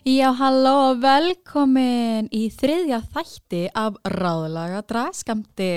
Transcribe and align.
Já, 0.00 0.30
halló 0.32 0.70
og 0.90 1.00
velkomin 1.02 2.28
í 2.32 2.46
þriðja 2.56 3.02
þætti 3.12 3.58
af 3.76 3.98
ráðlaga 4.08 4.80
dragskamti. 4.88 5.68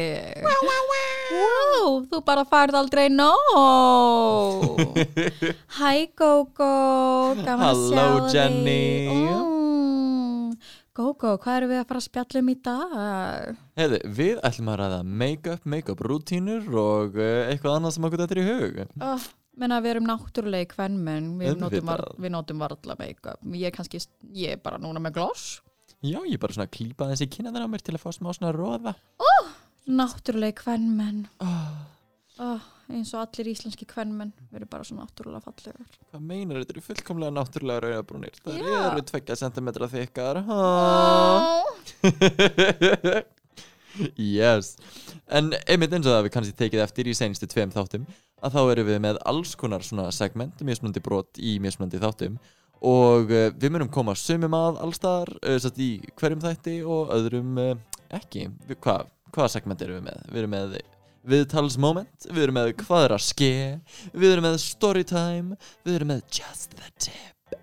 Wow, 1.34 1.98
þú 2.08 2.22
bara 2.24 2.46
færð 2.48 2.78
aldrei 2.80 3.10
nóg. 3.12 4.80
Hæ, 5.80 6.08
Gógó, 6.16 6.72
gaman 7.44 7.68
að 7.68 7.84
sjá 7.90 8.00
Halló, 8.00 8.30
þig. 8.30 8.38
Jenny. 8.38 8.80
Mm. 9.12 10.56
Gógó, 10.96 11.36
hvað 11.42 11.56
erum 11.60 11.72
við 11.74 11.82
að 11.82 11.88
fara 11.92 12.00
að 12.04 12.08
spjalla 12.08 12.44
um 12.46 12.50
í 12.54 12.58
dag? 12.64 13.62
Heiði, 13.82 14.02
við 14.22 14.44
ætlum 14.48 14.72
að 14.72 14.80
ræða 14.86 15.00
make-up, 15.24 15.64
make-up 15.76 16.04
rútínur 16.06 16.68
og 16.80 17.18
uh, 17.20 17.48
eitthvað 17.50 17.80
annað 17.80 17.96
sem 17.98 18.08
okkur 18.08 18.24
þetta 18.24 18.38
er 18.38 18.44
í 18.44 18.52
hug. 18.54 18.84
Oh, 19.04 19.32
menna, 19.60 19.80
við 19.84 19.96
erum 19.96 20.10
náttúrulegi 20.10 20.72
kvennmenn, 20.74 21.34
við 21.40 21.54
við 21.54 22.34
notum 22.34 22.64
varla 22.64 22.98
make-up. 23.00 23.40
Ég 23.54 23.70
er 23.70 23.76
kannski, 23.76 24.02
ég 24.34 24.58
er 24.58 24.64
bara 24.64 24.82
núna 24.82 25.02
með 25.04 25.20
gloss. 25.20 25.62
Já, 26.04 26.20
ég 26.28 26.40
bara 26.42 26.56
svona 26.56 26.72
klípa 26.72 27.08
þessi 27.14 27.30
kynna 27.32 27.54
þeirra 27.54 27.70
á 27.70 27.72
mér 27.72 27.86
til 27.86 27.96
að 27.96 28.04
fá 28.04 28.12
smá 28.12 28.34
svona 28.36 28.52
róða. 28.56 28.96
Náttúrulegi 29.88 30.58
kvennmenn. 30.60 31.26
Oh, 31.44 31.78
oh, 32.44 32.66
eins 32.92 33.14
og 33.16 33.22
allir 33.24 33.48
íslenski 33.54 33.86
kvennmenn 33.90 34.34
við 34.50 34.58
erum 34.60 34.70
bara 34.72 34.86
svo 34.88 34.96
náttúrulega 34.98 35.44
fallegur 35.46 35.94
hvað 36.10 36.26
meinar 36.28 36.60
þetta 36.62 36.74
eru 36.76 36.84
fullkomlega 36.88 37.36
náttúrulega 37.38 37.84
rauðabrúnir? 37.86 38.36
Það 38.44 38.60
Já. 38.60 38.80
eru 38.90 39.02
tveggja 39.10 39.36
sentimetra 39.40 39.86
þykkar. 39.92 40.36
Oh. 40.48 40.52
yes. 44.38 44.66
En 45.32 45.46
einmitt 45.64 45.96
eins 45.96 46.08
og 46.08 46.16
það 46.16 46.26
við 46.28 46.36
kannski 46.38 46.60
tekið 46.64 46.86
eftir 46.86 47.12
í 47.12 47.18
senstu 47.18 47.46
tveim 47.50 47.72
þáttum 47.76 48.04
að 48.44 48.58
þá 48.58 48.62
erum 48.64 48.90
við 48.90 49.00
með 49.06 49.22
alls 49.30 49.54
konar 49.60 49.86
svona 49.86 50.10
segment, 50.16 50.62
mismunandi 50.66 51.04
brot 51.04 51.40
í 51.40 51.56
mismunandi 51.64 52.02
þáttum 52.04 52.38
og 52.84 53.32
uh, 53.32 53.50
við 53.56 53.72
munum 53.72 53.92
koma 53.92 54.16
sumum 54.20 54.56
að 54.58 54.82
allstaðar 54.84 55.32
uh, 55.40 55.60
satt 55.64 55.80
í 55.80 55.92
hverjum 56.20 56.44
þætti 56.44 56.80
og 56.84 57.14
öðrum 57.16 57.62
uh, 57.62 57.76
ekki. 58.14 58.50
Hva, 58.76 59.00
hvaða 59.32 59.54
segment 59.56 59.86
erum 59.86 60.02
við 60.02 60.10
með? 60.10 60.26
Við 60.28 60.42
erum 60.44 60.56
með 60.58 60.76
viðtalsmoment, 61.34 62.28
við 62.28 62.44
erum 62.44 62.60
með 62.60 62.74
hvað 62.84 63.06
er 63.06 63.16
að 63.16 63.24
ske, 63.30 63.54
við 64.12 64.34
erum 64.34 64.50
með 64.50 64.60
storytime, 64.66 65.62
við 65.88 66.00
erum 66.02 66.12
með 66.12 66.26
just 66.36 66.76
the 66.76 66.92
tip 67.08 67.58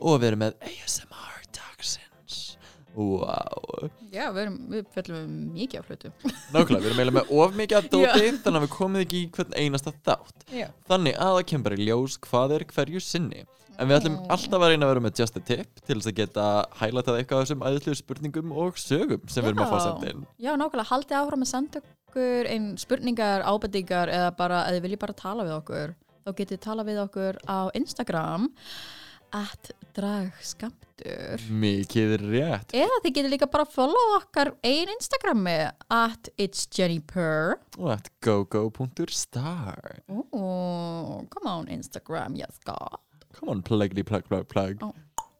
og 0.00 0.22
við 0.22 0.32
erum 0.32 0.46
með 0.46 0.56
ASMR. 0.72 1.31
Wow. 2.92 3.88
já, 4.12 4.26
við, 4.34 4.40
erum, 4.42 4.58
við 4.72 4.84
fjöllum 4.92 5.18
um 5.22 5.38
mikið 5.56 5.80
af 5.80 5.88
hlutum. 5.88 6.12
Nákvæmlega, 6.52 6.82
við 6.82 6.90
erum 6.90 7.00
eiginlega 7.00 7.16
með 7.16 7.32
of 7.38 7.56
mikið 7.60 7.78
að 7.78 7.88
dóti 7.94 8.28
þannig 8.44 8.60
að 8.60 8.66
við 8.66 8.74
komum 8.76 9.00
ekki 9.02 9.22
í 9.22 9.30
hvern 9.36 9.56
einasta 9.56 9.94
þátt. 10.02 10.46
Já. 10.52 10.68
Þannig 10.90 11.16
að 11.16 11.34
það 11.38 11.48
kemur 11.52 11.66
bara 11.68 11.80
í 11.80 11.88
ljós 11.88 12.18
hvað 12.26 12.56
er 12.58 12.66
hverju 12.74 13.04
sinni. 13.04 13.44
En 13.80 13.88
við 13.88 13.96
ætlum 13.96 14.18
alltaf 14.30 14.60
að 14.60 14.68
reyna 14.68 14.84
að 14.84 14.90
vera 14.92 15.02
með 15.06 15.22
just 15.22 15.38
a 15.38 15.42
tip 15.48 15.80
til 15.80 15.96
þess 15.96 16.10
að 16.10 16.18
geta 16.18 16.46
hælatað 16.76 17.18
eitthvað 17.18 17.42
þessum 17.46 17.64
æðislu 17.66 17.94
spurningum 17.96 18.52
og 18.52 18.76
sögum 18.78 19.24
sem 19.32 19.42
við 19.42 19.54
erum 19.54 19.64
að 19.64 19.72
fá 19.72 19.78
Já. 19.78 19.84
sendin 19.86 20.26
já, 20.36 20.50
nákvæmlega, 20.60 20.88
haldið 20.90 21.16
að 21.16 21.46
senda 21.48 21.82
okkur 22.12 22.50
einn 22.52 22.66
spurningar, 22.76 23.44
ábendingar 23.48 24.12
eða 24.12 24.32
bara, 24.36 24.66
að 24.66 24.76
þið 24.76 24.86
viljið 24.86 25.02
bara 25.06 25.16
tala 25.16 25.46
við 25.48 25.54
okkur 25.56 25.94
þá 26.22 26.34
getið 26.42 26.60
tala 26.62 26.84
við 26.86 27.00
okkur 27.06 27.38
á 27.48 27.58
Instagram 27.78 28.50
at 29.32 29.72
dragskamtur 29.96 31.42
Mikið 31.50 32.14
rétt. 32.22 32.74
Eða 32.76 32.98
þið 33.02 33.14
getið 33.16 33.32
líka 33.34 33.48
bara 33.50 33.66
að 33.66 33.74
follow 33.74 34.12
okkar 34.18 34.52
einn 34.64 34.92
Instagrami 34.92 35.56
at 35.92 36.30
it's 36.40 36.68
Jenny 36.70 37.00
Purr. 37.00 37.56
Og 37.78 37.90
at 37.96 38.10
gogo.star 38.24 40.02
Ooh, 40.12 41.24
come 41.32 41.48
on 41.50 41.68
Instagram, 41.72 42.36
yes 42.38 42.60
god. 42.64 43.00
Come 43.34 43.56
on, 43.56 43.62
pluggedy 43.66 44.04
plug 44.06 44.28
plug 44.28 44.46
plug. 44.48 44.84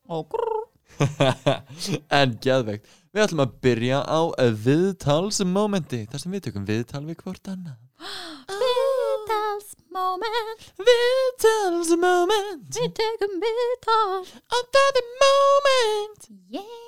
Og 0.08 0.28
grrr. 0.32 0.68
En 2.12 2.36
geðveikt. 2.42 2.88
Við 3.12 3.24
ætlum 3.26 3.44
að 3.46 3.54
byrja 3.64 4.02
á 4.04 4.20
viðtalsmomenti 4.66 6.02
Þar 6.10 6.20
sem 6.20 6.34
við 6.36 6.44
tökum 6.48 6.68
viðtal 6.68 7.04
við 7.06 7.22
hvort 7.24 7.52
annað. 7.54 7.78
Viðtals 8.52 8.81
moment 9.92 10.66
Viðtalsmoment. 10.82 12.64
Við 12.74 12.90
tegum 12.98 13.34
viðtal. 13.42 14.24
Á 14.50 14.56
það 14.74 14.98
er 15.00 15.06
moment. 15.22 16.26
Yeah. 16.52 16.80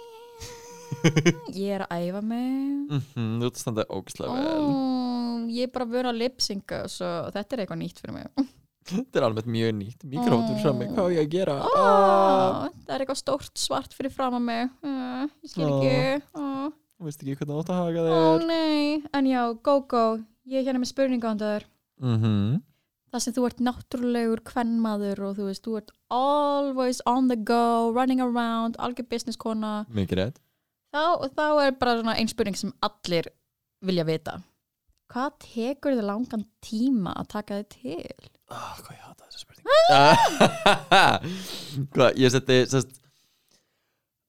Ég 1.54 1.74
er 1.76 1.84
að 1.84 2.04
æfa 2.08 2.22
mig. 2.24 2.90
Mhm, 2.90 3.30
Þú 3.40 3.46
ert 3.48 3.54
að 3.58 3.60
standa 3.62 3.84
ógislega 3.92 4.34
vel. 4.34 4.60
Oh, 4.64 5.46
Ég 5.52 5.68
er 5.68 5.72
bara 5.74 5.84
að 5.86 5.92
vera 5.98 6.12
að 6.14 6.20
lipsynga 6.22 6.78
Svo 6.88 7.08
þetta 7.34 7.54
er 7.58 7.62
eitthvað 7.64 7.80
nýtt 7.82 7.98
fyrir 8.00 8.14
mig. 8.16 8.26
Þetta 8.84 9.20
er 9.20 9.24
alveg 9.28 9.46
mjög 9.48 9.74
nýtt. 9.78 10.02
Mikróftur 10.08 10.58
fram 10.60 10.76
mig, 10.80 10.90
hvað 10.92 11.04
á 11.08 11.14
ég 11.14 11.22
að 11.24 11.30
gera? 11.32 11.54
oh, 11.64 11.76
Ah, 11.80 12.70
Það 12.84 12.94
er 12.96 13.04
eitthvað 13.04 13.20
stórt 13.20 13.54
svart 13.60 13.94
fyrir 13.96 14.12
fram 14.12 14.34
að 14.40 14.44
mig. 14.48 14.72
Uh, 14.84 15.28
Ég 15.44 15.52
skil 15.54 15.68
ekki. 15.68 15.94
Oh, 16.40 16.66
Þú 16.94 17.08
veist 17.08 17.22
ekki 17.24 17.36
hvernig 17.40 17.54
þú 17.54 17.60
átt 17.62 17.72
að 17.74 17.80
haga 17.82 18.00
Ó 18.04 18.08
þér. 18.08 18.46
nei. 18.48 19.02
En 19.12 19.24
já, 19.28 19.42
go 19.64 19.78
go 19.88 20.04
Ég 20.44 20.60
er 20.60 20.66
hérna 20.68 20.80
með 20.82 20.90
spurningu 20.92 21.24
á 21.28 21.32
þér 21.40 21.64
Mhm. 22.02 22.62
Það 23.14 23.22
sem 23.22 23.34
þú 23.36 23.44
ert 23.46 23.60
náttúrulegur 23.62 24.40
kvennmaður 24.42 25.20
og 25.28 25.36
þú 25.38 25.44
veist, 25.46 25.62
þú 25.62 25.76
ert 25.78 25.90
always 26.10 26.98
on 27.06 27.28
the 27.30 27.36
go, 27.36 27.92
running 27.94 28.20
around, 28.20 28.74
algjör 28.82 29.06
business 29.08 29.36
kona. 29.38 29.84
Þá, 30.94 31.30
þá 31.36 31.44
er 31.66 31.72
bara 31.78 31.94
svona 32.00 32.16
ein 32.18 32.28
spurning 32.30 32.56
sem 32.58 32.72
allir 32.82 33.28
vilja 33.82 34.04
vita. 34.08 34.40
Hvað 35.14 35.30
tekur 35.44 35.94
þið 35.94 36.06
langan 36.08 36.44
tíma 36.64 37.12
að 37.14 37.28
taka 37.36 37.60
þið 37.60 37.68
til? 37.76 38.28
oh, 38.50 38.74
Hvað 38.82 38.94
ég 38.96 39.02
hata 39.06 39.24
þessa 39.28 39.38
spurning 39.44 39.66
Hvað, 41.94 42.16
ég 42.18 42.32
seti 42.34 42.56
sest, 42.72 42.94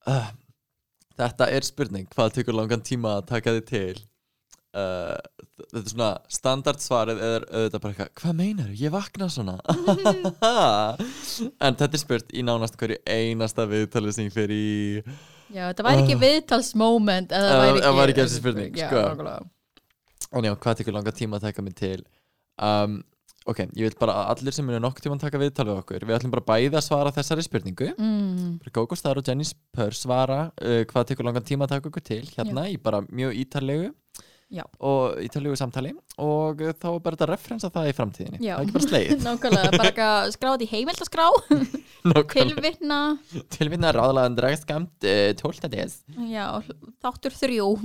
uh, 0.05 0.27
Þetta 1.15 1.47
er 1.55 1.63
spurning. 1.65 2.05
Hvað 2.11 2.33
tekur 2.37 2.57
langan 2.57 2.83
tíma 2.85 3.17
að 3.19 3.27
taka 3.33 3.53
þið 3.55 3.65
til 3.71 4.03
uh, 4.75 5.15
Þetta 5.55 5.81
er 5.81 5.91
svona 5.91 6.09
standard 6.31 6.81
svarið 6.83 7.21
eða 7.23 7.39
auðvitað 7.47 7.81
bara 7.85 7.93
eitthvað 7.93 8.11
Hvað 8.21 8.35
meinar 8.41 8.69
Ég 8.75 8.93
vakna 8.93 9.29
svona. 9.31 9.55
En 11.65 11.79
þetta 11.79 11.91
er 11.91 12.01
spurt 12.01 12.35
í 12.35 12.43
nánast 12.45 12.77
hverju 12.79 12.99
einasta 13.07 13.67
viðtalið 13.71 14.17
sem 14.17 14.29
ég 14.29 14.35
fer 14.35 14.51
í 14.53 14.65
Já, 15.53 15.67
þetta 15.69 15.85
væri 15.85 16.03
ekki 16.03 16.15
viðtalsmoment 16.21 17.33
eða 17.35 17.49
það 17.49 17.59
væri 17.63 17.81
ekki, 17.81 17.97
væri 17.99 18.15
ekki 18.15 18.31
spurning, 18.33 18.77
Já, 18.79 18.87
sko. 18.89 19.01
já, 20.41 20.53
hvað 20.63 20.79
tekur 20.79 20.95
langa 20.95 21.13
tíma 21.15 21.37
að 21.37 21.45
taka 21.49 21.65
mig 21.65 21.75
til? 21.77 21.99
Um, 22.57 23.03
Ok, 23.45 23.59
ég 23.77 23.85
vil 23.85 23.93
bara 23.99 24.15
að 24.23 24.39
allir 24.39 24.55
sem 24.57 24.69
eru 24.71 24.79
nokkuð 24.81 25.03
tíma 25.05 25.15
að 25.19 25.25
taka 25.27 25.37
viðtal 25.37 25.67
við 25.67 25.81
okkur 25.83 26.05
Við 26.09 26.15
ætlum 26.15 26.31
bara 26.33 26.45
bæði 26.47 26.79
að 26.79 26.85
svara 26.87 27.11
þessari 27.13 27.43
spurningu. 27.45 27.91
Mm, 27.93 28.55
Gógo 28.73 28.97
Star 28.97 29.19
og 29.21 29.27
Jenny 29.29 29.45
Spur 29.45 29.93
svara 29.93 30.39
uh, 30.49 30.79
Hvað 30.89 31.11
tekur 31.11 31.27
langan 31.27 31.45
tíma 31.45 31.67
að 31.67 31.75
taka 31.75 31.91
okkur 31.91 32.05
til? 32.09 32.23
Hérna 32.33 32.63
í 32.73 32.79
bara 32.81 33.03
mjög 33.05 33.37
ítarlegu 33.43 33.91
Já. 34.53 34.61
Og 34.77 35.17
ítarlegu 35.25 35.55
samtali 35.57 35.89
Og 36.21 36.59
þá 36.77 36.87
er 36.91 36.99
bara 37.01 37.15
þetta 37.17 37.25
að 37.25 37.31
referensa 37.31 37.69
það 37.73 37.87
í 37.89 37.93
framtíðinni. 37.97 38.39
Já. 38.45 38.53
Það 38.53 38.59
er 38.59 38.67
ekki 38.67 38.75
bara 38.75 38.85
sleið 38.85 39.13
Nákvæmlega, 39.25 39.71
bara 39.73 39.89
eitthvað 39.89 40.33
skráð 40.35 40.65
í 40.65 40.67
heimildaskrá. 40.69 41.25
Tilvitna. 42.35 42.99
Tilvinna 43.55 43.93
ráðlaðan 43.95 44.37
dragskamt 44.37 45.07
uh, 45.09 45.31
12. 45.41 45.71
des. 45.73 45.97
Já, 46.29 46.47
þáttur 47.01 47.37
þrjú. 47.41 47.71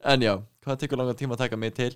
En 0.00 0.22
já, 0.24 0.32
hvað 0.64 0.78
tekur 0.80 1.00
langan 1.00 1.18
tíma 1.18 1.36
að 1.36 1.42
taka 1.44 1.58
mig 1.60 1.74
til? 1.76 1.90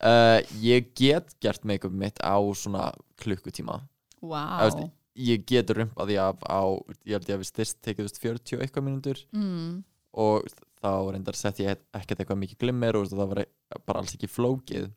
Uh, 0.00 0.40
Ég 0.64 0.92
get 0.96 1.34
gert 1.42 1.66
make-up 1.68 1.92
mitt 1.92 2.16
á 2.24 2.40
svona 2.56 2.90
klukkutíma. 3.20 3.82
Vá. 4.22 4.42
Wow. 4.72 4.86
Ég 5.18 5.44
get 5.44 5.68
rumpað 5.76 6.08
því 6.08 6.16
af 6.22 6.44
á 6.48 6.62
Ég 7.04 7.18
held 7.18 7.28
ég 7.28 7.36
að 7.36 7.42
við 7.42 7.50
styrst 7.50 7.80
tekið 7.84 8.06
þú 8.06 8.08
veist, 8.08 8.22
40 8.24 8.56
og 8.56 8.64
eitthvað 8.64 8.86
mínútur. 8.86 9.20
Mm, 9.36 9.82
og 10.24 10.48
þá 10.82 10.90
reyndar 11.14 11.38
sett 11.38 11.62
ég 11.62 11.78
ekkert 11.94 12.20
eitthvað 12.22 12.42
mikið 12.42 12.60
glimmer 12.64 12.98
og 12.98 13.08
það 13.12 13.32
var 13.32 13.42
bara 13.86 14.02
alls 14.02 14.16
ekki 14.16 14.30
flókið. 14.30 14.90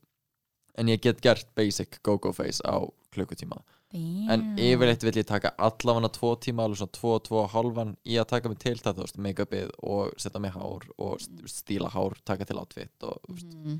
En 0.75 0.89
ég 0.91 0.99
get 1.03 1.21
gert 1.23 1.47
basic 1.55 2.01
go-go 2.03 2.33
face 2.35 2.59
á 2.65 2.81
klukkutíma. 3.15 3.61
En 3.95 4.41
yfirleitt 4.59 5.03
vil 5.05 5.21
ég 5.21 5.27
taka 5.29 5.53
allavega 5.61 6.09
tvo 6.17 6.33
tíma, 6.41 6.65
alveg 6.65 6.81
svona 6.81 6.95
tvo, 6.97 7.13
tvo 7.23 7.37
og 7.45 7.53
hálfan 7.53 7.93
í 8.03 8.17
að 8.19 8.27
taka 8.33 8.51
mig 8.51 8.59
til 8.59 8.75
það, 8.81 8.97
þú 8.97 9.05
veist, 9.05 9.19
make-upið 9.23 9.69
og 9.87 10.17
setja 10.19 10.41
mig 10.43 10.51
hár 10.55 10.87
og 10.97 11.13
st- 11.23 11.45
stíla 11.53 11.91
hár 11.93 12.17
taka 12.27 12.47
til 12.49 12.59
outfit 12.59 13.05
og 13.07 13.29
mm. 13.31 13.77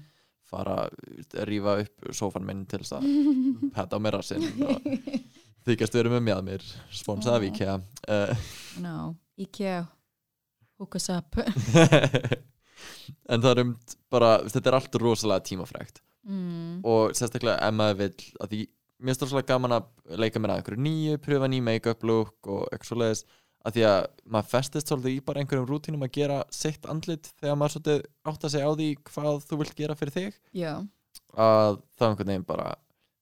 fara 0.47 0.77
að 0.85 1.43
rífa 1.49 1.75
upp 1.83 2.07
sófan 2.15 2.47
minn 2.47 2.63
til 2.69 2.79
þess 2.85 2.95
að 3.01 3.09
petta 3.75 3.99
á 3.99 4.03
mér 4.05 4.19
rassinn 4.21 4.47
og 4.69 4.87
þykast 5.67 5.99
vera 5.99 6.13
með 6.15 6.25
mér 6.29 6.47
mér. 6.47 6.65
Sponsað 6.95 7.41
af 7.41 7.49
IKEA. 7.49 7.75
Uh, 8.07 8.47
No, 8.85 8.97
IKEA 9.41 9.83
Hook 10.81 10.99
us 10.99 11.09
up. 11.13 11.39
En 13.29 13.41
það 13.41 13.51
er 13.51 13.61
um 13.61 13.71
bara, 14.11 14.29
þetta 14.49 14.69
er 14.69 14.77
allt 14.77 14.97
rosalega 15.01 15.45
tímafrægt 15.47 16.01
mm. 16.27 16.81
og 16.85 17.15
sérstaklega 17.17 17.61
ef 17.63 17.75
maður 17.77 17.99
vill 18.01 18.27
að 18.43 18.51
því 18.51 18.59
mér 19.05 19.17
það 19.19 19.31
svolítið 19.31 19.51
gaman 19.51 19.75
að 19.77 20.19
leika 20.21 20.41
mér 20.41 20.53
að 20.53 20.61
einhverju 20.61 20.83
nýju, 20.85 21.17
pröfa 21.25 21.49
ný 21.51 21.59
make-up 21.65 22.05
look 22.07 22.49
og 22.51 22.63
eitthvað 22.69 22.89
svoleiðis 22.89 23.23
að 23.65 23.77
því 23.77 23.85
að 23.89 23.99
maður 24.35 24.49
festist 24.51 24.91
svolítið 24.91 25.15
í 25.15 25.23
bara 25.25 25.41
einhverjum 25.41 25.67
rútínum 25.69 26.05
að 26.05 26.13
gera 26.19 26.39
sitt 26.53 26.89
andlit 26.91 27.31
þegar 27.41 27.59
maður 27.61 27.75
svolítið 27.75 28.01
átt 28.31 28.47
að 28.47 28.55
segja 28.55 28.69
á 28.69 28.73
því 28.79 28.89
hvað 29.09 29.39
þú 29.45 29.61
vilt 29.61 29.77
gera 29.79 29.97
fyrir 29.99 30.15
þig. 30.15 30.39
Já, 30.55 30.73
að 31.33 31.79
þá 31.97 32.07
einhvern 32.09 32.33
veginn 32.33 32.49
bara 32.49 32.67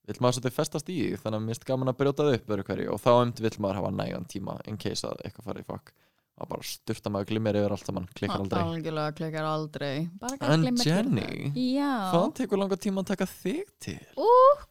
vill 0.04 0.20
maður 0.20 0.40
svolítið 0.40 0.58
festast 0.58 0.90
í 0.92 0.98
því 1.00 1.22
þannig 1.22 1.38
að 1.38 1.46
mér 1.46 1.56
finnst 1.56 1.70
gaman 1.70 1.94
að 1.94 2.00
brjóta 2.02 2.26
það 2.28 2.40
upp 2.40 2.56
öru 2.56 2.66
hverju 2.68 2.90
og 2.92 3.04
þá 3.04 3.12
emt 3.14 3.44
vill 3.46 3.56
maður 3.64 3.80
hafa 3.80 3.94
nægan 4.02 4.28
tíma 4.34 4.58
in 4.68 4.80
case 4.82 5.08
að 5.08 5.24
eitthvað 5.24 5.48
fari 5.48 5.64
í 5.64 5.68
fokk 5.70 5.94
að 6.44 6.52
bara 6.54 6.68
styrta 6.68 7.12
maður 7.14 7.30
glimmer 7.32 7.58
yfir 7.60 7.76
allt 7.76 7.88
saman 7.90 8.10
klikkar 8.18 8.44
aldrei. 8.44 8.64
Algjörlega 8.64 9.16
klikkar 9.20 9.48
aldrei. 9.50 9.94
En 10.50 10.68
Jenny, 10.84 11.54
hvað 11.56 12.28
tekur 12.42 12.62
langa 12.62 12.78
tíma 12.80 13.04
að 13.04 13.14
taka 13.14 13.30
þig 13.30 13.72
til? 13.84 13.98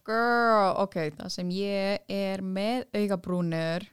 girl. 0.06 0.76
Ok, 0.82 1.00
það 1.18 1.34
sem 1.34 1.50
ég 1.56 2.06
er 2.12 2.42
með 2.42 2.86
augabrúnir 2.98 3.84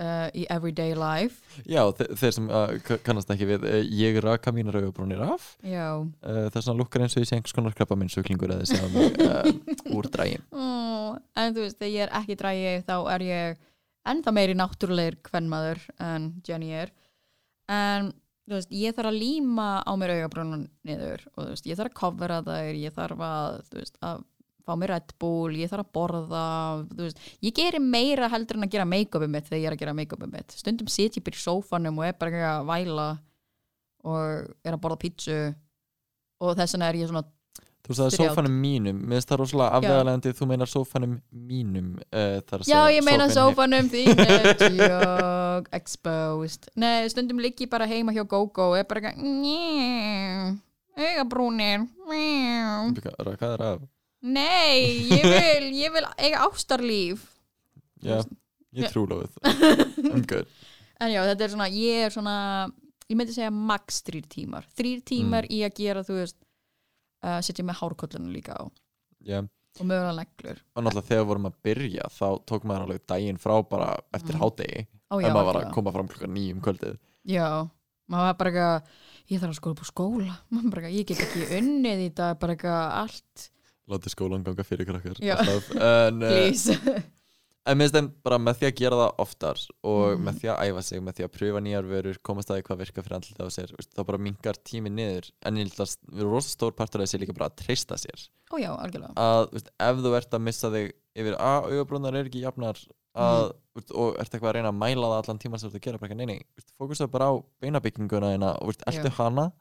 uh, 0.00 0.28
í 0.36 0.44
everyday 0.52 0.94
life. 0.98 1.60
Já, 1.68 1.82
þe 1.96 2.08
þeir 2.20 2.34
sem 2.36 2.48
uh, 2.50 2.74
ka- 2.84 2.98
kannast 3.06 3.30
ekki 3.32 3.48
við 3.48 3.66
uh, 3.68 3.78
ég 4.02 4.18
raka 4.24 4.52
mínar 4.54 4.78
augabrúnir 4.80 5.22
af. 5.24 5.48
Uh, 5.64 6.48
þess 6.54 6.68
að 6.72 6.80
lukkar 6.82 7.06
eins 7.06 7.16
og 7.16 7.24
ég 7.24 7.30
sé 7.30 7.38
einhvers 7.38 7.56
konar 7.56 7.76
krabba 7.76 7.98
minn 7.98 8.12
sjúklingur 8.12 8.52
eða 8.56 8.68
segja 8.68 8.90
mig 8.92 9.16
uh, 9.24 9.48
úr 9.96 10.10
drægin 10.12 10.44
en 11.36 11.54
þú 11.54 11.62
veist, 11.62 11.76
þegar 11.78 11.92
ég 11.92 12.02
er 12.06 12.12
ekki 12.18 12.34
drægi 12.40 12.70
þá 12.86 12.94
er 13.14 13.22
ég 13.26 13.58
ennþá 14.10 14.32
meiri 14.34 14.54
náttúrulegir 14.58 15.16
kvennmaður 15.26 15.80
en 16.02 16.30
Jenny 16.46 16.72
er 16.82 16.92
en 17.72 18.12
veist, 18.46 18.70
ég 18.70 18.94
þarf 18.94 19.10
að 19.10 19.20
líma 19.20 19.68
á 19.82 19.92
mér 19.98 20.14
augabrúnum 20.16 20.64
niður 20.86 21.26
og 21.34 21.50
veist, 21.50 21.66
ég 21.66 21.78
þarf 21.78 21.92
að 21.92 22.00
covera 22.00 22.40
þær 22.46 22.80
ég 22.80 22.96
þarf 22.96 23.22
að, 23.26 23.60
veist, 23.74 23.98
að 24.06 24.24
fá 24.66 24.74
mér 24.78 24.92
Red 24.94 25.14
Bull, 25.22 25.54
ég 25.58 25.70
þarf 25.70 25.86
að 25.86 25.92
borða 25.94 26.46
ég 27.44 27.54
gerir 27.54 27.82
meira 27.82 28.30
heldur 28.32 28.58
en 28.58 28.66
að 28.66 28.74
gera 28.74 28.88
make-upið 28.88 29.30
mitt 29.30 29.46
þegar 29.46 29.60
ég 29.60 29.68
er 29.70 29.76
að 29.76 29.82
gera 29.84 29.94
make-upið 29.94 30.32
mitt. 30.32 30.56
Stundum 30.58 30.90
sit 30.90 31.18
ég 31.18 31.26
bara 31.26 31.38
í 31.38 31.44
sófanum 31.44 32.00
og 32.00 32.08
er 32.08 32.18
bara 32.18 32.42
að 32.56 32.66
væla 32.72 33.06
og 34.06 34.50
er 34.66 34.74
að 34.74 34.82
borða 34.82 35.02
pítsu 35.02 35.38
og 36.42 36.58
þess 36.58 36.74
vegna 36.74 36.90
er 36.90 37.00
ég 37.00 37.10
svona 37.10 37.24
Þú 37.86 37.94
sagði 37.94 38.16
Þrjátt. 38.16 38.32
sófanum 38.34 38.54
mínum 38.60 38.96
Mér 39.06 39.20
finnst 39.20 39.28
það 39.30 39.38
rosalega 39.42 39.76
afvegalegandi 39.78 40.30
Þú 40.34 40.46
meinar 40.50 40.70
sófanum 40.72 41.12
mínum 41.30 41.90
uh, 42.10 42.62
Já, 42.66 42.80
ég 42.90 43.04
meina 43.06 43.28
sófanum 43.30 43.90
þínu 43.92 44.26
Tjók, 44.62 45.68
exposed 45.78 46.66
Nei, 46.82 47.06
stundum 47.12 47.38
ligg 47.44 47.60
ég 47.62 47.70
bara 47.70 47.86
heima 47.86 48.14
hjá 48.16 48.24
GóGó 48.26 48.72
og 48.72 48.78
er 48.80 48.88
bara 48.90 49.12
eitthvað 49.12 49.22
"Njæ, 49.22 50.56
Augabrúnir 50.96 51.84
njæ." 51.84 51.92
heim- 52.10 52.96
Hvað 52.96 53.52
er 53.52 53.62
af? 53.62 53.80
Nei, 54.22 55.06
ég 55.12 55.22
vil, 55.22 55.66
ég 55.84 55.92
vil 55.94 56.06
eiga 56.18 56.42
ástarlíf 56.48 57.22
Já, 58.02 58.18
ég 58.74 58.90
trúla 58.90 59.20
við 59.22 59.30
I'm 60.10 60.24
good 60.26 60.48
En 61.00 61.12
já, 61.12 61.20
þetta 61.28 61.44
er 61.44 61.52
svona, 61.54 61.68
ég 61.70 62.06
er 62.08 62.10
svona 62.14 62.36
Ég 63.06 63.14
myndi 63.20 63.30
segja 63.36 63.52
max 63.54 64.00
þrýr 64.02 64.24
tímar 64.32 64.64
Þrýr 64.74 65.04
tímar 65.06 65.44
Mm. 65.46 65.52
í 65.54 65.60
að 65.62 65.76
gera, 65.78 66.02
þú 66.02 66.16
veist 66.18 66.36
uh, 67.26 67.38
Setja 67.42 67.64
með 67.66 67.80
hárkollunum 67.82 68.30
líka 68.34 68.54
á. 68.56 68.64
Já, 69.26 69.40
Og 69.76 69.84
mögulega 69.84 70.14
neglur. 70.16 70.60
Og 70.72 70.84
náttúrulega 70.86 71.08
þegar 71.10 71.22
við 71.24 71.28
vorum 71.28 71.48
að 71.50 71.56
byrja 71.66 72.04
þá 72.14 72.26
tók 72.48 72.62
maður 72.64 72.84
alveg 72.86 73.02
daginn 73.12 73.40
frá 73.42 73.54
bara 73.68 73.88
eftir 74.16 74.36
Mm. 74.38 74.40
hádegi 74.46 74.86
Ó, 75.12 75.14
já, 75.20 75.26
en 75.28 75.34
maður 75.36 75.48
var 75.50 75.58
að 75.60 75.72
koma 75.74 75.92
fram 75.92 76.08
klukkan 76.08 76.32
nýjum 76.34 76.62
kvöldið. 76.64 76.94
Já, 77.28 77.48
maður 78.08 78.30
var 78.30 78.38
bara 78.40 78.50
eitthvað 78.54 78.94
Ég 79.26 79.40
þarf 79.42 79.52
að 79.52 79.58
skóla 79.58 79.74
á 79.82 79.86
skóla. 79.90 80.34
Bara 80.70 80.90
Ég 80.94 81.06
get 81.10 81.20
ekki 81.26 81.44
unnið 81.58 82.04
í 82.06 82.08
dag 82.14 82.38
Bara 82.40 82.54
eitthvað 82.54 82.96
allt. 83.02 83.46
Látið 83.90 84.14
skólan 84.16 84.42
ganga 84.46 84.64
fyrir 84.66 84.86
krakkar. 84.88 85.20
En, 85.20 86.22
uh, 86.22 86.30
Please 86.32 86.78
en 87.66 87.78
minnst 87.80 87.94
þeim 87.96 88.08
bara 88.24 88.38
með 88.38 88.58
því 88.60 88.66
að 88.68 88.74
gera 88.80 88.96
það 89.00 89.20
oftar 89.24 89.60
og 89.82 90.02
Mhm. 90.12 90.24
með 90.26 90.34
því 90.40 90.48
að 90.52 90.60
æfa 90.66 90.82
sig, 90.84 91.00
með 91.02 91.14
því 91.18 91.24
að 91.26 91.32
pröfa 91.36 91.62
nýjar 91.66 91.88
vörur 91.90 92.18
komast 92.22 92.50
að 92.50 92.56
því 92.60 92.62
hvað 92.68 92.78
virkar 92.82 93.04
fyrir 93.06 93.16
andlita 93.18 93.42
á 93.46 93.48
sér 93.50 93.72
þá 93.96 94.04
bara 94.06 94.18
mingar 94.18 94.54
tími 94.64 94.90
niður. 94.92 95.30
En 95.42 95.56
ég 95.56 95.66
held 95.66 95.80
að 95.86 95.96
við 96.12 96.20
erum 96.20 96.30
rosa 96.36 96.48
stór 96.54 96.72
partur 96.78 97.00
að 97.00 97.06
þessi 97.08 97.20
líka 97.24 97.34
bara 97.36 97.50
að 97.50 97.56
treysta 97.64 97.98
sér. 97.98 98.28
Ó 98.52 98.56
já, 98.62 98.70
algjörlega. 98.76 99.14
Að 99.16 99.50
veist, 99.52 99.68
ef 99.80 99.96
þú 99.96 100.14
ert 100.16 100.30
að 100.38 100.44
missa 100.46 100.70
þig 100.70 100.92
yfir 101.16 101.34
að 101.38 101.70
augabrúnar 101.72 102.14
er 102.14 102.24
ekki 102.30 102.42
jafnar 102.44 102.78
að, 103.16 103.52
veist, 103.74 103.90
og 103.96 104.14
ert 104.20 104.30
eitthvað 104.30 104.50
að 104.52 104.56
reyna 104.60 104.70
að 104.70 104.80
mæla 104.84 105.06
það 105.10 105.22
allan 105.24 105.38
tíma 105.42 105.58
sem 105.58 105.70
þú 105.70 105.80
gera 105.80 105.98
bara 105.98 106.10
ekki, 106.12 106.16
nei, 106.20 106.26
nei, 106.26 106.40
veist, 106.54 106.70
fókusa 106.78 107.10
bara 107.10 107.30
á 107.32 107.34
beinabygginguna 107.60 108.30
þína 108.36 108.50
og 108.62 108.74
Já. 108.92 109.10
hana? 109.18 109.52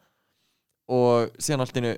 Og 0.88 1.32
síðan 1.42 1.62
allt 1.66 1.78
innu 1.82 1.96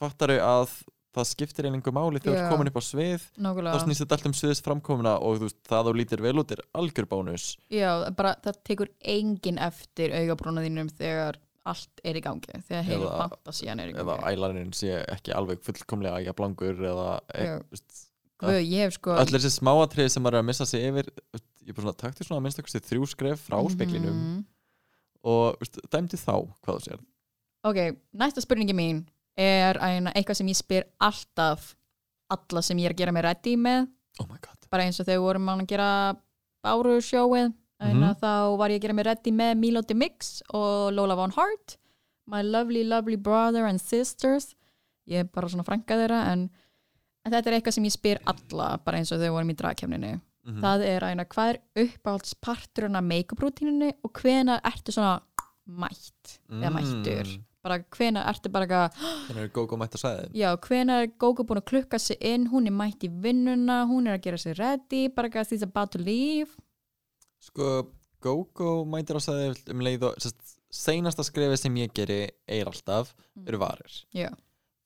fattaru 0.00 0.38
að 0.40 0.70
það 1.12 1.26
skiptir 1.28 1.66
einingu 1.68 1.92
máli 1.92 2.20
þegar 2.22 2.34
þú 2.34 2.40
ert 2.42 2.52
komin 2.54 2.70
upp 2.70 2.78
á 2.80 2.82
svið 2.82 3.20
þá 3.20 3.40
Nákvæmlega. 3.46 3.80
snýst 3.84 4.00
þetta 4.04 4.16
allt 4.16 4.26
um 4.30 4.36
sviðis 4.38 4.62
framkomuna 4.64 5.14
og 5.20 5.40
veist, 5.42 5.58
það 5.68 5.88
þú 5.88 5.94
lítir 6.00 6.22
vel 6.24 6.38
út 6.40 6.52
er 6.56 6.62
algjör 6.74 7.08
bónus. 7.10 7.56
Já, 7.68 7.90
bara 8.16 8.34
það 8.44 8.60
tekur 8.64 8.88
engin 9.04 9.58
eftir 9.58 10.14
augabrúna 10.16 10.64
þínum 10.64 10.88
þegar 10.96 11.36
allt 11.64 12.00
er 12.02 12.16
í 12.18 12.22
gangi 12.24 12.62
þegar 12.66 12.82
heila 12.88 13.04
Eða- 13.10 13.18
fantasían 13.28 13.80
er 13.84 13.92
í 13.92 13.92
eða 13.94 14.16
gangi. 14.18 14.32
ælarinn 14.36 14.72
sé 14.74 15.04
ekki 15.06 15.32
alveg 15.36 15.60
fullkomlega 15.62 16.22
eða 16.80 17.20
e, 17.34 17.60
veist, 17.70 18.08
Guð, 18.42 18.56
ég 18.58 18.80
hef 18.82 18.94
sko 18.96 19.14
þessi 19.38 19.52
smáatrið 19.60 20.08
sem 20.10 20.22
maður 20.24 20.34
er 20.40 20.42
að 20.42 20.46
missa 20.48 20.66
sig 20.66 20.82
yfir 20.88 21.06
ég 21.62 21.68
er 21.70 21.76
bara 21.78 21.92
takti 21.94 22.24
svona 22.26 22.40
að 22.40 22.46
minnst 22.48 22.58
okkur 22.58 22.72
þrjú 22.88 23.06
skref 23.12 23.44
frá 23.46 23.60
speklinum 23.70 24.16
Mhm. 24.16 24.44
og 25.22 25.60
veist, 25.60 25.78
dæmdi 25.92 26.18
þá 26.18 26.34
hvað 26.64 26.80
þú 26.80 26.82
sér 26.88 26.98
Ok, 27.62 27.78
næsta 28.18 28.42
spurningi 28.42 28.74
mín 28.74 29.04
er 29.36 29.78
eina, 29.80 30.12
eitthvað 30.14 30.34
sem 30.40 30.46
ég 30.52 30.56
spyr 30.58 30.84
alltaf 31.00 31.74
alla 32.30 32.62
sem 32.62 32.76
ég 32.78 32.86
er 32.86 32.92
að 32.94 32.96
gera 33.02 33.12
mig 33.12 33.22
ready 33.24 33.56
með 33.56 33.88
oh 34.20 34.26
my 34.28 34.36
god 34.40 34.68
bara 34.70 34.84
eins 34.84 35.00
og 35.00 35.06
þegar 35.06 35.18
við 35.20 35.26
vorum 35.26 35.48
að 35.48 35.66
gera 35.66 35.88
Báru 36.62 36.98
sjóið 37.02 37.52
en 37.82 37.96
Mhm. 37.98 38.14
þá 38.20 38.56
var 38.58 38.70
ég 38.70 38.78
að 38.78 38.82
gera 38.82 38.94
mig 38.94 39.06
ready 39.06 39.30
með 39.32 39.56
Milo 39.58 39.80
de 39.82 39.94
Mix 39.94 40.42
og 40.54 40.92
Lola 40.94 41.14
Von 41.16 41.30
Hart 41.32 41.76
my 42.26 42.42
lovely 42.42 42.84
lovely 42.84 43.16
brother 43.16 43.66
and 43.66 43.80
sisters 43.80 44.54
ég 45.08 45.18
er 45.20 45.24
bara 45.24 45.48
svona 45.48 45.64
frænka 45.64 45.96
þeirra 45.98 46.20
en, 46.32 46.50
en 47.24 47.32
þetta 47.32 47.46
er 47.50 47.56
eitthvað 47.60 47.72
sem 47.74 47.84
ég 47.84 47.92
spyr 47.96 48.18
alla 48.26 48.76
bara 48.84 48.98
eins 48.98 49.10
og 49.12 49.18
þegar 49.18 49.30
við 49.30 49.34
vorum 49.34 49.50
í 49.50 49.56
dragkefninu 49.56 50.20
Mhm. 50.44 50.60
það 50.60 50.80
er 50.86 51.00
að 51.06 51.24
hvað 51.28 51.48
er 51.54 51.58
uppáhaldsparturinn 51.86 52.96
af 52.98 53.04
make-up 53.04 53.38
rútínunni 53.40 53.92
og 54.04 54.12
hvena 54.12 54.60
ertu 54.64 54.92
svona 54.92 55.20
mætt 55.68 56.38
eða 56.50 56.70
mættur 56.74 57.26
Mm. 57.26 57.44
Bara 57.62 57.78
hvena 57.96 58.24
ertu 58.30 58.50
bara 58.52 58.88
þannig 58.98 59.42
er 59.44 59.50
GóGó 59.54 59.78
mætt 59.80 59.96
að 59.98 60.04
sæði 60.04 60.28
já, 60.40 60.48
hvena 60.66 61.00
er 61.02 61.10
Gogo 61.22 61.46
búin 61.46 61.62
að 61.62 61.68
klukka 61.70 62.00
sig 62.02 62.18
inn? 62.20 62.48
Hún 62.52 62.68
er 62.70 62.76
mætt 62.76 63.06
í 63.06 63.10
vinnuna, 63.22 63.82
hún 63.90 64.08
er 64.10 64.18
að 64.18 64.24
gera 64.26 64.40
sig 64.42 64.58
ready 64.58 65.08
bara 65.08 65.44
she's 65.44 65.62
about 65.62 65.92
to 65.92 65.98
leave. 65.98 66.50
Sko 67.42 67.88
GóGó 68.22 68.82
mættir 68.86 69.18
að 69.18 69.26
sæði 69.26 69.74
um 69.74 69.82
leið 69.82 70.08
og 70.10 70.22
sest, 70.22 70.56
seinasta 70.72 71.24
skrefi 71.26 71.58
sem 71.60 71.76
ég 71.76 71.92
geri 71.94 72.24
eir 72.46 72.70
alltaf 72.70 73.14
eru 73.46 73.58
varir. 73.60 73.98
Já, 74.14 74.30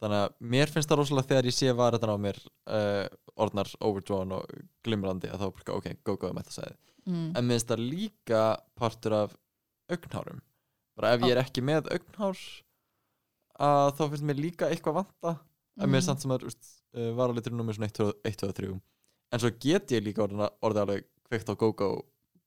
þannig 0.03 0.25
að 0.25 0.35
mér 0.55 0.73
finnst 0.73 0.91
það 0.91 1.01
rosalega 1.01 1.31
þegar 1.31 1.49
ég 1.49 1.57
sé 1.57 1.73
varirnar 1.77 2.13
á 2.13 2.19
mér 2.21 2.41
uh, 2.43 3.07
orðnar 3.37 3.73
overdrawn 3.85 4.35
og 4.39 4.59
glimrandi 4.85 5.31
að 5.31 5.43
þá 5.43 5.47
er 5.49 5.57
bara 5.57 5.79
ok, 5.79 5.89
GóGó 6.05 6.31
er 6.31 6.37
mætt 6.37 6.53
að 6.53 6.59
sæði 6.61 6.77
mm. 7.07 7.31
en 7.33 7.47
mér 7.47 7.57
finnst 7.57 7.73
það 7.73 7.85
líka 7.85 8.45
partur 8.77 9.17
af 9.23 9.37
augnhárum 9.93 10.43
bara 10.97 11.15
ef 11.15 11.27
ég 11.27 11.35
er 11.35 11.43
ekki 11.43 11.65
með 11.65 11.91
augnhár 11.95 12.43
að 13.59 13.93
þá 13.97 14.03
finnst 14.11 14.27
mér 14.29 14.41
líka 14.41 14.71
eitthvað 14.71 14.99
vanta 15.03 15.37
en 15.81 15.91
mér 15.91 16.01
er 16.01 16.03
Mhm. 16.03 16.07
samt 16.09 16.21
sem 16.23 16.31
að 16.31 16.45
uh, 16.49 17.13
varalitur 17.17 17.53
nummer 17.53 17.75
svona 17.77 17.89
1, 17.91 18.37
2 18.37 18.49
og 18.49 18.55
3 18.55 18.81
en 19.33 19.41
svo 19.41 19.51
get 19.61 19.89
ég 19.93 20.03
líka 20.05 20.23
orðið, 20.27 20.51
orðið 20.63 20.83
alveg 20.85 21.05
kveikt 21.29 21.51
á 21.51 21.55
GóGó 21.57 21.89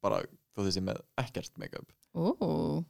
bara 0.02 0.22
þó 0.56 0.64
þessi 0.66 0.82
með 0.84 1.02
ekkert 1.18 1.58
make-up. 1.60 1.92
Þú 2.16 2.86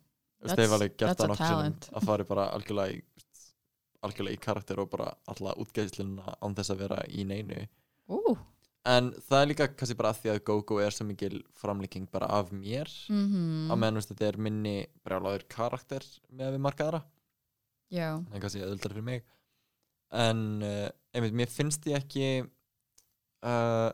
ég 0.45 0.57
hef 0.57 0.71
alveg 0.71 0.93
gert 0.97 1.17
that's 1.17 1.23
a 1.23 1.27
það 1.27 1.31
nokkuð 1.33 1.47
sinnum 1.49 1.59
talent. 1.59 1.89
að 1.93 2.05
fara 2.05 2.23
bara 2.29 2.45
algjörlega 2.55 2.93
í 2.93 3.01
algjörlega 4.07 4.37
í 4.37 4.39
karakter 4.39 4.79
og 4.79 4.89
bara 4.93 5.09
alla 5.27 5.53
útgæðsluna 5.59 6.37
án 6.39 6.55
þess 6.55 6.71
að 6.71 6.77
vera 6.85 7.01
í 7.09 7.25
neinu. 7.27 7.67
Ooh 8.09 8.37
en 8.89 9.09
það 9.27 9.41
er 9.41 9.47
líka 9.51 9.65
kannski 9.75 9.97
bara 9.99 10.13
að 10.13 10.21
því 10.23 10.29
að 10.31 10.39
GóGó 10.47 10.77
er 10.81 10.93
svo 10.95 11.05
mikil 11.05 11.41
framlíking 11.59 12.05
bara 12.09 12.29
af 12.31 12.49
mér. 12.55 12.87
Mm 13.11 13.67
á 13.69 13.75
meðan 13.75 13.99
veist, 13.99 14.09
þetta 14.13 14.27
er 14.29 14.37
minni 14.39 14.75
brjálaður 15.03 15.43
karakter 15.51 16.05
með 16.31 16.53
við 16.55 16.63
markaðara 16.63 17.01
já, 17.93 18.09
en 18.17 18.41
kannski 18.41 18.63
öðuldar 18.65 18.95
fyrir 18.95 19.05
mig. 19.05 19.25
En 20.09 20.63
uh, 20.65 20.87
einmitt, 21.13 21.35
mér 21.37 21.51
finnst 21.53 21.85
ég 21.89 21.99
ekki 21.99 22.29
uh, 23.45 23.89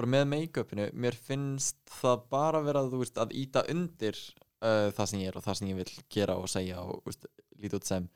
bara 0.00 0.12
með 0.14 0.28
make-upinu 0.30 0.88
mér 0.96 1.16
finnst 1.16 1.80
það 2.00 2.24
bara 2.32 2.62
vera 2.64 2.86
veist, 2.88 3.20
að 3.20 3.34
íta 3.36 3.66
undir 3.68 4.16
uh, 4.64 4.88
það 4.96 5.12
sem 5.12 5.22
ég 5.24 5.32
er 5.32 5.40
og 5.40 5.44
það 5.44 5.60
sem 5.60 5.70
ég 5.72 5.80
vil 5.82 5.92
gera 6.16 6.38
og 6.40 6.48
segja 6.48 6.80
og 6.80 7.12
líta 7.60 7.80
út 7.80 7.88
sem. 7.88 8.08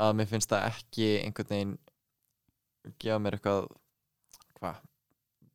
Að 0.00 0.16
mér 0.16 0.30
finnst 0.30 0.52
það 0.52 0.68
ekki 0.70 1.08
einhvern 1.26 1.52
veginn 1.52 1.78
gefa 3.00 3.20
mér 3.20 3.36
eitthvað 3.36 3.66
hvað 4.56 4.84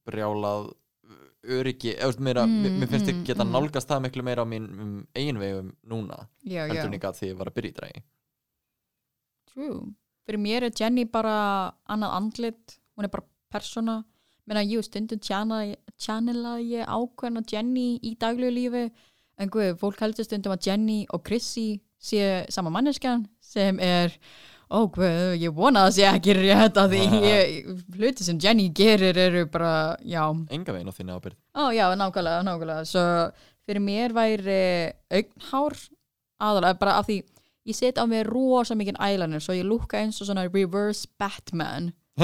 brjálað 0.06 0.74
öryggi, 1.46 1.94
eða, 1.94 2.46
Mm, 2.46 2.62
mér, 2.62 2.72
mér 2.80 2.90
finnst 2.90 3.10
ég 3.10 3.16
mm, 3.16 3.26
geta 3.26 3.44
mm. 3.44 3.52
nálgast 3.54 3.90
það 3.90 4.02
miklu 4.06 4.24
meira 4.26 4.46
á 4.46 4.48
mín 4.50 4.66
um, 4.82 4.94
eigin 5.14 5.40
vegum 5.40 5.72
núna 5.86 6.28
já, 6.42 6.66
heldur 6.66 6.88
en 6.88 6.98
ég 6.98 7.02
gat 7.02 7.18
því 7.20 7.30
ég 7.30 7.38
var 7.38 7.52
að 7.52 7.58
byrja 7.58 7.70
í 7.70 7.76
dragi 7.80 8.02
true. 9.56 9.94
Fyrir 10.26 10.42
mér 10.42 10.68
er 10.68 10.74
Jenny 10.76 11.06
bara 11.06 11.74
annað 11.90 12.16
andlit, 12.20 12.78
hún 12.98 13.08
er 13.08 13.14
bara 13.14 13.26
persóna. 13.54 14.00
Menna 14.46 14.62
jú, 14.66 14.82
stundum 14.86 15.22
channela 15.22 16.56
ég 16.62 16.86
ákveðna 16.86 17.42
Jenny 17.50 17.96
í 18.04 18.16
daglegu 18.20 18.54
lífi. 18.54 18.90
En 19.42 19.50
guð, 19.52 19.74
fólk 19.82 20.02
heldur 20.04 20.26
stundum 20.26 20.54
að 20.56 20.70
Jenny 20.70 21.06
og 21.14 21.24
Chrissy 21.26 21.82
sé 22.02 22.46
sama 22.54 22.72
manneskjan 22.74 23.26
sem 23.44 23.80
er 23.84 24.14
ó 24.70 24.86
guð, 24.90 25.36
ég 25.42 25.54
vona 25.54 25.86
að 25.88 25.98
sé 25.98 26.06
ekki 26.10 26.36
rétt 26.38 26.78
að 26.80 26.96
því 26.96 27.20
ég, 27.32 27.74
hluti 27.98 28.26
sem 28.26 28.40
Jenny 28.42 28.70
gerir 28.76 29.18
eru 29.18 29.46
bara, 29.52 29.96
já. 30.02 30.24
Enga 30.54 30.76
veginn 30.76 30.90
á 30.90 30.96
þinni 30.96 31.18
ábyrð 31.18 31.38
Ó 31.58 31.70
já, 31.76 31.86
nákvæmlega, 31.98 32.46
nákvæmlega. 32.48 32.88
Svo 32.90 33.06
fyrir 33.66 33.84
mér 33.84 34.16
væri 34.16 34.62
augnhár 35.10 35.78
aðalega 36.42 36.80
bara 36.82 37.00
af 37.00 37.10
því 37.10 37.22
ég 37.66 37.76
set 37.78 37.98
á 37.98 38.06
mig 38.10 38.26
rosa 38.28 38.76
mikið 38.78 39.00
eyeliner 39.02 39.42
svo 39.44 39.56
ég 39.58 39.66
lúkka 39.68 40.00
eins 40.02 40.22
og 40.22 40.30
svona 40.30 40.48
reverse 40.48 41.08
Batman. 41.20 41.94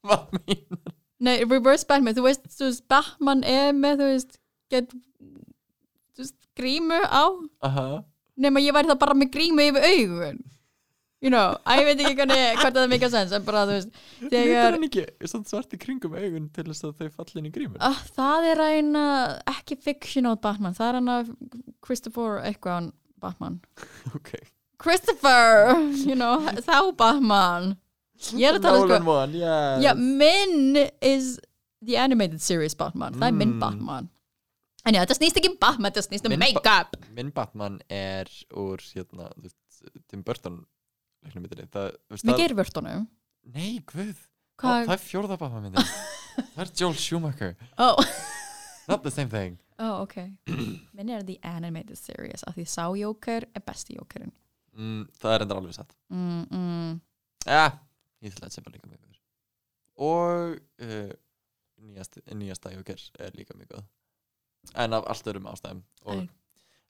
Hvað 0.00 0.22
mín 0.36 0.80
Nei, 1.20 1.42
reverse 1.44 1.84
Batman, 1.88 2.16
þú 2.16 2.24
veist, 2.24 2.46
þú 2.56 2.64
veist 2.70 2.84
Batman 2.88 3.42
er 3.44 3.74
með, 3.76 4.00
þú 4.00 4.06
veist, 4.08 4.38
get, 4.72 4.94
þú 6.16 6.24
veist, 6.24 6.38
grímu 6.56 6.96
á. 6.96 7.24
Aha. 7.68 7.88
Nema 8.40 8.62
ég 8.64 8.72
væri 8.72 8.88
það 8.88 9.02
bara 9.02 9.16
með 9.20 9.32
grímu 9.34 9.66
yfir 9.68 9.84
augun 9.90 10.40
you 11.20 11.28
know, 11.32 11.56
að 11.68 11.80
ég 11.82 11.88
veit 11.90 12.00
ekki 12.04 12.16
hvernig 12.20 12.60
hvort 12.62 12.76
það 12.78 12.86
mikið 12.94 13.10
sens, 13.14 13.32
en 13.36 13.44
bara, 13.44 13.64
þú 13.68 13.74
veist 13.76 13.90
Lítur 14.22 14.36
þegar, 14.38 14.76
hann 14.76 14.86
ekki. 14.88 15.04
Svart 15.50 15.74
í 15.76 15.80
kringum 15.82 16.14
augun 16.16 16.46
til 16.56 16.64
þess 16.70 16.86
að 16.88 16.94
þau 17.02 17.10
falli 17.18 17.42
inn 17.42 17.50
í 17.50 17.52
grímur 17.54 17.82
ah, 17.84 17.98
það 18.16 18.48
er 18.54 18.62
eina 18.70 19.04
ekki 19.52 19.76
fictional 19.84 20.38
Batman, 20.40 20.76
það 20.78 20.88
er 20.88 20.98
hana 21.00 21.18
Christopher 21.84 22.40
eitthvað 22.44 22.90
Batman. 23.20 23.60
Ok. 24.16 24.32
Christopher, 24.80 25.76
you 26.08 26.14
know, 26.16 26.38
þá 26.64 26.96
Batman. 26.96 27.74
Ég 28.32 28.48
er 28.48 28.56
að 28.56 28.64
tala 28.64 28.80
sko 28.80 28.88
Nolan 28.88 29.06
one, 29.12 29.36
yes. 29.36 29.82
Já, 29.84 29.92
minn 29.96 30.86
is 31.04 31.34
the 31.84 31.96
animated 32.00 32.40
series 32.40 32.74
Batman. 32.76 33.14
Það 33.20 33.28
er 33.28 33.36
minn 33.36 33.54
Mm. 33.54 33.60
Batman. 33.60 34.08
En 34.88 34.96
já, 34.96 35.02
þetta 35.04 35.18
snýst 35.18 35.36
ekki 35.36 35.50
um 35.52 35.58
Batman, 35.60 35.92
þetta 35.92 36.06
snýst 36.08 36.26
um 36.28 36.34
make-up. 36.40 36.96
Minn 37.12 37.30
Batman 37.36 37.78
er 37.92 38.28
úr 38.56 38.80
hérna, 38.94 39.28
Tim 40.08 40.22
Burton 40.24 40.62
Með 41.20 41.66
það, 41.74 42.36
geirvörtunum? 42.40 43.08
Nei, 43.54 43.80
guð. 43.88 44.16
Ó, 44.60 44.62
Hvað? 44.62 44.86
það 44.88 44.94
er 44.94 45.02
fjórða 45.04 45.36
Batman 45.40 45.66
myndin 45.66 45.90
það 46.54 46.62
er 46.64 46.72
Joel 46.80 46.96
Schumacher. 47.00 47.54
Ó, 47.80 47.88
not 48.88 49.04
the 49.04 49.12
same 49.12 49.30
thing. 49.32 49.58
Oh, 49.80 50.02
ok. 50.04 50.16
Minn 50.96 51.12
er 51.12 51.24
the 51.24 51.38
animated 51.46 51.96
series 51.96 52.44
af 52.48 52.56
því 52.56 52.66
sá 52.68 52.84
Joker 53.00 53.46
er 53.48 53.64
besti 53.64 53.96
Jokerinn. 53.96 54.32
Mm, 54.76 55.06
það 55.20 55.36
er 55.36 55.44
endur 55.46 55.60
alveg 55.62 55.76
satt. 55.76 55.96
Mm, 56.12 56.42
mm. 56.48 56.98
ja, 57.48 57.70
ég 58.20 58.34
ætla 58.34 58.50
að 58.50 58.58
segja 58.58 58.74
líka 58.74 58.88
mjög 58.88 59.06
og 60.00 60.56
uh, 60.80 61.10
nýjast, 61.84 62.20
nýjasta 62.32 62.72
Joker 62.72 63.02
er 63.20 63.34
líka 63.36 63.56
mjög 63.56 63.74
góð. 63.74 63.88
En 64.80 64.96
af 64.96 65.08
allt 65.08 65.28
öðrum 65.28 65.48
ástæðum 65.50 65.82
og. 66.04 66.28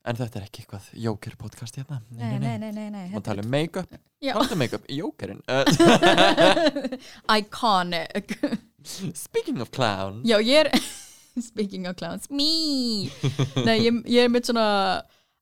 En 0.05 0.17
þetta 0.17 0.39
er 0.39 0.47
ekki 0.47 0.63
eitthvað 0.63 0.87
Joker 1.03 1.35
podcast 1.39 1.77
hérna. 1.79 1.99
Nei, 2.17 2.39
nei, 2.41 2.57
nei, 2.61 2.71
nei, 2.73 2.87
nei. 2.93 3.05
Má 3.13 3.21
tala 3.25 3.43
um 3.45 3.51
make-up. 3.53 3.93
Hvað 4.21 4.55
er 4.55 4.59
make-up? 4.59 4.89
Jokerinn 4.91 5.41
uh, 5.51 5.63
Iconic. 7.37 8.35
Speaking 9.25 9.61
of 9.61 9.69
clown 9.69 10.23
Já, 10.25 10.39
ég 10.41 10.65
er 10.65 10.71
Speaking 11.39 11.85
of 11.87 11.95
clowns, 11.99 12.27
me. 12.33 13.07
Nei, 13.63 13.77
ég, 13.85 14.01
ég 14.09 14.25
er 14.25 14.31
með 14.33 14.49
svona 14.49 14.65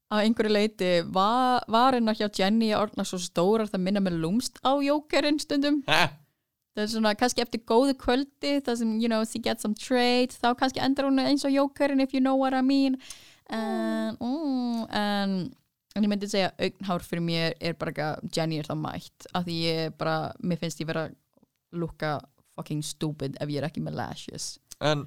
á 0.10 0.16
einhverju 0.20 0.52
leiti 0.52 0.90
va, 1.14 1.62
varina 1.70 2.14
hjá 2.18 2.28
Jenny 2.34 2.74
orðna 2.78 3.06
svo 3.06 3.18
stórar 3.22 3.70
það 3.70 3.86
minna 3.88 4.04
með 4.04 4.20
lúmst 4.22 4.60
á 4.62 4.78
jókerinn 4.82 5.40
stundum. 5.42 5.82
Ha? 5.90 6.10
það 6.80 6.86
er 6.86 6.92
svona 6.94 7.16
kannski 7.18 7.44
eftir 7.44 7.64
góðu 7.68 7.96
kvöldi 8.00 8.60
það 8.64 8.78
sem, 8.82 8.92
you 9.02 9.10
know, 9.12 9.24
she 9.28 9.42
gets 9.44 9.66
some 9.66 9.76
trade 9.76 10.36
þá 10.36 10.54
kannski 10.60 10.82
endar 10.84 11.10
hún 11.10 11.22
eins 11.24 11.46
og 11.48 11.54
jókerinn 11.54 12.04
if 12.04 12.14
you 12.14 12.22
know 12.24 12.38
what 12.40 12.54
I 12.56 12.62
mean 12.62 12.98
en, 13.50 14.18
mm, 14.20 14.84
en, 14.96 15.36
en 15.96 16.04
ég 16.06 16.12
myndi 16.12 16.30
segja 16.30 16.52
augnhár 16.62 17.04
fyrir 17.06 17.24
mér 17.26 17.56
er 17.60 17.74
bara 17.80 17.92
ekki 17.94 18.32
Jenny 18.38 18.60
er 18.62 18.70
það 18.70 18.82
mætt 18.84 19.30
af 19.36 19.46
því 19.48 19.58
ég 19.66 19.96
bara, 19.98 20.18
mér 20.44 20.60
finnst 20.62 20.82
ég 20.84 20.88
vera 20.90 21.08
lukka 21.74 22.20
fucking 22.56 22.84
stupid 22.86 23.38
ef 23.42 23.50
ég 23.50 23.62
er 23.64 23.70
ekki 23.70 23.82
með 23.86 23.98
lashes 24.02 24.58
En 24.80 25.06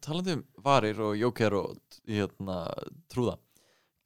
talandi 0.00 0.38
um 0.38 0.44
varir 0.64 0.98
og 1.04 1.16
Joker 1.20 1.54
og 1.60 1.76
hérna, 2.08 2.62
trúða 3.12 3.36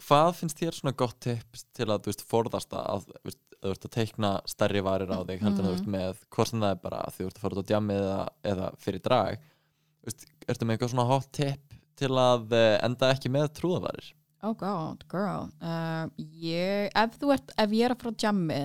Hvað 0.02 0.34
finnst 0.36 0.58
þér 0.60 0.74
svona 0.76 0.92
gott 0.98 1.16
tips 1.24 1.62
til 1.72 1.86
að 1.88 2.04
veist, 2.10 2.20
forðast 2.28 2.74
að 2.76 3.06
veist, 3.24 3.38
að 3.56 3.70
þú 3.70 3.70
ert 3.72 3.86
að 3.88 3.94
teikna 3.94 4.30
stærri 4.50 4.82
varir 4.84 5.08
á 5.08 5.24
þig 5.24 5.40
heldur 5.40 5.62
en 5.64 5.70
þú 5.70 5.70
Mhm. 5.70 5.76
veist 5.78 5.86
með 5.94 6.18
hvort 6.36 6.50
sem 6.50 6.60
það 6.60 6.70
er 6.74 6.80
bara 6.82 6.98
að 7.06 7.14
þú 7.16 7.26
ert 7.30 7.36
að 7.38 7.40
fara 7.46 7.54
út 7.56 7.62
á 7.64 7.68
djamið 7.70 8.00
eða, 8.02 8.18
eða 8.52 8.66
fyrir 8.82 9.02
drag 9.06 9.38
Þú 9.40 10.10
veist, 10.10 10.26
Ertu 10.46 10.66
með 10.68 10.76
eitthvað 10.76 10.92
svona 10.92 11.06
hot 11.08 11.30
tip 11.32 11.65
til 11.98 12.12
að 12.20 12.52
eh, 12.56 12.74
enda 12.86 13.10
ekki 13.14 13.32
með 13.32 13.50
trúðavarir? 13.58 14.10
Oh 14.44 14.52
god, 14.54 15.02
girl. 15.10 15.48
Uh, 15.64 16.06
ég, 16.38 16.90
ef 16.92 17.16
ert, 17.24 17.54
ef 17.56 17.72
ég 17.74 17.86
er 17.88 17.94
að 17.94 18.02
fara 18.02 18.14
á 18.14 18.20
jammi 18.26 18.60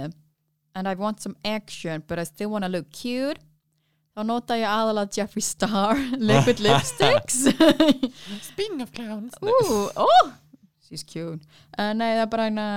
and 0.76 0.88
I 0.88 0.94
want 0.96 1.22
some 1.22 1.36
action 1.44 2.04
but 2.08 2.20
I 2.20 2.24
still 2.24 2.52
wanna 2.52 2.70
look 2.70 2.92
cute 2.92 3.40
þá 4.16 4.24
nota 4.28 4.58
ég 4.60 4.68
aðalega 4.68 5.16
Jeffree 5.18 5.46
Star 5.46 6.00
liquid 6.32 6.60
lipsticks. 6.66 7.46
Speaking 8.52 8.82
of 8.84 8.92
clowns. 8.92 9.34
Ooh, 9.44 9.90
oh, 9.96 10.34
she's 10.88 11.04
cute. 11.04 11.42
Uh, 11.78 11.94
Nei, 11.96 12.12
það 12.18 12.26
er 12.26 12.32
bara 12.36 12.50
eina 12.52 12.68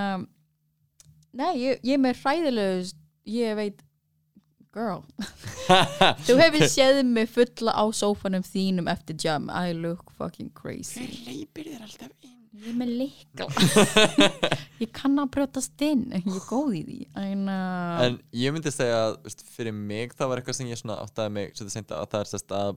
Nei, 1.35 1.51
ég, 1.59 1.81
ég 1.83 1.97
er 1.97 2.03
með 2.03 2.21
hræðilegus 2.23 2.95
ég 3.27 3.57
veit 3.59 3.83
girl, 4.75 5.03
þú 6.27 6.37
hefur 6.41 6.65
séð 6.71 7.01
mig 7.07 7.29
fulla 7.33 7.75
á 7.79 7.85
sófanum 7.95 8.43
þínum 8.47 8.89
eftir 8.91 9.17
jam. 9.23 9.47
I 9.51 9.73
look 9.73 10.11
fucking 10.19 10.51
crazy. 10.57 11.07
Leipir 11.29 11.71
þér 11.73 11.85
alltaf 11.87 12.11
inn? 12.25 12.33
Ég 12.55 12.71
er 12.71 12.77
með 12.79 12.91
leikla 13.01 13.47
Ég 14.83 14.91
kann 14.95 15.19
að 15.21 15.31
brjótast 15.35 15.83
inn. 15.85 16.05
Ég 16.15 16.29
er 16.31 16.45
góð 16.49 16.77
í 16.79 16.83
því. 16.87 16.99
En, 17.21 17.43
uh, 17.51 18.03
En 18.07 18.19
ég 18.39 18.55
myndi 18.55 18.71
segja 18.75 19.01
að 19.11 19.35
fyrir 19.57 19.75
mig 19.75 20.15
það 20.17 20.31
var 20.31 20.41
eitthvað 20.43 20.59
sem 20.61 20.71
ég 20.71 20.81
svona 20.81 21.01
áttaði 21.03 21.35
mig 21.35 21.53
þetta 21.59 21.99
að 22.03 22.11
það 22.15 22.21
er 22.25 22.31
sérst 22.31 22.55
að 22.59 22.77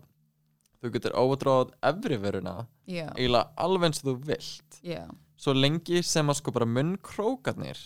þú 0.77 0.91
getur 0.93 1.15
óvadráð 1.17 1.71
efri 1.89 2.17
veruna 2.21 2.55
Já, 2.85 3.07
eiginlega 3.17 3.53
alveg 3.65 3.87
eins 3.89 4.01
og 4.03 4.09
þú 4.11 4.15
vilt. 4.31 4.81
Já. 4.85 5.03
Svo 5.37 5.53
lengi 5.57 6.01
sem 6.05 6.29
að 6.33 6.39
sko 6.41 6.53
bara 6.57 6.69
munnkrókarnir 6.69 7.81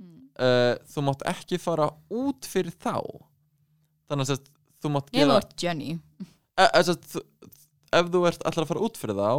Mm. 0.00 0.30
uh, 0.40 0.76
þú 0.88 1.02
mátt 1.04 1.22
ekki 1.28 1.58
fara 1.60 1.90
út 2.16 2.46
fyrir 2.48 2.72
þá 2.80 2.94
þannig 4.10 4.34
að 4.34 4.48
þú 4.80 4.92
mátt 4.96 5.10
Ég 5.14 5.22
gera 5.24 5.36
var 5.38 5.48
Jenny. 5.62 5.94
E, 6.60 6.64
e, 6.66 6.82
þú, 6.84 7.22
ef 8.00 8.10
þú 8.14 8.24
ert 8.30 8.46
allar 8.50 8.66
að 8.66 8.72
fara 8.74 8.84
út 8.88 9.00
fyrir 9.00 9.18
þá 9.20 9.30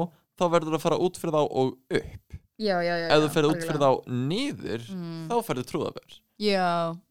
þá 0.42 0.46
verður 0.56 0.78
að 0.78 0.86
fara 0.86 1.02
út 1.06 1.20
fyrir 1.22 1.36
þá 1.36 1.42
og 1.44 1.76
upp. 2.02 2.40
Já, 2.62 2.76
já, 2.86 2.94
já 3.02 3.08
ef 3.10 3.24
þú 3.24 3.30
ferð 3.34 3.52
út 3.52 3.64
fyrir 3.66 3.82
þá 3.82 3.92
niður 4.30 4.84
mm. 4.94 5.22
þá 5.32 5.36
ferður 5.48 5.70
trúðavör 5.72 6.18
Já, 6.42 6.66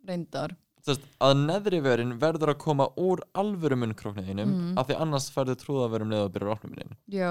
reyndar. 0.07 0.53
Sest, 0.87 1.03
að 1.23 1.33
neðri 1.43 1.81
vörin 1.85 2.13
verður 2.23 2.53
að 2.55 2.61
koma 2.63 2.87
úr 2.99 3.23
alvöru 3.39 3.77
munnkrókniðinum 3.83 4.53
Mm. 4.55 4.79
af 4.81 4.89
því 4.89 4.99
annars 5.05 5.27
ferður 5.35 5.59
trúðavörum 5.61 6.11
neða 6.13 6.29
að 6.29 6.35
byrja 6.37 6.55
opnuminin 6.55 6.95
Já, 7.11 7.31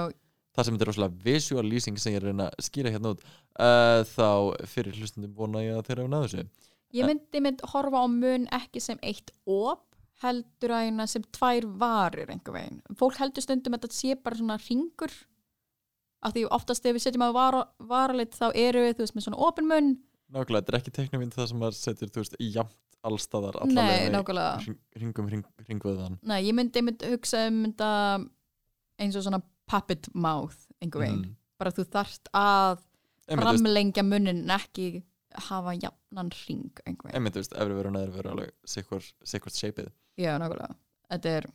það 0.55 0.67
sem 0.67 0.75
þetta 0.75 0.85
er 0.85 0.91
rosalega 0.91 1.23
visual 1.25 1.65
lýsing 1.65 1.99
sem 1.99 2.13
ég 2.13 2.19
er 2.19 2.27
að 2.27 2.31
reyna 2.33 2.49
að 2.51 2.67
skýra 2.67 2.93
hérna 2.93 3.13
út 3.15 3.23
uh, 3.23 4.01
þá 4.11 4.27
fyrir 4.75 4.99
hlustundum 4.99 5.33
vona 5.39 5.63
ég 5.63 5.79
að 5.79 5.87
þeirra 5.89 6.05
hafa 6.05 6.13
náðu 6.13 6.27
þessu. 6.29 6.45
Ég 6.99 7.05
myndi 7.09 7.41
mynd 7.45 7.63
horfa 7.71 8.03
á 8.03 8.05
mun 8.09 8.47
ekki 8.59 8.81
sem 8.83 8.99
eitt 9.05 9.31
op 9.45 9.85
heldur 10.23 10.75
að 10.75 10.89
eina 10.89 11.07
sem 11.07 11.23
tvær 11.35 11.67
varir 11.79 12.31
einhver 12.33 12.57
veginn. 12.57 12.81
Fólk 12.99 13.19
heldur 13.21 13.45
stundum 13.45 13.77
að 13.77 13.85
þetta 13.85 13.99
sé 13.99 14.17
bara 14.19 14.39
svona 14.39 14.59
ringur 14.65 15.15
af 16.25 16.35
því 16.35 16.45
oftast 16.51 16.85
ef 16.85 16.97
við 16.97 17.05
setjum 17.05 17.23
að 17.29 17.37
vara, 17.37 17.63
varalit 17.79 18.35
þá 18.35 18.49
eru 18.51 18.83
við, 18.83 18.97
þú 18.97 19.05
veist, 19.05 19.15
með 19.15 19.27
svona 19.29 19.41
opin 19.47 19.69
mun. 19.69 19.89
Nákvæmlega, 20.29 20.65
þetta 20.65 20.73
er 20.73 20.79
ekki 20.81 20.95
teiknumynd 20.97 21.35
það 21.37 21.51
sem 21.51 21.61
maður 21.61 21.77
setur 21.79 22.11
þú 22.11 22.23
veist, 22.23 22.35
jafnt 22.43 22.77
allstaðar 23.07 23.59
Nei, 23.71 24.09
nákvæmlega. 24.11 24.75
hring, 24.99 25.45
hringvöðan 25.63 26.19
Nei, 26.27 26.41
ég 26.49 26.55
myndi, 26.55 26.83
myndi 26.83 27.11
hugsa 27.13 27.45
um 27.47 27.61
þetta 27.63 27.91
eins 28.99 29.15
og 29.15 29.25
svona 29.25 29.39
puppet 29.69 30.09
mouth 30.13 30.67
einhver 30.83 31.05
veginn, 31.05 31.23
mm. 31.29 31.37
bara 31.61 31.73
þú 31.75 31.85
þarft 31.93 32.31
að 32.35 32.83
framlengja 33.29 34.03
munnin 34.03 34.43
en 34.43 34.55
ekki 34.57 34.89
hafa 35.47 35.75
jafnan 35.77 36.31
ring 36.43 36.83
einhver 36.83 37.07
veginn, 37.07 37.15
einmitt, 37.21 37.37
þú 37.37 37.43
veist, 37.43 37.55
efri 37.55 37.79
vöru 37.79 37.91
og 37.91 37.95
neðri 37.95 38.15
vöru 38.17 38.33
alveg 38.33 38.53
sikkvort 38.67 39.55
shapeið 39.55 39.91
já, 40.19 40.33
nákvæmlega. 40.41 40.75
Þetta 41.09 41.33
er 41.37 41.49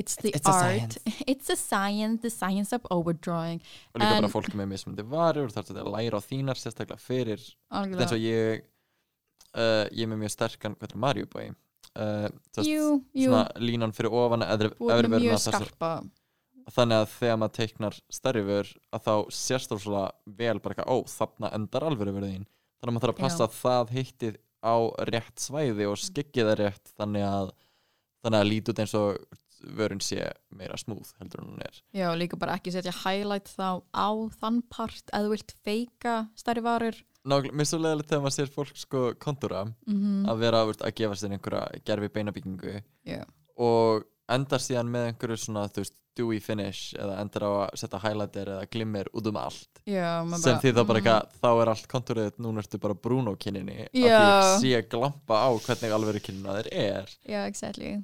it's 0.00 0.16
the 0.22 0.32
It's 0.32 0.48
a 0.48 0.52
art, 0.52 0.96
it's 1.32 1.50
a 1.52 1.56
science. 1.56 2.22
The 2.22 2.30
science 2.32 2.72
of 2.76 2.86
overdrawing. 2.90 3.62
Og 3.92 4.00
líka 4.00 4.14
En- 4.16 4.22
bara 4.22 4.32
fólk 4.32 4.54
með 4.58 4.70
mismunandi 4.72 5.08
varir 5.08 5.48
og 5.48 5.52
þarf 5.54 5.72
þetta 5.72 5.84
að 5.84 5.92
læra 5.96 6.20
á 6.20 6.22
þínar 6.24 6.60
sérstaklega 6.60 7.02
fyrir. 7.02 7.42
Þetta 7.42 7.82
er 7.82 8.04
eins 8.06 8.06
algjörlega, 8.06 8.16
og 8.16 8.24
ég 8.28 8.64
uh, 9.56 9.84
ég 9.90 10.06
er 10.06 10.10
með 10.14 10.24
mjög 10.24 10.34
sterkan, 10.36 10.78
hvað 10.78 10.96
er 10.96 11.04
Mario 11.06 11.28
Boy? 11.32 11.52
Uh, 11.92 12.28
veist, 12.56 12.68
jú, 12.70 12.88
jú. 13.12 13.28
svona 13.28 13.44
línan 13.60 13.92
fyrir 13.92 14.14
ofan 14.16 14.46
er 14.46 14.70
með 14.70 14.78
vöruna 14.80 15.20
mjög 15.20 15.42
skarpa. 15.44 15.92
Þannig 16.72 17.02
að 17.02 17.08
þegar 17.16 17.38
maður 17.42 17.54
teiknar 17.58 17.96
stærri 18.06 18.42
vör 18.46 18.68
að 18.94 19.02
þá 19.02 19.14
sérst 19.34 19.72
þú 19.72 19.78
svona 19.82 20.04
vel 20.24 20.60
bara 20.62 20.76
eitthvað, 20.76 20.94
ó, 20.94 20.96
þarna 21.10 21.50
endar 21.58 21.86
alvöru 21.88 22.14
vörðin 22.14 22.46
þannig 22.46 22.90
að 22.90 22.94
maður 22.94 23.04
þarf 23.06 23.16
að 23.16 23.24
passa 23.24 23.46
að 23.46 23.56
það 23.58 23.92
hitti 23.96 24.30
á 24.62 24.74
rétt 25.10 25.42
svæði 25.42 25.88
og 25.90 25.98
það 25.98 26.54
rétt 26.60 26.94
þannig 26.98 27.26
að 27.26 27.52
þannig 28.22 28.40
að 28.40 28.50
líti 28.50 28.72
út 28.72 28.82
eins 28.82 28.94
og 28.98 29.40
vörun 29.62 30.02
sé 30.02 30.26
meira 30.54 30.76
smúð 30.80 31.12
heldur 31.20 31.42
en 31.42 31.52
hún 31.52 31.64
er. 31.64 31.80
Já, 31.94 32.10
líka 32.18 32.38
bara 32.40 32.56
ekki 32.58 32.74
setja 32.74 32.94
highlight 33.02 33.50
þá 33.52 33.82
á 33.94 34.08
þann 34.40 34.62
part 34.72 35.12
að 35.14 35.28
þú 35.28 35.34
vilt 35.36 35.56
feika 35.66 36.16
stærri 36.38 36.64
varur. 36.64 36.98
Nákvæmlega, 37.22 37.54
mér 37.54 37.62
er 37.66 37.70
svo 37.70 37.78
leðilegt 37.78 38.10
þegar 38.10 38.24
maður 38.24 38.36
sér 38.36 38.54
fólk 38.56 38.78
sko 38.82 39.02
kontúra 39.22 39.64
mm 39.86 40.24
að 40.32 40.40
vera 40.42 40.64
veist, 40.66 40.82
að 40.82 40.96
gefa 40.98 41.18
sér 41.18 41.36
einhverja 41.36 41.82
gerfi 41.86 42.08
beinabyggingu 42.14 42.76
Já. 43.06 43.22
og 43.62 44.06
endar 44.32 44.62
síðan 44.62 44.90
með 44.90 45.08
einhverju 45.10 45.38
svona 45.44 45.68
þú 45.70 45.84
veist, 45.84 45.98
dewy 46.18 46.38
finish 46.44 46.92
eða 46.98 47.20
endar 47.22 47.46
á 47.46 47.50
að 47.62 47.80
setja 47.80 48.00
highlighter 48.02 48.50
eða 48.54 48.68
glimmer 48.74 49.08
út 49.16 49.28
um 49.30 49.38
allt. 49.40 49.80
Já, 49.88 50.20
maður 50.26 50.42
sem 50.44 50.58
því 50.60 50.72
þá 50.72 50.82
bara 50.82 50.86
mm, 50.92 50.98
eitthvað, 51.00 51.38
þá 51.40 51.50
er 51.52 51.70
allt 51.72 51.88
kontúrið 51.94 52.40
núna 52.44 52.62
ertu 52.62 52.82
bara 52.82 52.98
brún 53.06 53.30
á 53.30 53.34
kynninni 53.40 53.78
af 53.86 53.94
því 53.94 54.04
Já. 54.04 54.18
ég 54.20 54.50
sé 54.60 54.82
glampa 54.92 55.40
á 55.46 55.50
hvernig 55.56 55.94
alveg 55.96 56.24
kynnina 56.26 56.58
þeir 56.58 56.72
er. 56.82 57.14
Já, 57.24 57.40
exactly 57.46 57.94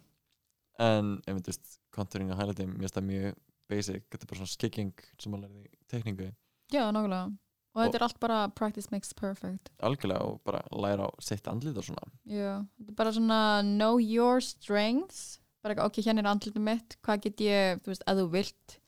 en 0.84 1.16
ef 1.26 1.40
þú 1.40 1.50
veist, 1.50 1.74
kontúring 1.94 2.32
og 2.32 2.38
highlighting 2.40 2.70
mér 2.72 2.86
finnst 2.86 2.98
það 2.98 3.08
mjög 3.08 3.38
basic, 3.68 4.06
þetta 4.08 4.24
er 4.24 4.30
bara 4.30 4.40
svona 4.40 4.54
skigging 4.54 5.04
sem 5.18 5.32
maður 5.34 5.48
lærði 5.48 5.66
í 5.66 5.84
tekningu 5.92 6.30
Já, 6.68 6.82
nákvæmlega. 6.92 7.32
Og 7.72 7.84
þetta 7.84 7.98
er 7.98 8.04
allt 8.04 8.18
bara 8.20 8.38
practice 8.52 8.90
makes 8.92 9.14
perfect. 9.16 9.70
Algjörlega 9.84 10.24
og 10.26 10.40
bara 10.44 10.60
læra 10.72 11.06
á 11.08 11.10
sitt 11.22 11.46
andlit 11.48 11.76
og 11.78 11.86
svona. 11.86 12.10
Já, 12.28 12.58
þetta 12.76 12.92
er 12.92 12.98
bara 12.98 13.12
svona 13.14 13.38
know 13.64 14.00
your 14.02 14.42
strengths. 14.44 15.38
Bara 15.64 15.74
ekki, 15.76 15.86
ok, 15.86 16.00
hérna 16.04 16.24
er 16.24 16.30
andlitum 16.32 16.66
mitt. 16.68 16.98
Hvað 17.06 17.22
get 17.24 17.42
ég, 17.44 17.80
þú 17.84 17.92
veist, 17.92 18.04
að 18.08 18.20
þú 18.20 18.26
vilt 18.34 18.78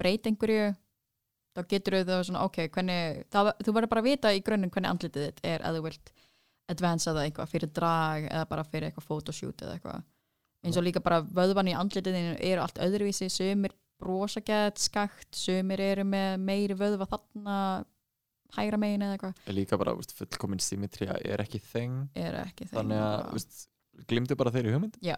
breyta 0.00 0.30
einhverju 0.30 0.70
þá 1.56 1.62
getur 1.70 1.98
þau 2.06 2.22
svona, 2.26 2.44
ok, 2.46 2.62
hvernig 2.74 3.22
þá, 3.32 3.38
þú 3.58 3.74
verður 3.76 3.92
bara 3.92 4.02
að 4.04 4.08
vita 4.08 4.32
í 4.34 4.42
grunninn 4.46 4.72
hvernig 4.72 4.94
andlitið 4.94 5.26
þitt 5.26 5.42
er 5.50 5.64
að 5.66 5.78
þú 5.78 5.84
vilt 5.88 6.12
advansa 6.70 7.14
það 7.14 7.26
eitthvað 7.26 7.50
fyrir 7.50 7.72
drag 7.74 8.28
eða 8.30 8.48
bara 8.52 8.66
fyrir 8.68 8.88
eitthvað 8.88 9.08
photoshoot 9.08 9.64
eða 9.64 9.76
eitthvað 9.76 10.04
eins 10.66 10.76
og 10.76 10.84
líka 10.86 11.02
bara 11.04 11.22
vöðvan 11.24 11.70
í 11.70 11.76
andlitiðinu 11.78 12.34
eru 12.36 12.64
allt 12.64 12.80
öðruvísi, 12.82 13.30
sömur 13.32 13.74
brosa 14.00 14.42
gett 14.44 14.80
skakt, 14.80 15.30
sömur 15.36 15.80
eru 15.84 16.06
með 16.08 16.36
meiri 16.42 16.76
vöðva 16.78 17.08
þarna 17.10 17.56
hægra 18.56 18.80
megin 18.80 19.04
eða 19.06 19.16
eitthvað, 19.16 19.42
líka 19.54 19.78
bara, 19.80 19.94
veist, 19.98 20.14
fullkomin 20.18 20.62
symmetría 20.62 21.18
er 21.22 21.42
ekki 21.44 21.60
þeng. 21.62 22.08
Er 22.18 22.40
ekki 22.42 22.66
þeim 22.66 22.78
þannig 22.80 23.04
að, 23.04 23.58
glimtu 24.10 24.36
bara 24.40 24.52
þeirri 24.54 24.74
hugmynd. 24.74 24.98
Já. 25.04 25.16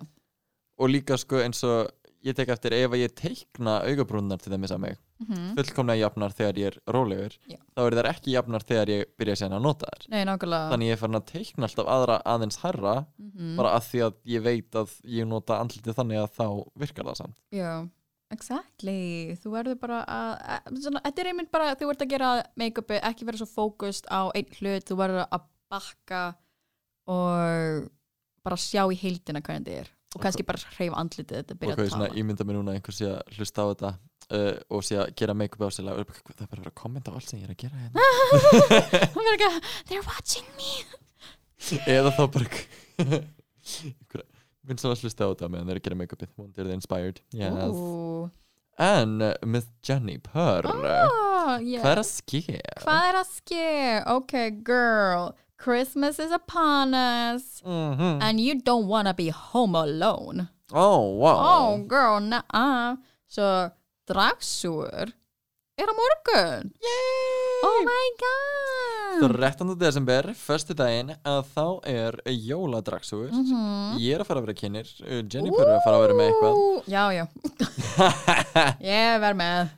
og 0.82 0.90
líka 0.90 1.16
sko 1.20 1.40
eins 1.42 1.62
og 1.68 1.92
ég 2.26 2.36
tek 2.38 2.52
eftir 2.54 2.74
ef 2.76 2.92
að 2.92 3.04
ég 3.04 3.14
teikna 3.18 3.80
augabrúnar 3.86 4.42
til 4.42 4.52
dæmis 4.54 4.74
að 4.74 4.84
mig 4.86 5.00
mm 5.28 5.54
fullkomlega 5.56 6.00
jafnar 6.02 6.32
þegar 6.32 6.58
ég 6.62 6.66
er 6.72 6.76
rólegur 6.94 7.34
Já. 7.48 7.58
þá 7.76 7.80
er 7.86 7.96
þær 7.98 8.08
ekki 8.12 8.32
jafnar 8.36 8.62
þegar 8.68 8.88
ég 8.94 9.04
byrja 9.18 9.34
síðan 9.40 9.56
að 9.58 9.62
nota 9.62 9.86
þær. 9.92 10.08
Nei, 10.08 10.24
þannig 10.24 10.86
ég 10.88 10.92
er 10.92 11.00
farin 11.02 11.20
að 11.20 11.26
teikna 11.32 11.68
alltaf 11.68 11.86
aðra 11.96 12.16
aðeins 12.24 12.58
herra 12.62 12.94
Mhm. 13.18 13.56
bara 13.56 13.74
að 13.78 13.82
því 13.90 14.00
að 14.06 14.14
ég 14.26 14.42
veit 14.42 14.70
að 14.82 14.90
ég 15.04 15.26
nota 15.26 15.58
andlitið 15.60 15.94
þannig 15.94 16.18
að 16.22 16.30
þá 16.38 16.46
virkar 16.76 17.04
það 17.04 17.16
samt. 17.22 17.36
Já, 17.52 17.88
exactly. 18.32 19.36
Þú 19.42 19.50
verður 19.56 19.78
bara 19.80 20.04
að, 20.04 20.62
þetta 21.04 21.20
er 21.22 21.30
einmitt 21.32 21.50
bara 21.52 21.74
þú 21.74 21.88
verður 21.92 22.06
að 22.06 22.12
gera 22.14 22.30
make-upi 22.56 23.00
ekki 23.02 23.24
vera 23.28 23.36
svo 23.38 23.46
fókust 23.46 24.06
á 24.10 24.30
einn 24.34 24.46
hlut 24.58 24.84
þú 24.88 24.96
verður 24.96 25.26
að 25.30 25.42
bakka 25.70 26.22
og 27.08 27.90
bara 28.44 28.56
sjá 28.60 28.84
í 28.90 28.96
heildina 28.98 29.40
hvernig 29.42 29.66
þetta 29.66 29.80
er. 29.84 29.90
Og 30.14 30.20
kannski 30.20 30.44
bara 30.44 30.58
hreyfa 30.76 30.98
andlitið 31.00 31.38
þetta 31.40 31.54
og 31.54 31.60
byrja 31.62 31.74
hvað 31.76 31.82
að 31.82 31.86
er 31.88 31.92
svona 31.94 32.08
tala. 32.10 32.20
ímynda 32.20 32.44
mér 32.44 32.56
núna 32.58 32.72
að 32.72 32.78
einhver 32.80 32.96
sé 32.98 33.06
að 33.08 33.36
hlusta 33.38 33.64
á 33.64 33.66
þetta 33.72 33.90
uh, 34.32 34.56
og 34.72 34.82
sé 34.86 34.96
að 35.02 35.12
gera 35.20 35.34
make-up 35.36 35.62
á 35.64 35.68
sig 35.72 35.84
það 35.84 36.00
er 36.02 36.08
bara 36.08 36.46
að 36.46 36.56
vera 36.56 36.72
að 36.72 36.78
kommenta 36.82 37.12
á 37.12 37.14
allt 37.18 37.28
sem 37.30 37.40
ég 37.40 37.48
er 37.48 37.54
að 37.54 37.62
gera 37.62 37.76
hérna 37.82 38.00
Hún 39.14 39.28
verður 39.28 39.36
ekki 39.36 39.48
að, 39.50 39.70
they're 39.90 40.06
watching 40.08 40.48
me 40.58 40.72
eða 41.96 42.10
þá 42.16 42.22
bara 42.34 42.46
einhver 42.98 44.24
finnst 44.66 44.84
það 44.86 44.92
að 44.94 45.02
hlusta 45.02 45.26
á 45.26 45.30
þetta 45.32 45.48
meðan 45.50 45.68
þeir 45.68 45.74
eru 45.76 45.82
að 45.82 45.86
gera 45.88 45.98
make-upið 46.02 46.32
wonder 46.38 46.64
they're 46.66 46.76
inspired 46.78 47.20
yes. 47.34 47.74
Ú. 47.74 48.30
en 48.82 49.14
uh, 49.22 49.32
með 49.46 49.68
Jenny 49.86 50.18
Purr 50.22 50.68
Ah, 50.72 51.58
yeah. 51.58 51.82
hvað 51.82 51.92
er 51.96 52.00
að 52.02 52.08
ske? 52.08 52.42
Hvað 52.84 53.06
er 53.10 53.18
að 53.20 53.30
ske? 53.36 53.70
Ok, 54.14 54.34
girl 54.64 55.32
Christmas 55.62 56.18
is 56.22 56.32
upon 56.34 56.94
us 56.94 57.60
Mhm. 57.66 58.18
and 58.22 58.40
you 58.40 58.54
don't 58.58 58.86
wanna 58.90 59.12
be 59.14 59.28
home 59.30 59.74
alone 59.78 60.48
oh 60.72 61.10
wow 61.18 61.38
Oh 61.42 61.78
girl, 61.86 62.18
nah 62.20 62.96
Svo 63.28 63.70
dragsúur 64.08 65.12
er 65.82 65.88
á 65.88 65.94
morgun. 65.96 66.68
Oh 67.64 67.78
my 67.86 68.06
god! 68.20 69.32
13. 69.40 69.76
desember, 69.78 70.28
förstu 70.36 70.74
daginn 70.76 71.12
að 71.26 71.40
þá 71.54 71.64
er 71.88 72.16
jóladragsugur 72.28 73.30
Mhm. 73.32 73.96
ég 74.00 74.14
er 74.14 74.20
að 74.22 74.26
fara 74.28 74.40
að 74.40 74.46
vera 74.46 74.58
kynir 74.60 74.88
Jenny 75.32 75.50
Purr 75.50 75.68
er 75.68 75.76
að 75.78 75.84
fara 75.84 75.96
að 75.96 76.04
vera 76.06 76.16
með 76.18 76.26
eitthvað. 76.28 76.54
Já, 76.88 77.04
já. 77.12 77.24
Ég 78.92 79.20
verð 79.20 79.36
með. 79.36 79.68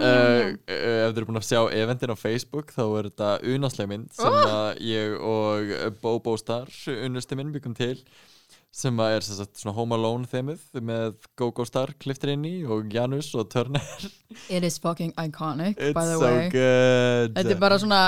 uh, 0.00 0.48
ef 0.66 1.12
þið 1.12 1.18
eru 1.20 1.26
búin 1.28 1.40
að 1.40 1.46
sjá 1.48 1.60
eventin 1.76 2.12
á 2.12 2.16
Facebook 2.18 2.72
þá 2.74 2.82
er 3.00 3.08
þetta 3.10 3.30
unasleg 3.54 3.88
mynd 3.90 4.12
sem 4.16 4.26
Oh. 4.32 4.54
að 4.56 4.80
ég 4.80 5.16
og 5.20 6.00
Bobo 6.00 6.36
Star 6.40 6.66
unnusti 6.88 7.36
minn 7.38 7.52
byggum 7.54 7.74
til 7.76 7.96
sem 8.72 9.00
er 9.02 9.20
sem 9.26 9.34
sagt, 9.40 9.56
svona 9.58 9.74
Home 9.74 9.96
Alone 9.96 10.28
þemið 10.30 10.60
með 10.86 11.16
Go-Go 11.40 11.64
Star 11.66 11.90
kliftir 11.98 12.32
inn 12.36 12.44
í 12.46 12.52
og 12.70 12.86
Janus 12.94 13.32
og 13.34 13.48
Turner. 13.50 13.82
It 14.48 14.62
is 14.64 14.78
fucking 14.78 15.10
iconic 15.18 15.74
It's 15.80 15.94
by 15.96 16.04
the 16.06 16.18
so 16.20 16.26
way. 16.28 16.48
good. 16.54 17.34
Þetta 17.34 17.56
er 17.56 17.60
bara 17.62 17.78
svona 17.82 18.02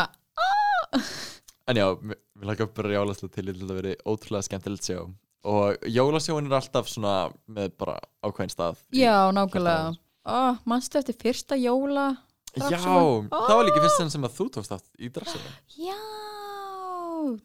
En 1.70 1.78
já, 1.78 1.86
við 1.98 2.46
lakka 2.48 2.66
bara 2.74 2.94
jálaslega 2.96 3.34
til 3.36 3.46
þetta 3.50 3.76
verið 3.78 4.00
ótrúlega 4.10 4.46
skemmtilegt 4.48 4.86
sjó. 4.88 5.04
Og 5.46 5.86
jólasjóin 5.90 6.46
er 6.46 6.56
alltaf 6.58 6.86
svona 6.90 7.14
með 7.50 7.72
bara 7.80 7.96
ákveðin 8.22 8.52
stað 8.54 8.82
Já, 8.94 9.16
nákvæmlega. 9.34 9.94
oh, 10.30 10.58
Manstu 10.70 11.00
eftir 11.00 11.16
fyrsta 11.18 11.58
jóla 11.58 12.12
Já, 12.52 12.68
Dragsjóin? 12.68 13.30
það 13.32 13.56
var 13.56 13.64
líka 13.66 13.82
fyrst 13.82 14.12
sem 14.12 14.26
að 14.28 14.36
þú 14.38 14.46
tókst 14.54 14.74
átt 14.76 14.90
í 15.02 15.08
dragsjóin 15.10 15.54
Já 15.88 15.96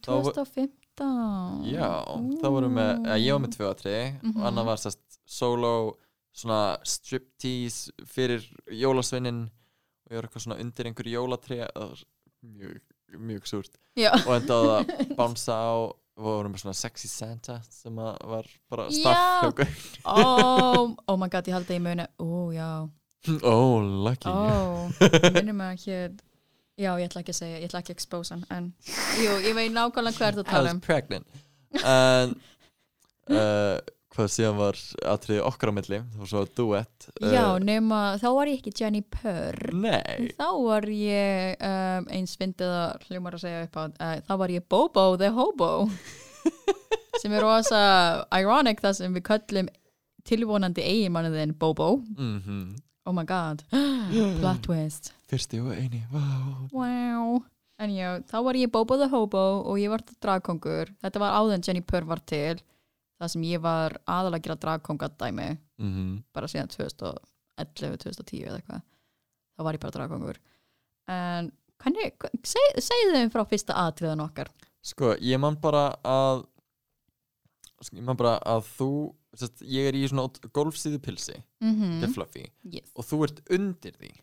Þá 0.04 0.12
var- 0.12 0.34
2015 0.36 0.70
Já, 1.68 1.90
þá 2.42 2.48
vorum 2.54 2.76
við, 2.80 3.06
ég 3.22 3.34
var 3.36 3.44
með 3.46 3.54
tvö 3.58 3.70
atriði 3.72 4.04
Mhm. 4.24 4.36
og 4.38 4.48
annar 4.50 4.66
var 4.66 4.78
sérst 4.82 5.20
solo 5.28 5.72
svona 6.38 6.78
striptease 6.86 7.92
fyrir 8.06 8.44
jólasveinin 8.72 9.46
og 9.48 10.12
ég 10.12 10.16
var 10.22 10.28
eitthvað 10.30 10.46
svona 10.46 10.60
undir 10.62 10.86
einhverju 10.90 11.14
jólatri 11.18 11.60
mjög, 12.46 12.80
mjög 13.18 13.48
súrt. 13.50 13.78
Já, 13.98 14.12
og 14.14 14.34
endaði 14.38 14.74
að 14.78 14.86
bánsa 15.20 15.54
á 15.58 15.74
og 16.18 16.24
vorum 16.26 16.52
með 16.54 16.64
svona 16.64 16.74
sexy 16.78 17.08
Santa 17.08 17.60
sem 17.70 17.94
að 18.02 18.16
var 18.26 18.48
bara 18.72 18.88
staff 18.90 19.44
oh, 20.06 20.96
oh 21.08 21.18
my 21.18 21.28
god, 21.30 21.46
ég 21.46 21.54
held 21.54 21.68
að 21.70 21.76
ég 21.78 21.84
muni 21.86 22.08
Ó, 22.18 22.52
já. 22.56 22.90
Oh, 23.44 23.82
lucky. 24.06 24.30
Ó, 24.30 24.88
minnum 25.36 25.60
að 25.62 25.84
hér 25.86 26.12
Já, 26.78 26.92
ég 27.02 27.08
ætla 27.10 27.24
ekki 27.24 27.34
að 27.34 27.40
segja, 27.40 27.58
ég 27.58 27.70
ætla 27.72 27.80
ekki 27.82 27.94
að 27.94 27.98
expose 27.98 28.36
hann 28.36 28.44
En, 28.54 28.66
jú, 29.18 29.32
ég 29.42 29.56
veit 29.58 29.72
nákvæmlega 29.74 30.20
hver 30.22 30.36
þú 30.38 30.44
I 30.46 30.50
tala 30.52 30.68
was 30.68 30.76
um. 30.76 30.82
pregnant. 30.86 31.40
En 31.82 32.36
uh, 33.34 33.80
hvað 34.14 34.30
síðan 34.34 34.60
var 34.60 34.78
atriði 35.10 35.42
okkar 35.46 35.74
á 35.74 35.78
milli? 35.78 36.00
Það 36.14 36.22
var 36.22 36.32
svo 36.32 36.44
duett 36.60 37.10
uh, 37.16 37.34
Já, 37.34 37.44
nema, 37.66 38.04
þá 38.22 38.28
var 38.38 38.52
ég 38.52 38.62
ekki 38.62 38.76
Jenny 38.78 39.02
Purr. 39.18 39.60
Nei. 39.74 40.30
Þá 40.38 40.48
var 40.68 40.90
ég 40.94 41.68
um, 41.72 42.08
eins 42.20 42.38
fyndið 42.38 42.78
að 42.84 43.10
hljómar 43.10 43.40
að 43.40 43.46
segja 43.48 43.66
upp 43.66 43.82
á 43.82 43.84
uh, 43.90 44.16
Þá 44.30 44.34
var 44.46 44.56
ég 44.56 44.70
Bobo 44.70 45.10
the 45.18 45.34
Hobo 45.34 45.74
sem 47.22 47.34
er 47.34 47.42
rosa 47.42 47.82
ironic 48.38 48.86
það 48.86 49.00
sem 49.02 49.18
við 49.18 49.26
köllum 49.34 49.74
tilvonandi 50.28 50.86
eiginmanniðin 50.86 51.58
Bobo. 51.58 51.96
Mm 52.18 52.76
Oh 53.08 53.14
my 53.16 53.24
god, 53.24 53.62
plot 54.42 54.66
twist 54.66 55.14
fyrsti 55.28 55.60
og 55.64 55.74
eini 55.76 56.04
wow. 56.14 56.66
Wow. 56.72 57.38
En 57.78 57.94
já, 57.94 58.18
þá 58.26 58.38
var 58.46 58.58
ég 58.58 58.72
Bobo 58.74 58.98
the 58.98 59.10
Hobo 59.12 59.44
og 59.70 59.78
ég 59.78 59.92
var 59.94 60.02
dragkongur. 60.24 60.90
Þetta 61.04 61.22
var 61.22 61.36
áður 61.38 61.58
en 61.58 61.66
Jenny 61.68 61.84
Purr 61.86 62.08
var 62.10 62.24
til 62.26 62.58
Það 63.18 63.32
sem 63.34 63.46
ég 63.50 63.62
var 63.64 63.96
aðalega 64.06 64.38
að 64.38 64.46
gera 64.46 64.60
dragkongadæmi 64.66 65.48
mm 65.82 66.10
bara 66.36 66.50
síðan 66.52 66.70
2011-2010 66.74 68.44
eða 68.46 68.60
eitthvað. 68.60 68.84
Þá 69.58 69.64
var 69.66 69.78
ég 69.78 69.82
bara 69.82 69.96
dragkongur. 69.96 70.40
En 71.10 71.50
hvernig, 71.82 72.28
seg, 72.46 72.78
segðu 72.86 73.16
þeim 73.16 73.34
frá 73.34 73.44
fyrsta 73.50 73.78
atriðan 73.88 74.22
okkar. 74.28 74.52
Sko 74.86 75.16
ég 75.24 75.42
man 75.42 75.58
bara 75.62 75.90
að 76.06 76.46
sko, 77.82 77.98
ég 77.98 78.06
man 78.06 78.20
bara 78.20 78.36
að 78.46 78.70
þú 78.76 78.92
sest, 79.38 79.66
ég 79.66 79.90
er 79.90 79.98
í 79.98 80.06
svona 80.10 80.30
golfsíðu 80.54 81.02
pilsi. 81.02 81.40
Mm 81.64 81.74
mm. 81.74 82.14
fluffy. 82.14 82.46
Yes. 82.70 82.94
og 82.94 83.10
þú 83.10 83.24
ert 83.26 83.42
undir 83.50 83.98
því 83.98 84.14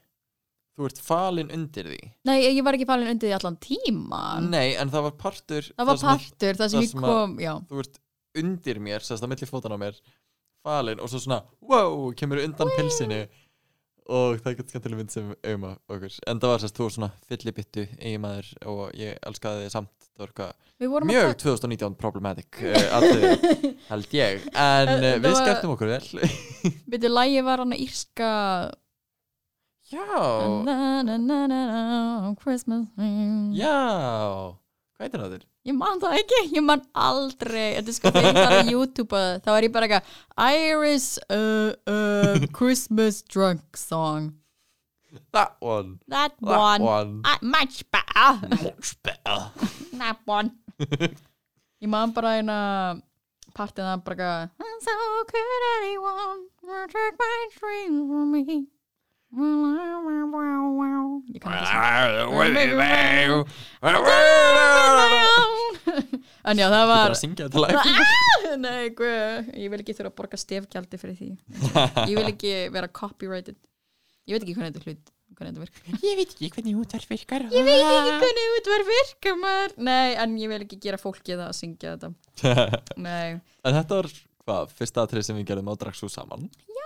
þú 0.75 0.89
ert 0.89 0.99
falin 1.07 1.53
undir 1.55 1.87
því? 1.93 2.01
Nei, 2.27 2.39
ég 2.49 2.63
var 2.67 2.75
ekki 2.79 2.89
falin 2.89 3.13
undir 3.13 3.31
því 3.31 3.37
allan 3.39 3.59
tíman 3.63 4.51
nei 4.51 4.75
en 4.81 4.91
það 4.91 5.07
var 5.09 5.17
partur 5.25 5.69
það 5.71 5.87
var 5.93 6.01
að 6.01 6.07
partur, 6.11 6.59
það 6.61 6.69
sem 6.75 6.81
það 6.81 6.85
ég 6.89 6.93
sem 6.95 7.05
að- 7.05 7.15
kom 7.15 7.39
já, 7.45 7.55
þú 7.71 7.85
ert 7.85 8.01
undir 8.43 8.81
mér 8.83 9.05
sérst 9.07 9.23
á 9.23 9.29
milli 9.31 9.47
fótan 9.47 9.75
á 9.75 9.79
mér 9.79 9.99
falin 10.65 11.01
og 11.05 11.11
svo 11.13 11.21
svona 11.23 11.43
wow 11.63 12.11
kemur 12.19 12.41
undan 12.43 12.71
pilsinu. 12.79 13.25
Og 14.05 14.35
það 14.37 14.47
er 14.51 14.51
eitthvað 14.53 14.69
skemmtileg 14.75 14.99
mynd 15.01 15.13
sem 15.15 15.29
auðma 15.49 15.69
okkur. 15.89 16.17
En 16.29 16.37
það 16.43 16.51
var 16.51 16.59
sérst 16.61 16.77
þú 16.77 16.85
var 16.85 16.93
svona 16.93 17.07
fyllibittu 17.25 17.85
eiginmaður 18.05 18.51
og 18.69 18.83
ég 19.01 19.15
elskaði 19.31 19.63
þið 19.65 19.71
samt. 19.73 20.09
Það 20.13 20.21
var 20.21 20.33
eitthvað 20.85 21.07
mjög 21.09 21.29
að 21.31 21.37
2019 21.41 21.95
problematic 22.03 22.59
uh, 22.61 22.85
atriði, 22.99 23.55
held 23.95 24.17
ég. 24.19 24.45
En 24.53 24.93
uh, 24.93 25.07
Það 25.07 25.23
við 25.25 25.25
var- 25.31 25.39
skemmtum 25.41 25.73
okkur 25.73 25.93
vel. 25.95 26.29
Við 26.93 27.09
lægi 27.15 27.45
var 27.49 27.63
hann 27.65 27.73
að 27.79 27.85
írska 27.87 28.29
já, 29.93 30.05
na, 30.65 31.03
na, 31.03 31.47
na, 31.47 32.35
Christmas 32.43 32.87
já. 33.53 34.55
Hvað 34.95 35.09
heitir 35.09 35.21
það 35.21 35.33
þér? 35.35 35.45
Ég 35.65 35.75
man 35.75 36.01
það 36.01 36.17
ekki, 36.21 36.39
ég 36.55 36.63
man 36.63 36.83
aldrei. 36.95 37.75
Þetta 37.79 37.91
er 37.91 37.97
sko 37.97 38.11
fyrir 38.15 38.37
það 38.37 38.53
á 38.55 38.61
YouTube 38.71 39.23
þá 39.43 39.49
er 39.57 39.67
ég 39.67 39.73
bara 39.75 39.89
eitthvað 39.89 40.59
Iris 40.61 41.07
uh, 41.27 41.73
uh, 41.91 42.45
Christmas 42.55 43.23
drunk 43.27 43.81
song. 43.81 44.33
That 45.33 45.57
one, 45.61 45.99
That 46.09 46.35
that 46.43 46.59
one, 46.59 46.83
one. 46.83 47.13
Uh, 47.25 47.39
Much 47.43 47.83
better. 47.91 48.31
Much 48.51 48.95
better. 49.03 49.51
That 49.99 50.19
one. 50.27 50.53
Ég 51.83 51.91
man 51.91 52.15
bara 52.15 52.37
eina 52.39 52.59
partið 53.55 53.87
það 53.87 54.05
bara 54.07 54.31
so 54.85 54.95
could 55.31 55.67
anyone 55.79 56.47
take 56.91 57.19
my 57.19 57.49
dreams 57.59 58.11
from 58.11 58.33
me 58.33 58.67
Ég 61.35 61.41
kann 61.43 61.55
ekki 61.59 61.71
En 66.45 66.61
já, 66.61 66.69
það 66.69 66.87
var 66.91 67.15
Ah, 67.15 68.59
Nei, 68.61 68.91
guð, 68.95 69.49
ég 69.59 69.71
vil 69.73 69.81
ekki 69.81 69.95
þurfa 69.97 70.11
að 70.13 70.19
borga 70.21 70.39
stefgjaldi 70.39 71.01
fyrir 71.01 71.17
því. 71.19 71.31
Ég 72.11 72.15
vil 72.19 72.29
ekki 72.29 72.53
vera 72.75 72.89
copyrighted. 72.93 73.57
Ég 74.29 74.37
veit 74.37 74.45
ekki 74.45 74.55
hvernig 74.57 74.77
þetta 74.77 74.85
hlut 74.91 75.15
hvernig 75.35 75.57
þetta 75.57 75.65
virkar. 75.65 76.05
Ég 76.05 76.19
veit 76.19 76.35
ekki 76.35 76.51
hvernig 76.55 76.77
útverf 76.79 77.09
virkar. 77.11 77.47
Ég 77.51 77.67
veit 77.67 77.83
ekki 77.83 78.13
hvernig 78.23 78.53
útvar 78.59 78.85
virkar 78.91 79.41
maður. 79.41 79.75
Nei, 79.89 80.15
en 80.23 80.37
ég 80.39 80.53
vil 80.53 80.61
ekki 80.63 80.79
gera 80.85 81.01
fólki 81.01 81.35
það 81.35 81.49
að 81.49 81.57
syngja 81.59 81.95
þetta. 81.97 82.09
Nei, 83.09 83.41
en 83.65 83.79
þetta 83.81 83.99
var 83.99 84.11
hvað, 84.45 84.75
fyrsta 84.79 85.05
atrið 85.09 85.27
sem 85.29 85.41
við 85.41 85.49
gerðum 85.51 85.73
á 85.73 85.75
Draxú 85.81 86.11
saman? 86.13 86.47
Já, 86.69 86.84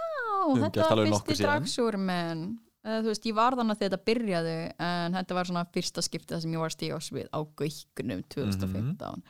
þetta 0.62 0.88
var 0.88 1.04
fyrsti 1.06 1.38
dragsúr 1.42 2.00
menn 2.00 2.48
Þú 2.88 3.10
veist, 3.10 3.26
ég 3.26 3.34
var 3.36 3.52
þannig 3.58 3.74
að 3.74 3.80
þetta 3.82 3.98
byrjaði 4.06 4.52
en 4.80 5.16
þetta 5.18 5.34
var 5.36 5.48
svona 5.48 5.64
fyrsta 5.74 6.00
skiptið 6.04 6.44
sem 6.44 6.52
ég 6.54 6.62
var 6.62 6.70
að 6.70 6.76
stíga 6.76 7.00
á 7.34 7.40
gaukunum 7.58 8.22
2015 8.32 9.24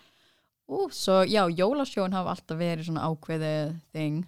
Ú, 0.68 0.90
svo 0.92 1.22
já, 1.24 1.46
jólasjón 1.48 2.12
hafa 2.12 2.34
alltaf 2.34 2.58
verið 2.60 2.90
svona 2.90 3.06
ákveðið 3.08 3.70
þing. 3.96 4.26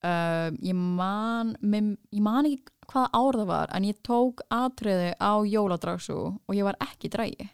Um, 0.00 0.56
ég 0.64 0.74
man 0.74 1.52
mim, 1.62 1.92
ég 2.10 2.24
man 2.24 2.48
ekki 2.48 2.72
hvaða 2.90 3.10
ár 3.14 3.38
það 3.38 3.50
var 3.52 3.72
en 3.76 3.86
ég 3.86 3.98
tók 4.02 4.40
atriði 4.50 5.12
á 5.20 5.32
jóladragsú 5.46 6.16
og 6.34 6.56
ég 6.56 6.66
var 6.66 6.78
ekki 6.82 7.10
drægi 7.12 7.50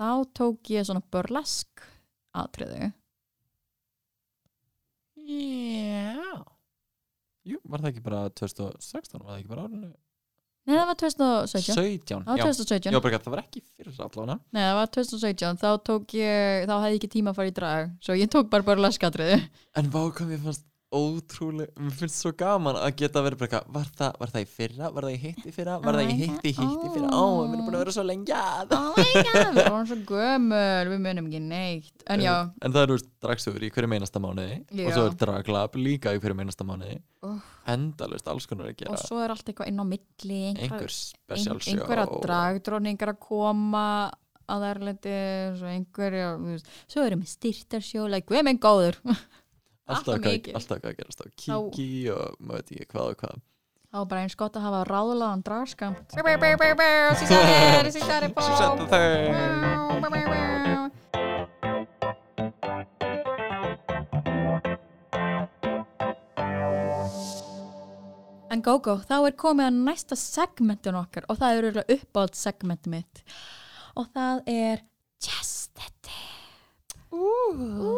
þá 0.00 0.24
tók 0.34 0.72
ég 0.72 0.88
svona 0.88 1.04
burlesk 1.12 1.84
atriði. 2.34 2.90
Já 5.22 6.51
jú, 7.48 7.58
var 7.68 7.82
það 7.82 7.90
ekki 7.92 8.02
bara 8.06 8.22
2016 8.38 9.20
var 9.22 9.28
það 9.32 9.38
ekki 9.42 9.52
bara 9.52 9.66
árinu? 9.68 9.92
Nei, 10.62 10.76
það 10.78 10.86
var 10.92 10.98
2017 11.02 11.74
17, 11.74 12.20
Það 12.22 12.28
var 12.30 12.38
já. 12.38 12.44
2017 12.46 12.92
Já, 12.94 12.98
gæt, 13.02 13.24
það 13.24 13.32
var 13.34 13.40
ekki 13.42 13.62
fyrir 13.66 13.96
allavega. 14.04 14.36
Nei, 14.54 14.60
það 14.62 14.76
var 14.78 14.90
2017, 14.96 15.56
þá 15.58 15.70
tók 15.88 16.14
ég 16.14 16.66
þá 16.70 16.74
hefði 16.76 16.92
ég 16.92 16.98
ekki 17.00 17.10
tíma 17.16 17.32
að 17.32 17.38
fara 17.40 17.50
í 17.50 17.54
drag 17.56 17.88
svo 18.06 18.18
ég 18.20 18.30
tók 18.30 18.50
bara 18.52 18.66
bara 18.68 18.84
leskatriði 18.86 19.40
En 19.80 19.90
hvað 19.90 20.30
mér 20.30 20.44
fannst 20.44 20.68
ótrúlega 20.92 21.82
Mér 21.82 21.94
finnst 21.96 22.20
svo 22.20 22.32
gaman 22.38 22.76
að 22.78 22.94
geta 23.00 23.22
verið 23.24 23.40
bara 23.40 23.48
eitthvað, 23.48 23.72
var, 23.74 23.88
það, 23.98 24.18
var 24.20 24.32
það 24.34 24.44
í 24.44 24.48
fyrra, 24.52 24.90
var 24.92 25.06
það 25.06 25.14
í 25.14 25.20
hitt 25.22 25.46
í 25.48 25.54
fyrra? 25.56 25.76
Var 25.82 25.98
það 25.98 26.10
í 26.12 26.16
hitt 26.20 26.46
í 26.48 26.52
hitt 26.52 26.84
í 26.86 26.90
fyrra? 26.94 27.10
Ó, 27.12 27.24
við 27.42 27.54
erum 27.56 27.66
búin 27.66 27.76
að 27.76 27.82
vera 27.82 27.94
svo 27.96 28.04
lengi 28.06 28.36
að. 28.36 28.74
Oh 28.76 28.98
my 28.98 29.24
god, 29.28 29.52
við 29.56 29.68
vorum 29.72 29.88
svo 29.90 29.98
gömul 30.12 30.92
við 30.92 31.02
munum 31.06 31.30
ekki 31.30 31.42
neitt. 31.46 32.06
En 32.12 32.24
já, 32.24 32.34
En 32.62 32.76
það 32.76 32.86
eru 32.86 32.98
dragsögur 33.26 33.66
í 33.66 33.72
hverju 33.74 33.92
meinasta 33.92 34.22
mánuði 34.22 34.58
Já. 34.70 34.86
Og 34.86 34.96
svo 34.96 35.06
er 35.08 35.18
draglab 35.24 35.78
líka 35.80 36.14
í 36.14 36.22
hverju 36.22 36.38
meinasta 36.38 36.66
mánuði. 36.68 36.98
Úff. 37.26 37.52
Endalust, 37.72 38.26
alls 38.28 38.48
konar 38.50 38.72
að 38.72 38.80
gera. 38.82 38.96
Og 38.96 39.02
svo 39.02 39.20
er 39.22 39.32
allt 39.32 39.46
eitthvað 39.46 39.70
inn 39.70 39.78
á 39.78 39.86
milli 39.86 40.40
Einhver 40.56 40.90
special 40.92 41.56
ein, 41.56 41.62
show. 41.62 41.76
einhverja 41.76 42.08
dragdróningar 42.26 43.14
að 43.14 43.22
koma 43.22 43.86
að 44.52 44.66
erlendi 44.68 45.12
svo 45.58 45.70
einhverja, 45.70 46.32
svo 46.90 47.04
erum 47.06 47.22
við 47.22 47.30
styrtarsjó 47.36 48.08
like, 48.10 48.34
erum 48.34 48.58
Alltaf 49.90 50.20
hvað 50.20 50.36
mikið. 50.36 50.54
alltaf 50.58 50.78
hvað 50.78 50.92
að 50.92 50.98
gerast 51.00 51.22
á 51.22 51.26
Kiki 51.42 51.88
og 52.12 52.36
maður 52.38 52.62
veit 52.62 52.70
ekki 52.76 52.86
hvað 52.92 53.08
og 53.08 53.16
hvað. 53.22 53.40
Þá 53.92 53.98
er 54.00 54.06
bara 54.08 54.20
eins 54.24 54.36
gott 54.40 54.54
að 54.56 54.64
hafa 54.64 54.80
ráðlaðan 54.88 55.42
dragskam 55.44 55.94
Setta 56.08 56.22
þau 58.88 59.42
En 68.52 68.60
GóGó, 68.60 68.98
þá 69.08 69.14
er 69.26 69.34
komið 69.40 69.64
að 69.70 69.76
næsta 69.88 70.16
segmentin 70.20 70.96
okkar 71.00 71.24
og 71.32 71.38
það 71.40 71.52
er 71.52 71.66
auðvitað 71.66 71.92
uppáhald 71.96 72.36
segmentin 72.36 72.92
mitt. 72.92 73.22
Og 73.96 74.10
það 74.12 74.42
er 74.52 74.82
Tip 75.22 75.51
Ú, 77.12 77.96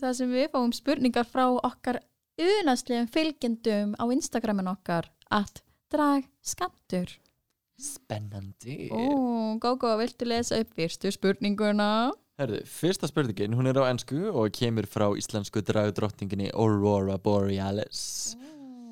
það 0.00 0.14
sem 0.16 0.30
við 0.32 0.48
fáum 0.54 0.72
spurningar 0.74 1.26
frá 1.28 1.44
okkar 1.52 2.00
unastlegum 2.40 3.10
fylgjendum 3.12 3.92
á 4.00 4.04
Instagramin 4.14 4.70
okkar 4.72 5.10
að 5.30 5.60
drag 5.92 6.26
skamtur 6.42 7.12
Spennandi. 7.74 8.86
Ó, 8.94 9.58
GóGó, 9.58 9.96
viltu 9.98 10.28
lesa 10.30 10.60
upp 10.62 10.76
fyrstu 10.78 11.10
spurninguna? 11.10 12.12
Herðu, 12.38 12.60
fyrsta 12.70 13.08
spurningin, 13.10 13.54
hún 13.58 13.66
er 13.70 13.78
á 13.82 13.90
ennsku 13.90 14.20
og 14.30 14.54
kemur 14.54 14.86
frá 14.90 15.08
íslensku 15.18 15.62
dragdrottninginni 15.66 16.52
Aurora 16.54 17.18
Borealis. 17.18 18.36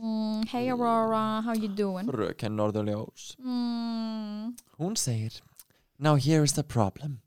Mm, 0.02 0.42
hey 0.50 0.68
Aurora, 0.74 1.40
how 1.46 1.54
you 1.54 1.70
doing? 1.70 2.10
Fröken 2.10 2.58
Norðurljós. 2.58 3.36
Mm, 3.38 4.52
Hún 4.82 4.98
segir 4.98 5.40
Now 5.98 6.16
here 6.16 6.42
is 6.42 6.54
the 6.58 6.64
problem 6.66 7.20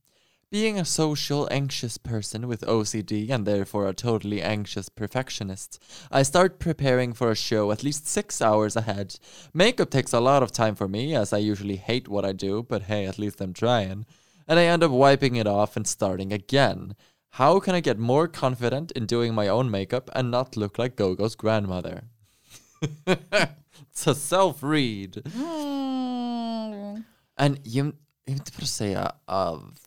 Being 0.56 0.80
a 0.80 0.86
social 0.86 1.50
anxious 1.52 1.98
person 1.98 2.48
with 2.48 2.62
OCD 2.62 3.30
and 3.30 3.46
therefore 3.46 3.90
a 3.90 3.94
totally 3.94 4.42
anxious 4.42 4.88
perfectionist, 4.88 5.84
I 6.10 6.24
start 6.24 6.60
preparing 6.60 7.12
for 7.12 7.30
a 7.30 7.36
show 7.36 7.74
at 7.74 7.84
least 7.84 8.08
six 8.08 8.42
hours 8.42 8.78
ahead. 8.78 9.20
Makeup 9.54 9.90
takes 9.90 10.14
a 10.14 10.22
lot 10.22 10.44
of 10.44 10.54
time 10.54 10.76
for 10.76 10.88
me 10.88 11.14
as 11.14 11.34
I 11.34 11.40
usually 11.40 11.76
hate 11.76 12.08
what 12.08 12.24
I 12.24 12.32
do, 12.32 12.64
but 12.64 12.84
hey, 12.84 13.06
at 13.06 13.20
least 13.20 13.42
I'm 13.42 13.52
trying. 13.52 14.06
And 14.48 14.58
I 14.58 14.64
end 14.64 14.82
up 14.82 14.92
wiping 14.92 15.36
it 15.36 15.46
off 15.46 15.76
and 15.76 15.86
starting 15.86 16.32
again. 16.32 16.96
How 17.32 17.60
can 17.60 17.76
I 17.76 17.82
get 17.82 18.00
more 18.00 18.30
confident 18.30 18.94
in 18.94 19.08
doing 19.08 19.34
my 19.36 19.50
own 19.50 19.70
makeup 19.70 20.10
and 20.16 20.32
not 20.32 20.56
look 20.56 20.80
like 20.80 20.96
Gogo's 20.96 21.36
grandmother? 21.36 22.04
it's 23.06 24.08
a 24.08 24.16
self-read. 24.16 25.22
mm, 25.26 27.04
En 27.38 27.58
ég, 27.66 27.92
ég 28.26 28.38
myndi 28.38 28.54
bara 28.56 28.68
segja 28.72 29.02
að 29.28 29.58
uh, 29.60 29.85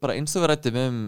bara 0.00 0.16
eins 0.16 0.34
og 0.36 0.44
við 0.44 0.50
rættum 0.52 0.80
um 0.84 0.98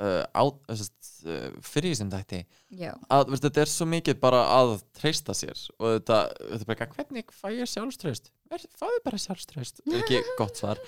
uh, 0.00 0.24
á, 0.32 0.44
uh, 0.44 1.48
fyrir 1.64 1.96
sem 1.98 2.10
þætti 2.10 2.42
já, 2.80 2.92
að 3.12 3.32
veist, 3.32 3.46
þetta 3.46 3.64
er 3.64 3.72
svo 3.72 3.88
mikið 3.90 4.20
bara 4.22 4.42
að 4.56 4.76
treysta 4.96 5.36
sér 5.36 5.64
og 5.78 5.96
þetta, 5.98 6.20
þetta 6.36 6.60
er 6.60 6.68
bara 6.68 6.76
eitthvað, 6.76 7.00
hvernig 7.00 7.34
fæ 7.36 7.48
ég 7.54 7.70
sjálfströst? 7.70 8.30
Fáðu 8.50 9.02
bara 9.06 9.20
sjálfströst 9.20 9.82
ekki 9.86 10.22
gott 10.40 10.60
svar. 10.60 10.80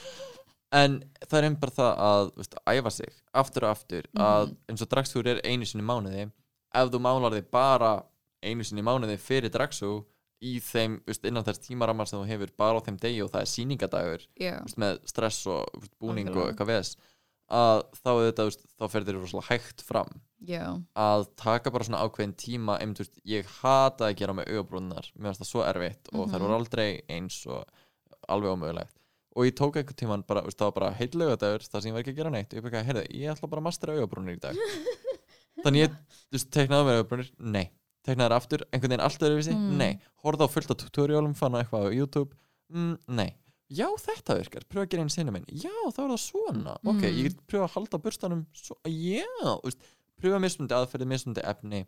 En 0.72 1.02
það 1.26 1.36
er 1.38 1.46
einn 1.46 1.58
bara 1.60 1.76
það 1.76 1.90
að 2.06 2.30
veist, 2.38 2.54
æfa 2.64 2.94
sig 2.94 3.18
aftur 3.42 3.66
og 3.66 3.74
aftur 3.74 4.08
að 4.16 4.54
eins 4.70 4.84
og 4.84 4.88
dragsúr 4.94 5.28
er 5.34 5.42
einu 5.44 5.68
sinni 5.68 5.84
mánuði 5.84 6.30
ef 6.72 6.88
þú 6.94 7.02
málar 7.04 7.36
þig 7.36 7.50
bara 7.52 7.98
einu 8.42 8.64
sinni 8.64 8.84
mánuði 8.84 9.18
fyrir 9.20 9.52
dragsú 9.52 10.00
í 10.42 10.56
þeim, 10.64 10.96
veist, 11.06 11.22
innan 11.28 11.44
þess 11.46 11.62
tímaramar 11.62 12.08
sem 12.10 12.18
þú 12.18 12.26
hefur 12.26 12.52
bara 12.58 12.80
á 12.80 12.84
þeim 12.86 12.96
degi 12.98 13.20
og 13.22 13.30
það 13.30 13.44
er 13.44 14.24
veist, 14.64 14.78
með 14.80 14.96
stress 15.06 15.44
og 15.46 15.68
veist, 15.76 15.92
búning 16.02 16.32
og 16.32 16.32
Algjörlega. 16.32 16.54
eitthvað 16.54 16.72
veðs 16.72 16.94
að 17.52 17.82
þá, 18.00 18.08
er 18.16 18.26
þetta, 18.30 18.44
veist, 18.48 18.62
þá 18.80 18.84
fer 18.94 19.04
þér 19.06 19.18
rosalega 19.20 19.48
hægt 19.50 19.82
fram. 19.84 20.12
Já, 20.48 20.64
að 20.98 21.26
taka 21.38 21.70
bara 21.70 21.84
svona 21.86 22.00
ákveðin 22.06 22.32
tíma 22.40 22.78
einmitt, 22.80 23.02
veist, 23.04 23.18
ég 23.28 23.46
hata 23.60 24.08
að 24.08 24.16
gera 24.22 24.32
með 24.34 24.48
augabrúnar 24.54 25.10
mér 25.14 25.30
finnst 25.30 25.42
það 25.44 25.50
svo 25.52 25.62
erfitt 25.68 26.08
og 26.14 26.22
Mhm. 26.26 26.32
það 26.32 26.40
voru 26.46 26.56
aldrei 26.56 26.88
eins 27.08 27.36
og 27.46 27.64
alveg 28.28 28.54
ómögulegt. 28.56 28.96
Og 29.36 29.44
ég 29.46 29.54
tók 29.56 29.76
einhvern 29.76 29.96
tíman 29.96 30.24
bara, 30.26 30.42
veist, 30.42 30.58
það 30.58 30.72
var 30.72 30.76
bara 30.80 30.90
heil 30.98 31.08
lögadagur 31.12 31.62
það 31.68 31.82
sem 31.82 31.90
ég 31.90 31.94
var 31.94 32.02
ekki 32.02 32.12
að 32.12 32.16
gera 32.16 32.30
neitt 32.30 32.52
og 32.52 32.58
ég 32.58 32.62
bara, 32.70 32.82
heyrðu, 32.84 33.04
ég 33.12 33.30
ætla 33.36 33.48
bara 33.48 33.60
að 33.60 33.68
mastera 33.68 33.94
augabrúnir 33.96 34.36
í 34.36 34.40
dag. 34.40 34.56
Þannig 35.64 35.82
ég, 35.86 35.94
þú 36.28 36.36
veist, 36.36 36.50
teiknaði 36.50 36.84
með 36.88 36.98
augabrúnir 37.00 37.30
nei, 37.38 37.70
teiknaði 38.04 38.28
þær 38.28 38.36
aftur, 38.36 38.64
einhvern 38.72 38.90
veginn 38.96 39.04
allt 39.06 39.22
öðruvísi, 39.28 39.54
Mm. 39.54 39.76
nei, 39.78 40.00
horfði 40.24 40.44
á 40.44 40.48
fullt 40.50 40.70
af 40.74 40.76
tutorialum 40.82 41.34
fann 41.36 41.54
á 41.54 41.60
eitthvað 41.62 41.86
á 41.86 41.90
YouTube, 41.94 42.32
mm, 42.72 42.98
nei 43.08 43.30
já, 43.78 43.88
þetta 44.04 44.36
virkar, 44.38 44.66
pröfa 44.68 44.84
að 44.86 44.92
gera 44.94 45.04
einn 45.06 45.12
sinni 45.14 45.32
minn 45.34 45.48
já, 45.48 45.72
þá 45.94 45.98
er 46.04 46.12
það 46.12 46.22
svona, 46.26 46.76
ok, 46.82 47.02
Mm. 47.02 47.18
ég 47.22 47.36
pröfa 47.48 47.66
að 47.68 47.74
halda 47.78 48.00
burstanum, 48.04 48.46
svo, 48.52 48.76
já, 48.86 49.26
veist 49.64 49.82
pröfa 50.22 50.38
mismundi 50.44 50.76
aðferði, 50.76 51.08
mismundi 51.10 51.42
efni. 51.42 51.82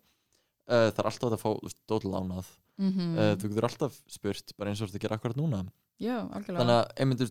Uh, 0.64 0.88
það 0.90 1.00
er 1.02 1.08
alltaf 1.10 1.32
að 1.36 1.42
fá 1.42 1.48
þú 1.52 1.66
veist, 1.68 1.80
dót 1.92 2.04
lánað. 2.08 2.46
Mm 2.80 2.92
uh, 3.14 3.34
þú 3.38 3.48
getur 3.52 3.66
alltaf 3.68 3.98
spurt 4.10 4.54
bara 4.58 4.70
eins 4.72 4.80
og 4.82 4.88
þetta 4.90 5.02
gera 5.04 5.18
akkurat 5.20 5.36
núna. 5.38 5.60
Já, 6.02 6.16
algjörlega. 6.34 6.58
Þannig 6.64 6.78
að 6.80 7.08
myndi, 7.10 7.28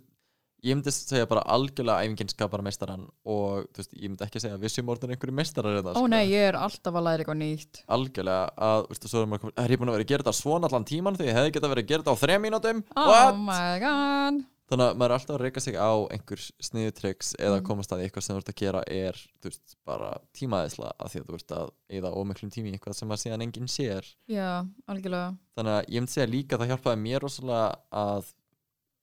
ég 0.63 0.78
myndi 0.78 0.91
segja 0.95 1.28
bara 1.28 1.43
algjörlega 1.54 2.06
æfingin 2.06 2.32
skapar 2.32 2.63
meistarann 2.63 3.04
og 3.28 3.65
veist, 3.76 3.91
ég 3.97 4.08
myndi 4.13 4.23
ekki 4.28 4.39
segja 4.43 4.71
séum 4.71 4.91
orðin 4.93 5.12
einhverju 5.15 5.36
meistarar 5.36 5.76
hérna, 5.80 5.95
Ó 5.99 6.08
nei, 6.08 6.23
ég 6.32 6.47
er 6.54 6.58
alltaf 6.60 6.95
að 6.95 7.04
læra 7.10 7.26
eitthvað 7.26 7.41
nýtt. 7.41 7.84
Algjörlega 7.91 8.47
að, 8.56 8.88
þú 8.88 8.95
veist, 8.95 9.10
svo 9.12 9.21
er 9.26 9.30
maður 9.34 9.43
komið, 9.47 9.58
er 9.65 9.76
ég 9.76 9.82
búin 9.84 9.91
að 9.91 9.97
vera 9.99 10.08
að 10.08 10.13
gera 10.13 10.23
þetta 10.23 10.39
svona 10.39 10.69
allan 10.71 10.88
tíman 10.93 11.19
því 11.19 11.28
ég 11.30 11.38
hefði 11.39 11.54
getað 11.58 11.73
verið 11.76 11.84
að 11.86 11.91
gera 11.93 12.04
þetta 12.06 12.15
á 12.15 12.21
þrejum 12.23 12.45
mínútum? 12.47 12.84
Oh 12.95 13.12
What? 13.12 13.39
my 13.43 13.69
god. 13.84 14.41
Þannig 14.71 14.88
að 14.88 14.95
maður 14.97 15.12
er 15.12 15.13
alltaf 15.19 15.36
að 15.36 15.41
reyka 15.43 15.62
sig 15.62 15.76
á 15.76 15.91
einhver 16.15 16.41
sniðutryggs 16.63 17.34
eða 17.36 17.58
Mm. 17.60 17.65
komast 17.67 17.91
að 17.91 18.04
eitthvað 18.06 18.23
sem 18.23 18.34
þú 18.38 18.39
ert 18.41 18.52
að 18.54 18.62
gera 18.62 18.84
er 18.88 19.17
veist, 19.43 19.73
bara 19.86 20.13
tímaðisla 20.34 20.93
að 20.97 21.12
því 21.12 21.19
að 21.19 21.28
þú 21.28 21.36
ert 21.36 21.52
að 21.60 21.67
eða 21.99 22.12
ómiklum 22.15 22.49
tími 22.56 22.71
eitthvað 22.71 22.95
sem 22.97 23.12
að 23.12 23.19
síðan 23.26 23.43
enginn 23.43 23.67
sér. 23.69 24.08
Já, 24.32 24.63
algjörlega. 24.88 25.36
Þannig 25.60 25.76
að 25.76 25.91
ég 25.91 25.99
myndi 26.06 26.15
segja 26.15 26.32
líka 26.32 26.56
að 26.56 26.63
það 26.63 26.71
hjálpaði 26.71 27.02
mér 27.04 27.26
rosalega 27.28 27.67
að 27.91 28.32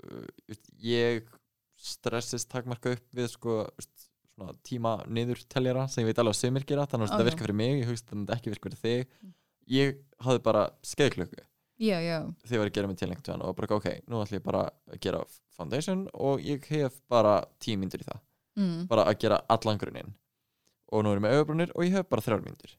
uh, 0.09 0.57
ég 0.81 1.29
stressist 1.81 2.49
takmarka 2.53 2.93
upp 2.97 3.15
við 3.17 3.29
sko 3.33 3.55
tíma 4.65 4.95
niður 5.09 5.43
teljara 5.53 5.87
sem 5.91 6.03
ég 6.05 6.11
veit 6.11 6.21
alveg 6.23 6.35
að 6.37 6.41
sömur 6.41 6.65
gera 6.69 6.87
þannig 6.89 7.07
að 7.07 7.11
Ok. 7.11 7.17
þetta 7.19 7.29
virka 7.29 7.45
fyrir 7.45 7.59
mig, 7.61 7.75
ég 7.83 7.89
hugst 7.91 8.07
að 8.09 8.23
þetta 8.23 8.37
ekki 8.39 8.53
virka 8.55 8.71
fyrir 8.71 8.81
þig 8.85 9.07
Mm. 9.21 9.33
ég 9.71 9.99
hafði 10.25 10.43
bara 10.43 10.63
skeiðklöku 10.83 11.41
Já, 11.81 11.97
já, 12.05 12.17
þegar 12.45 12.57
ég 12.57 12.61
var 12.61 12.69
að 12.71 12.75
gera 12.77 12.89
mig 12.89 12.97
til 13.01 13.09
einhvern 13.09 13.25
veginn 13.33 13.45
og 13.49 13.57
bara 13.57 13.77
ok, 13.77 13.87
nú 14.09 14.21
ætlum 14.21 14.37
ég 14.39 14.43
bara 14.45 14.63
að 14.93 15.01
gera 15.01 15.21
foundation 15.57 16.09
og 16.15 16.41
ég 16.45 16.65
hef 16.69 17.01
bara 17.09 17.45
tíu 17.59 17.79
myndir 17.81 18.01
í 18.03 18.05
það, 18.09 18.21
mm. 18.57 18.87
bara 18.89 19.05
að 19.09 19.19
gera 19.25 19.39
allan 19.49 19.79
grunninn 19.81 20.13
og 20.93 21.05
nú 21.05 21.13
er 21.13 21.21
ég 21.21 21.25
með 21.25 21.37
augabrúnir 21.39 21.73
og 21.75 21.85
ég 21.85 21.93
hef 21.97 22.09
bara 22.09 22.21
þrjár 22.25 22.45
myndir 22.45 22.77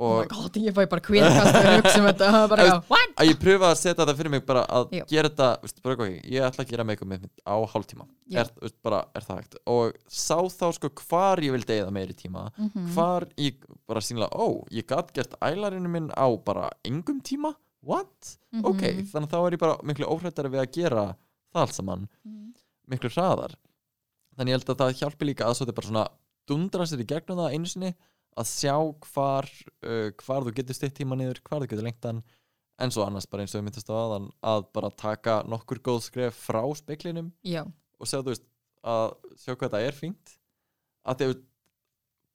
Oh 0.00 0.20
my 0.20 0.22
og 0.22 0.28
god, 0.30 0.56
ég 0.62 0.74
fæ 0.76 0.84
bara 0.88 1.02
kvíðkast 1.02 1.56
að 1.58 1.64
hugsa 1.82 1.98
um 1.98 2.04
þetta 2.06 2.42
bara, 2.52 2.66
What? 2.86 3.14
að 3.18 3.30
ég 3.32 3.38
pröfa 3.42 3.70
að 3.72 3.78
setja 3.80 3.96
þetta 4.04 4.14
fyrir 4.14 4.30
mig 4.30 4.44
bara 4.46 4.60
að 4.70 4.92
Já. 4.94 5.02
gera 5.10 5.28
þetta, 5.32 5.48
veist, 5.64 5.80
bara 5.82 5.94
ok, 5.96 6.04
ég 6.22 6.44
ætla 6.46 6.62
að 6.64 6.70
gera 6.70 6.84
make-up 6.86 7.08
mitt 7.10 7.24
á 7.42 7.56
hálftíma, 7.72 8.06
Já. 8.30 8.40
er, 8.44 8.50
veist, 8.62 8.76
bara, 8.86 9.00
er 9.18 9.26
það 9.26 9.40
hægt 9.40 9.56
og 9.66 9.96
sá 10.06 10.36
þá 10.54 10.66
sko 10.76 10.90
hvar 11.02 11.42
ég 11.42 11.50
vildi 11.56 11.78
eða 11.82 11.90
meiri 11.98 12.14
tíma, 12.14 12.44
Mhm. 12.58 12.92
hvar 12.94 13.26
ég 13.42 13.58
bara 13.88 14.00
sínlega, 14.00 14.30
ó, 14.38 14.62
ég 14.70 14.86
gat 14.86 15.10
gert 15.12 15.34
ælarinu 15.42 15.88
minn 15.90 16.10
á 16.14 16.26
bara 16.44 16.70
engum 16.84 17.18
tíma 17.20 17.54
what? 17.82 18.36
Mhm. 18.54 18.64
ok, 18.64 18.82
þannig 19.10 19.26
að 19.26 19.34
þá 19.34 19.46
er 19.46 19.50
ég 19.56 19.58
bara 19.58 19.76
miklu 19.82 20.06
óhrættari 20.06 20.50
við 20.54 20.62
að 20.62 20.72
gera 20.72 21.16
það 21.52 21.60
allt 21.66 21.74
saman 21.74 22.08
Mhm. 22.24 22.54
miklu 22.88 23.10
hraðar 23.10 23.54
þannig 24.38 24.54
ég 24.54 24.62
held 24.62 24.70
að 24.70 24.78
það 24.78 24.94
hjálpi 25.02 25.26
líka 25.26 25.44
að 25.44 25.54
svo 25.58 25.66
þetta 25.66 25.74
bara 25.74 25.88
svona 25.88 26.08
dundra 26.46 26.86
sér 26.86 27.02
í 27.02 27.06
gegnum 27.06 27.38
það 27.42 27.52
einu 27.54 27.66
sinni 27.66 27.94
að 28.38 28.50
sjá 28.50 28.74
hvar 29.10 29.48
uh, 29.84 30.10
hvar 30.22 30.46
þú 30.46 30.54
getur 30.58 30.78
stitt 30.78 30.96
tíma 30.98 31.18
niður, 31.18 31.40
hvar 31.46 31.64
þú 31.64 31.70
getur 31.72 31.88
lengt 31.88 32.06
hann 32.08 32.22
en 32.78 32.92
svo 32.94 33.02
annars 33.02 33.26
bara 33.26 33.42
eins 33.42 33.54
og 33.56 33.60
ég 33.62 33.66
myndist 33.66 33.90
á 33.90 33.94
aðan 33.98 34.28
að 34.46 34.68
bara 34.76 34.90
taka 34.94 35.40
nokkur 35.50 35.80
góð 35.82 36.04
skref 36.06 36.38
frá 36.46 36.62
speiklinum 36.78 37.32
Já, 37.42 37.64
og 37.98 38.10
sjá 38.10 38.20
veist 38.22 38.46
að 38.86 39.14
sjá 39.38 39.54
hvað 39.54 39.72
það 39.74 39.86
er 39.86 39.96
fínt. 39.96 40.34
Að 41.08 41.20
því 41.20 41.28
að 41.28 41.38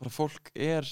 bara 0.04 0.14
fólk 0.14 0.50
er 0.56 0.90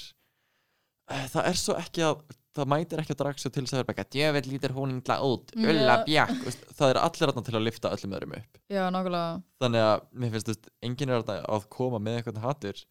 eh, 1.12 1.26
það 1.34 1.50
er 1.50 1.60
svo 1.60 1.76
ekki 1.80 2.06
að 2.08 2.22
það 2.52 2.72
mætir 2.74 3.02
ekki 3.02 3.16
að 3.16 3.20
draga 3.22 3.42
svo 3.42 3.52
til 3.52 3.64
þess 3.64 3.76
að 3.78 3.82
er 3.82 3.88
bara 3.88 4.06
djöfell 4.16 4.48
lítur 4.52 4.74
hún 4.76 4.96
illa 4.98 5.18
út, 5.24 5.54
Já. 5.56 5.68
ulla 5.72 5.94
bjakk 6.04 6.42
það 6.76 6.90
er 6.90 7.00
allir 7.00 7.30
þarna 7.32 7.44
til 7.48 7.56
að 7.56 7.64
lifta 7.68 7.92
öllum 7.96 8.16
öðrum 8.18 8.34
upp. 8.40 8.60
Já, 8.68 8.82
þannig 9.64 9.86
að 9.88 10.08
mér 10.12 10.34
finnst 10.34 10.50
þú 10.50 10.56
veist, 10.56 10.72
enginn 10.88 11.14
er 11.16 11.32
að 11.40 11.70
koma 11.72 12.02
með 12.04 12.20
eitthvað 12.20 12.42
hattur 12.44 12.84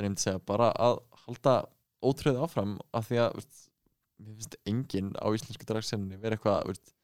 þannig 0.00 0.08
ég 0.08 0.14
myndi 0.14 0.24
segja 0.24 0.42
bara 0.48 0.70
að 0.80 1.02
halda 1.26 1.56
ótröð 2.00 2.40
áfram 2.46 2.78
af 2.96 3.10
því 3.10 3.20
að 3.24 3.36
veist, 3.36 3.58
mér 4.20 4.38
finnst 4.38 4.56
enginn 4.70 5.10
á 5.20 5.26
íslensku 5.36 5.68
dragsenni 5.68 6.20
vera 6.20 6.38
eitthvað 6.38 6.70
veist, 6.70 6.94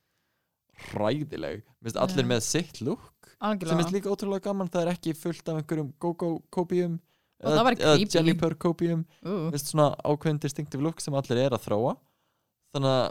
hræðileg. 0.90 1.66
Mér 1.66 1.90
finnst 1.90 2.00
allir 2.00 2.30
með 2.30 2.40
sitt 2.46 2.80
lúk 2.84 3.04
sem 3.36 3.82
er 3.82 3.92
líka 3.92 4.12
ótrúlega 4.12 4.48
gaman. 4.48 4.70
Það 4.72 4.86
er 4.86 4.92
ekki 4.94 5.14
fullt 5.16 5.52
af 5.52 5.60
einhverjum 5.60 5.92
go-go 6.00 6.38
kópíum 6.52 6.96
Og 7.44 7.52
það 7.52 7.66
væri 7.66 7.76
eða 7.82 7.96
creepy. 7.98 8.12
Jennifer 8.16 8.54
kópíum. 8.64 9.00
Uh. 9.20 9.50
svona 9.60 9.90
ákveðin 10.08 10.40
distinctive 10.40 10.80
look 10.80 11.02
sem 11.04 11.16
allir 11.18 11.42
er 11.42 11.52
að 11.52 11.66
þróa. 11.66 11.92
Þannig 12.72 12.94
að 12.94 13.10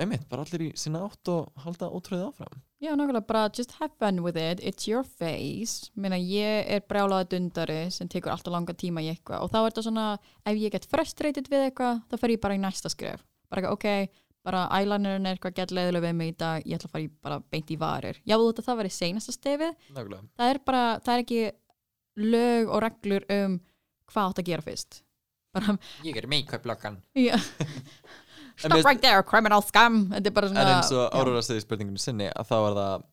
einmitt, 0.00 0.24
bara 0.30 0.46
allir 0.46 0.64
í 0.64 0.70
sína 0.80 1.02
átt 1.04 1.32
og 1.32 1.50
halda 1.64 1.90
ótrúið 1.92 2.24
áfram 2.30 2.64
Já, 2.80 2.92
nákvæmlega, 2.92 3.24
bara 3.26 3.48
just 3.56 3.72
have 3.80 3.90
fun 3.98 4.18
with 4.22 4.36
it. 4.36 4.60
It's 4.60 4.84
your 4.88 5.02
face. 5.02 5.88
Meina, 5.96 6.18
ég 6.20 6.66
er 6.68 6.82
brjálaði 6.84 7.30
dundari 7.32 7.78
sem 7.90 8.08
tekur 8.12 8.34
alltaf 8.34 8.52
langa 8.52 8.74
tíma 8.76 9.00
í 9.00 9.08
eitthvað. 9.14 9.46
Og 9.46 9.50
þá 9.54 9.56
er 9.62 9.70
þetta 9.70 9.84
svona, 9.86 10.04
ef 10.44 10.58
ég 10.60 10.74
get 10.74 10.84
frustrated 10.90 11.48
við 11.48 11.70
eitthvað, 11.70 12.02
þá 12.10 12.16
fer 12.20 12.34
ég 12.34 12.42
bara 12.44 12.58
í 12.58 12.60
næsta 12.60 12.92
skref. 12.92 13.22
Bara 13.48 13.62
eitthvað, 13.62 13.78
ok, 13.78 14.20
bara 14.44 14.66
eyelinerin 14.76 15.26
er 15.30 15.38
eitthvað 15.38 15.56
gett 15.56 15.72
leiðilega 15.72 16.04
við 16.10 16.14
mig 16.20 16.34
í 16.34 16.36
dag, 16.44 16.66
ég 16.68 16.76
ætla 16.76 16.90
að 16.90 16.94
fara 16.98 17.06
í, 17.06 17.08
bara 17.24 17.40
beint 17.56 17.72
í 17.72 17.78
varir. 17.80 18.20
Já, 18.28 18.36
þú 18.36 18.50
veit 18.50 18.60
að 18.60 18.68
það 18.68 18.78
væri 18.82 18.92
seinasta 18.98 19.34
stefið, 19.38 19.72
Nákvæmlega. 19.96 20.28
það 20.36 20.52
er 20.52 20.60
bara, 20.68 20.84
það 21.06 21.14
er 21.16 21.24
ekki 21.24 21.40
lög 22.36 22.70
og 22.76 22.84
reglur 22.84 23.26
um 23.40 23.56
hvað 24.12 24.30
átt 24.30 24.44
að 24.44 24.48
gera 24.52 24.66
fyrst. 24.68 25.00
Bara, 25.56 25.78
ég 26.04 26.16
er 26.20 26.26
make-up 26.28 26.66
lokkan 26.68 26.98
já 27.16 27.32
Stop 28.56 28.86
right 28.86 29.02
there, 29.02 29.22
criminal 29.26 29.60
er 30.46 30.48
svona 30.48 30.64
en 30.64 30.72
eins 30.78 30.92
og. 30.96 31.04
Áróra 31.12 31.42
segði 31.44 31.60
í 31.60 31.66
spurningunni 31.66 32.00
sinni 32.00 32.30
að 32.30 32.48
þá 32.48 32.56
er 32.56 32.76
það 32.78 33.04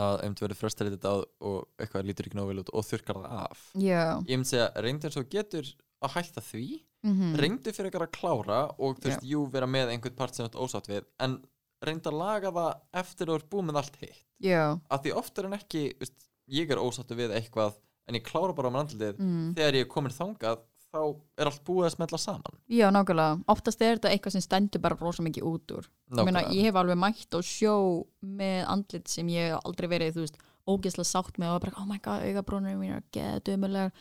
að 0.00 0.20
ef 0.24 0.34
þú 0.38 0.44
verður 0.46 0.60
frustrated 0.60 0.96
þetta 0.96 1.12
og 1.50 1.82
eitthvað 1.82 2.06
lítur 2.06 2.28
ekki 2.28 2.38
nógu 2.38 2.52
vel 2.52 2.62
út 2.62 2.72
og 2.72 2.86
þurkar 2.86 3.20
það 3.20 3.38
af. 3.40 3.64
Já, 3.74 4.02
ég 4.30 4.38
myndi 4.38 4.52
segja, 4.52 4.68
reyndu 4.86 5.08
eins 5.08 5.18
og 5.20 5.30
getur 5.32 5.72
að 6.00 6.14
hætta 6.16 6.44
því. 6.46 6.66
Mhm, 7.00 7.36
reyndu 7.40 7.72
fyrir 7.72 7.88
eitthvað 7.90 8.06
að 8.06 8.16
klára 8.16 8.60
og 8.76 8.98
þú 9.00 9.08
veist, 9.08 9.26
jú, 9.26 9.44
vera 9.50 9.66
með 9.66 9.94
einhvern 9.94 10.16
part 10.18 10.36
sem 10.36 10.46
þú 10.46 10.50
ert 10.50 10.60
ósátt 10.60 10.90
við 10.90 11.06
en 11.24 11.38
reyndu 11.84 12.10
að 12.10 12.18
laga 12.20 12.52
það 12.52 12.72
eftir 13.02 13.26
að 13.26 13.32
þú 13.32 13.38
ert 13.40 13.50
búið 13.52 13.66
með 13.68 13.80
allt 13.80 14.00
hitt. 14.02 14.24
Já. 14.40 14.64
Að 14.92 15.04
því 15.04 15.14
oftar 15.20 15.48
en 15.48 15.56
ekki, 15.56 15.84
veist, 16.00 16.26
ég 16.50 16.70
er 16.70 16.82
ósáttu 16.82 17.16
við 17.16 17.34
eitthvað 17.36 17.78
en 18.10 18.18
ég 18.18 18.26
klára 18.26 18.56
bara 18.56 18.72
með 18.72 18.84
andlitið 18.84 19.22
mm. 19.22 19.48
þegar 19.56 19.78
ég 19.78 19.86
er 19.86 19.90
komin 19.90 20.14
þangað 20.14 20.62
þá 20.90 21.00
er 21.38 21.50
allt 21.50 21.64
búið 21.66 21.88
að 21.88 21.92
smetla 21.94 22.20
saman? 22.20 22.56
Já, 22.70 22.86
nákvæmlega, 22.94 23.40
oftast 23.54 23.82
er 23.82 23.98
þetta 23.98 24.12
eitthvað 24.12 24.36
sem 24.36 24.44
stendur 24.44 24.82
bara 24.82 24.98
rosa 25.00 25.24
mikið 25.26 25.46
út 25.50 25.74
úr. 25.76 25.90
Ég 26.18 26.26
meina, 26.26 26.46
ég 26.50 26.66
hef 26.68 26.78
alveg 26.80 26.98
mætt 26.98 27.36
og 27.38 27.46
sjó 27.46 27.74
með 28.20 28.64
andlit 28.74 29.12
sem 29.12 29.28
ég 29.30 29.52
hef 29.52 29.68
aldrei 29.68 29.90
verið, 29.92 30.16
þú 30.16 30.24
veist, 30.26 30.40
ógeðslega 30.70 31.10
sátt 31.10 31.38
með 31.40 31.54
og 31.54 31.62
bara, 31.66 31.76
oh 31.78 31.86
my 31.88 32.00
god, 32.02 32.24
augabrúnir 32.26 32.78
mín 32.78 32.96
er 32.98 33.06
geðdumulegar 33.14 33.94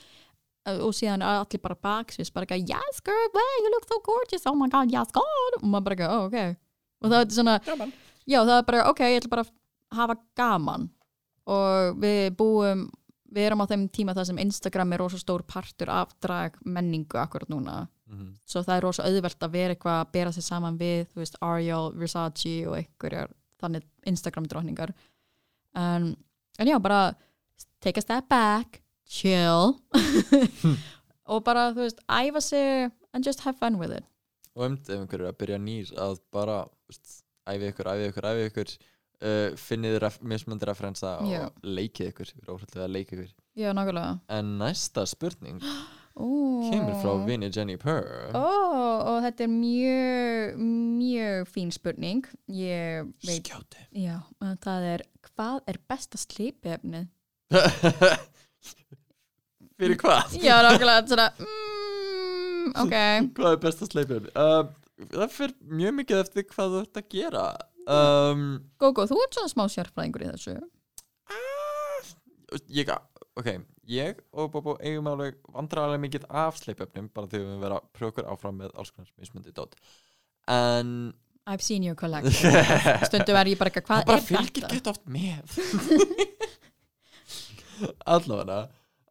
og 0.69 0.91
síðan 0.93 1.23
er 1.25 1.39
allir 1.39 1.61
bara 1.63 1.77
baksvís, 1.81 2.33
bara 2.33 2.45
ekki, 2.45 2.65
yes 2.69 2.99
girl, 3.05 3.29
wow, 3.33 3.53
you 3.63 3.71
look 3.73 3.87
so 3.89 4.01
gorgeous, 4.05 4.45
oh 4.49 4.57
my 4.57 4.67
god, 4.69 4.91
yes 4.93 5.13
god. 5.15 5.61
Og 5.61 5.69
maður 5.69 5.87
bara 5.87 5.97
ekki, 5.99 6.09
oh, 6.09 6.25
ok 6.27 6.57
og 6.99 7.11
það 7.11 7.19
er 7.21 7.33
svona, 7.33 7.55
Gaman. 7.63 7.91
já, 8.27 8.39
það 8.43 8.55
er 8.57 8.65
bara, 8.67 8.85
ok, 8.91 9.01
ég 9.07 9.21
ætla 9.21 9.31
bara 9.33 9.45
að 9.45 9.99
hafa 9.99 10.15
gaman. 10.39 10.89
Og 11.49 12.01
við 12.03 12.25
búum 12.37 12.81
við 13.33 13.45
erum 13.47 13.61
á 13.63 13.69
þeim 13.69 13.85
tíma 13.93 14.15
þar 14.17 14.27
sem 14.29 14.41
Instagram 14.41 14.93
er 14.93 15.03
rosa 15.03 15.19
stór 15.21 15.43
partur 15.47 15.91
af 15.93 16.13
drag 16.23 16.57
menningu 16.65 17.19
akkurat 17.21 17.49
núna. 17.49 17.87
Mhm. 18.09 18.33
svo 18.45 18.63
það 18.65 18.75
er 18.75 18.81
rosa 18.81 19.03
auðvelt 19.05 19.43
að 19.45 19.51
vera 19.53 19.73
eitthvað 19.75 19.99
að 20.01 20.11
bera 20.11 20.31
sig 20.33 20.43
saman 20.43 20.77
við, 20.79 21.05
þú 21.11 21.19
veist, 21.21 21.35
Ariel, 21.45 21.91
Versace 21.93 22.53
og 22.65 22.77
einhverjar 22.79 23.29
þannig 23.61 23.83
Instagram 24.09 24.47
drókningar 24.49 24.93
en, 25.75 26.15
en 26.57 26.67
já, 26.67 26.79
bara 26.81 27.15
take 27.79 27.99
a 27.99 28.01
step 28.01 28.27
back, 28.29 28.81
chill. 29.05 29.77
Og 31.29 31.43
bara, 31.45 31.69
þú 31.75 31.85
veist, 31.85 31.99
æfa 32.09 32.41
sig 32.41 32.91
and 33.13 33.25
just 33.25 33.41
have 33.45 33.57
fun 33.59 33.77
with 33.77 33.93
it. 33.93 34.05
Og 34.55 34.65
um 34.65 34.73
ef 34.73 34.89
einhver 34.89 35.21
er 35.21 35.29
að 35.29 35.37
byrja 35.43 35.59
nýr 35.61 35.91
að 36.01 36.19
bara 36.33 36.63
veist, 36.89 37.19
æfi 37.47 37.69
ykkur, 37.69 37.91
æfi 37.93 38.09
ykkur, 38.09 38.27
æfi 38.31 38.47
ykkur 38.49 38.73
uh, 39.25 39.55
finnið 39.59 39.99
ref, 40.03 40.19
mismunandi 40.21 40.69
referensa 40.69 41.17
og 41.23 41.63
leikið 41.65 42.11
ykkur, 42.13 42.33
við 42.33 42.43
erum 42.43 42.57
óhaldið 42.57 42.83
að 42.85 42.93
leika 42.95 43.15
ykkur 43.15 43.31
já, 43.59 43.71
nákvæmlega 43.75 44.11
en 44.39 44.53
næsta 44.61 45.05
spurning 45.09 45.63
Ó. 46.19 46.27
kemur 46.67 46.97
frá 46.99 47.13
vini 47.27 47.47
Jenny 47.53 47.77
Purr 47.79 48.33
Ó, 48.35 48.49
og 49.13 49.21
þetta 49.23 49.45
er 49.45 49.53
mjög 49.53 50.57
mjög 50.99 51.53
fín 51.53 51.71
spurning 51.71 52.27
ég 52.51 53.07
veit, 53.23 53.45
skjóti 53.47 53.85
já, 54.05 54.17
það 54.65 54.89
er 54.95 55.05
hvað 55.29 55.61
er 55.71 55.79
besta 55.87 56.19
sleipefnið? 56.19 57.07
fyrir 59.79 59.99
hvað? 59.99 60.35
Já, 60.45 60.59
nákvæmlega, 60.65 61.07
svona 61.07 61.29
mm, 61.39 62.69
ok, 62.83 62.95
hvað 63.37 63.55
er 63.55 63.61
besta 63.63 63.87
sleipjörn? 63.89 64.29
Uh, 64.35 65.07
það 65.15 65.35
fyrir 65.37 65.55
mjög 65.79 65.97
mikið 66.01 66.23
eftir 66.25 66.47
hvað 66.51 66.75
þú 66.75 66.81
ert 66.83 67.01
að 67.01 67.09
gera 67.15 67.45
um, 67.95 68.43
Gógó, 68.81 69.07
þú 69.09 69.21
ert 69.23 69.37
svona 69.37 69.53
smá 69.53 69.63
sérfræðingur 69.73 70.25
í 70.25 70.29
þessu. 70.33 70.57
Ég, 72.73 72.89
ok, 73.37 73.49
ég 73.89 74.21
og 74.33 74.51
Bobo 74.53 74.75
eigum 74.81 75.09
alveg 75.11 75.37
vandrarlega 75.53 76.01
mikið 76.01 76.29
af 76.29 76.57
sleipöfnum 76.57 77.11
bara 77.13 77.29
þegar 77.29 77.51
við 77.51 77.65
vera 77.65 77.81
að 77.81 77.89
pröfa 77.93 78.13
okkur 78.15 78.29
áfram 78.33 78.57
með 78.63 78.73
alls 78.73 78.93
konar 78.95 79.11
mismundi 79.21 79.53
dót 79.53 79.77
en 80.49 81.13
I've 81.47 81.61
seen 81.63 81.83
your 81.83 81.95
collection. 81.95 82.51
Stundum 83.09 83.37
er 83.39 83.49
ég 83.49 83.57
bara 83.57 83.71
eitthvað, 83.71 83.87
það 83.87 84.03
hvað 84.03 84.09
bara 84.09 84.19
er 84.19 84.25
fylgir 84.27 84.65
þetta? 84.65 84.75
gett 84.75 84.89
oft 84.91 85.05
með. 85.09 85.45
Allavega. 88.13 88.59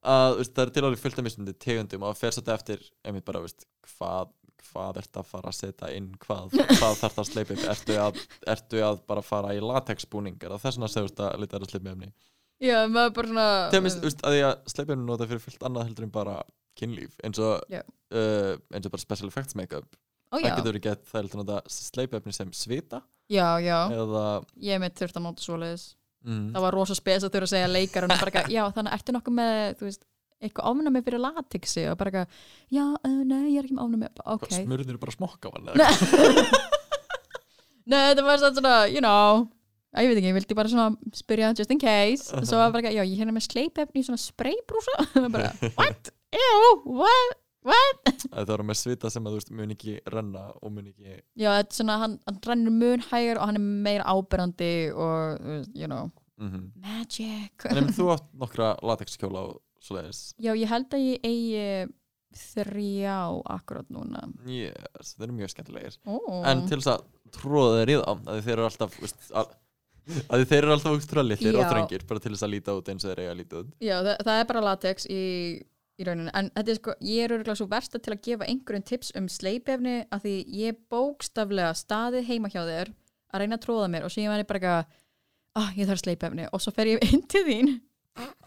Að 0.08 0.42
það 0.46 0.62
er 0.62 0.70
til 0.76 0.84
alveg 0.86 1.00
fullt 1.02 1.18
af 1.18 1.26
mismundi 1.26 1.54
tegundum 1.58 2.04
og 2.06 2.12
það 2.12 2.20
fer 2.20 2.36
svolítið 2.36 2.54
eftir 2.54 2.84
einmitt 3.02 3.26
bara 3.26 3.42
veist, 3.42 3.66
hvað 3.96 4.30
hvað 4.68 5.00
ert 5.02 5.18
að 5.20 5.28
fara 5.30 5.52
að 5.52 5.56
setja 5.58 5.90
inn 5.96 6.08
hvað, 6.22 6.56
hvað 6.78 6.98
þarf 7.02 7.14
það 7.16 7.22
að 7.22 7.28
sleipa 7.30 7.54
upp? 7.56 7.64
Ertu 7.74 7.98
að, 8.02 8.20
ertu 8.54 8.82
að 8.86 9.00
bara 9.10 9.24
fara 9.26 9.54
í 9.56 9.62
latexbúning 9.62 10.38
eða 10.40 10.58
þess 10.62 10.78
vegna 10.78 10.90
segust 10.92 11.22
að 11.24 11.38
lita 11.42 11.60
að 11.60 11.68
sleipa 11.72 11.92
efni. 11.94 12.10
Já, 12.58 12.78
maður 12.90 13.14
bara 13.18 13.30
svona 13.30 13.48
þú 13.72 13.82
veist, 13.86 14.24
að 14.26 14.34
því 14.36 14.42
að 14.48 14.54
sleipa 14.74 14.94
efni 14.96 15.06
nota 15.06 15.28
fyrir 15.30 15.44
fullt 15.44 15.68
annað 15.68 15.88
heldur 15.88 16.08
en 16.08 16.14
bara 16.18 16.36
kynlíf. 16.78 17.14
Eins 17.26 17.42
og, 17.42 17.62
uh, 17.70 18.54
eins 18.74 18.88
og 18.88 18.94
bara 18.94 19.04
special 19.04 19.30
effects 19.32 19.58
make-up. 19.58 19.86
Ó, 20.28 20.36
það 20.36 20.50
getur 20.50 20.68
verið 20.72 20.88
gett 20.88 21.06
það 21.08 21.22
heldur 21.22 21.42
nota 21.42 21.60
sleipa 21.72 22.20
efni 22.20 22.34
sem 22.36 22.50
svita. 22.56 23.02
Já, 23.28 23.46
já, 23.60 23.78
eða 23.92 24.26
ég 24.64 24.76
er 24.76 24.82
með 24.82 24.98
þurft 25.02 25.20
að 25.20 25.26
nota 25.28 25.44
svoleiðis. 25.44 25.86
Mm, 26.26 26.48
Það 26.54 26.64
var 26.64 26.74
rosa 26.74 26.94
spes 26.98 27.24
að 27.24 27.34
þurfa 27.36 27.46
að 27.46 27.52
segja 27.52 27.68
eitthvað, 27.78 28.48
já, 28.56 28.62
þannig 28.74 28.94
ertu 28.96 29.14
nokkuð 29.14 29.36
með, 29.38 29.58
þú 29.78 29.86
veist 29.86 30.07
eitthvað 30.42 30.70
ofnami 30.70 31.04
fyrir 31.06 31.22
latexi 31.22 31.82
og 31.90 31.98
bara 32.00 32.12
eitthvað, 32.12 32.28
já, 32.74 32.84
uh, 32.94 33.20
nei, 33.26 33.44
ég 33.54 33.60
er 33.60 33.68
ekki 33.68 33.76
með 33.76 33.86
ofnami 33.86 34.06
ok, 34.14 34.18
okay. 34.36 34.64
smurðir 34.64 35.02
bara 35.02 35.16
smokka 35.16 35.46
nei, 37.88 38.02
þetta 38.10 38.26
var 38.26 38.36
svona, 38.42 38.74
you 38.92 39.02
know 39.04 39.46
að 39.96 40.04
ég 40.04 40.12
veit 40.12 40.20
ekki, 40.20 40.30
ég 40.30 40.36
vildi 40.36 40.56
bara 40.58 40.70
svona 40.70 41.16
spyrja 41.16 41.50
just 41.56 41.72
in 41.72 41.82
case, 41.82 42.30
og 42.36 42.46
svo 42.46 42.60
var 42.60 42.72
bara 42.72 42.84
eitthvað, 42.84 43.00
já, 43.00 43.08
ég 43.08 43.20
hérna 43.20 43.34
með 43.34 43.48
sleipefni 43.48 44.02
í 44.02 44.06
svona 44.06 44.20
spraybrúsa. 44.20 44.96
Og 45.24 45.28
bara, 45.34 45.52
what, 45.78 46.10
ew, 46.36 46.72
what? 47.00 47.36
What, 47.68 48.06
að 48.30 48.46
það 48.46 48.52
eru 48.54 48.64
með 48.68 48.76
svita 48.78 49.10
sem 49.10 49.24
að 49.26 49.34
þú 49.34 49.38
veist 49.40 49.50
mun 49.58 49.72
ekki 49.74 49.94
renna 50.08 50.44
og 50.54 50.70
mun 50.72 50.86
ekki 50.86 51.10
já, 51.10 51.48
þetta 51.58 51.74
er 51.74 51.74
svona 51.74 51.96
hann, 52.00 52.14
hann 52.24 52.38
rennur 52.46 52.72
mun 52.72 53.02
hægur 53.10 53.40
og 53.42 53.50
hann 53.50 53.58
er 53.58 53.64
meira 53.88 54.14
ábyrrandi 54.14 54.70
og, 54.94 55.50
you 55.74 55.90
know. 55.90 56.06
Mm 56.38 56.70
magic. 56.78 57.66
En 57.66 57.82
ef 57.82 57.98
þú 57.98 58.12
átt 58.14 58.30
nokkra 58.38 58.70
latexkjóla 58.86 59.42
og 59.50 59.58
svoleiðis. 59.84 60.22
Já, 60.42 60.52
ég 60.56 60.70
held 60.70 60.94
að 60.96 61.06
ég 61.06 61.28
eigi 61.28 61.94
þrjá 62.38 63.20
akkurat 63.54 63.88
núna. 63.92 64.26
Yes, 64.48 65.14
þeir 65.16 65.28
eru 65.28 65.38
mjög 65.38 65.54
skemmtilegir. 65.54 65.96
Oh. 66.08 66.42
en 66.46 66.66
til 66.68 66.78
þess 66.80 66.92
að 66.92 67.06
tróða 67.34 67.80
þeir 67.80 67.94
í 67.94 67.96
þá 67.96 68.12
að 68.12 68.42
þeir 68.44 68.54
eru 68.56 68.68
alltaf 68.68 68.98
veist, 69.00 69.24
að, 69.32 69.56
að 70.28 70.44
þeir 70.44 70.60
eru 70.60 70.76
alltaf 70.76 70.98
útrúlega 70.98 71.28
litlir 71.30 71.58
og 71.58 71.64
Já. 71.64 71.70
þröngir 71.72 72.06
bara 72.10 72.24
til 72.24 72.34
þess 72.34 72.46
að 72.46 72.54
líta 72.54 72.76
út 72.76 72.92
eins 72.92 73.04
og 73.04 73.12
þeir 73.12 73.24
eiga 73.24 73.32
að 73.32 73.40
líta 73.40 73.62
út. 73.62 73.74
Já, 73.80 73.96
það, 73.96 74.14
það 74.28 74.42
er 74.42 74.48
bara 74.52 74.64
latex 74.68 75.08
í, 75.08 75.24
í 75.98 76.08
rauninu 76.08 76.36
en 76.40 76.52
þetta 76.54 76.74
er 76.74 76.80
sko, 76.80 76.96
ég 77.08 77.24
er 77.24 77.36
örgulega 77.38 77.60
svo 77.62 77.68
versta 77.72 78.02
til 78.04 78.14
að 78.14 78.22
gefa 78.28 78.48
einhverjum 78.52 78.86
tips 78.92 79.12
um 79.18 79.28
sleipefni 79.32 79.98
af 80.14 80.24
því 80.24 80.36
ég 80.60 80.80
bókstaflega 80.92 81.74
staðið 81.80 82.28
heima 82.28 82.52
hjá 82.52 82.62
þér 82.62 82.94
að 83.32 83.44
reyna 83.44 83.58
að 83.58 83.64
tróða 83.66 83.90
mér 83.92 84.08
og 84.08 84.14
síðan 84.14 84.40
ég 84.40 84.48
bara 84.48 84.60
eitthvað 84.60 84.96
ah, 85.58 85.72
ég 85.76 85.88
þarf 85.88 86.04
sleipefni 86.04 86.48
og 86.52 86.62
svo 86.62 86.72
fer 86.76 86.94
ég 86.94 87.04
inn 87.08 87.24
til 87.28 87.44
þín 87.48 87.76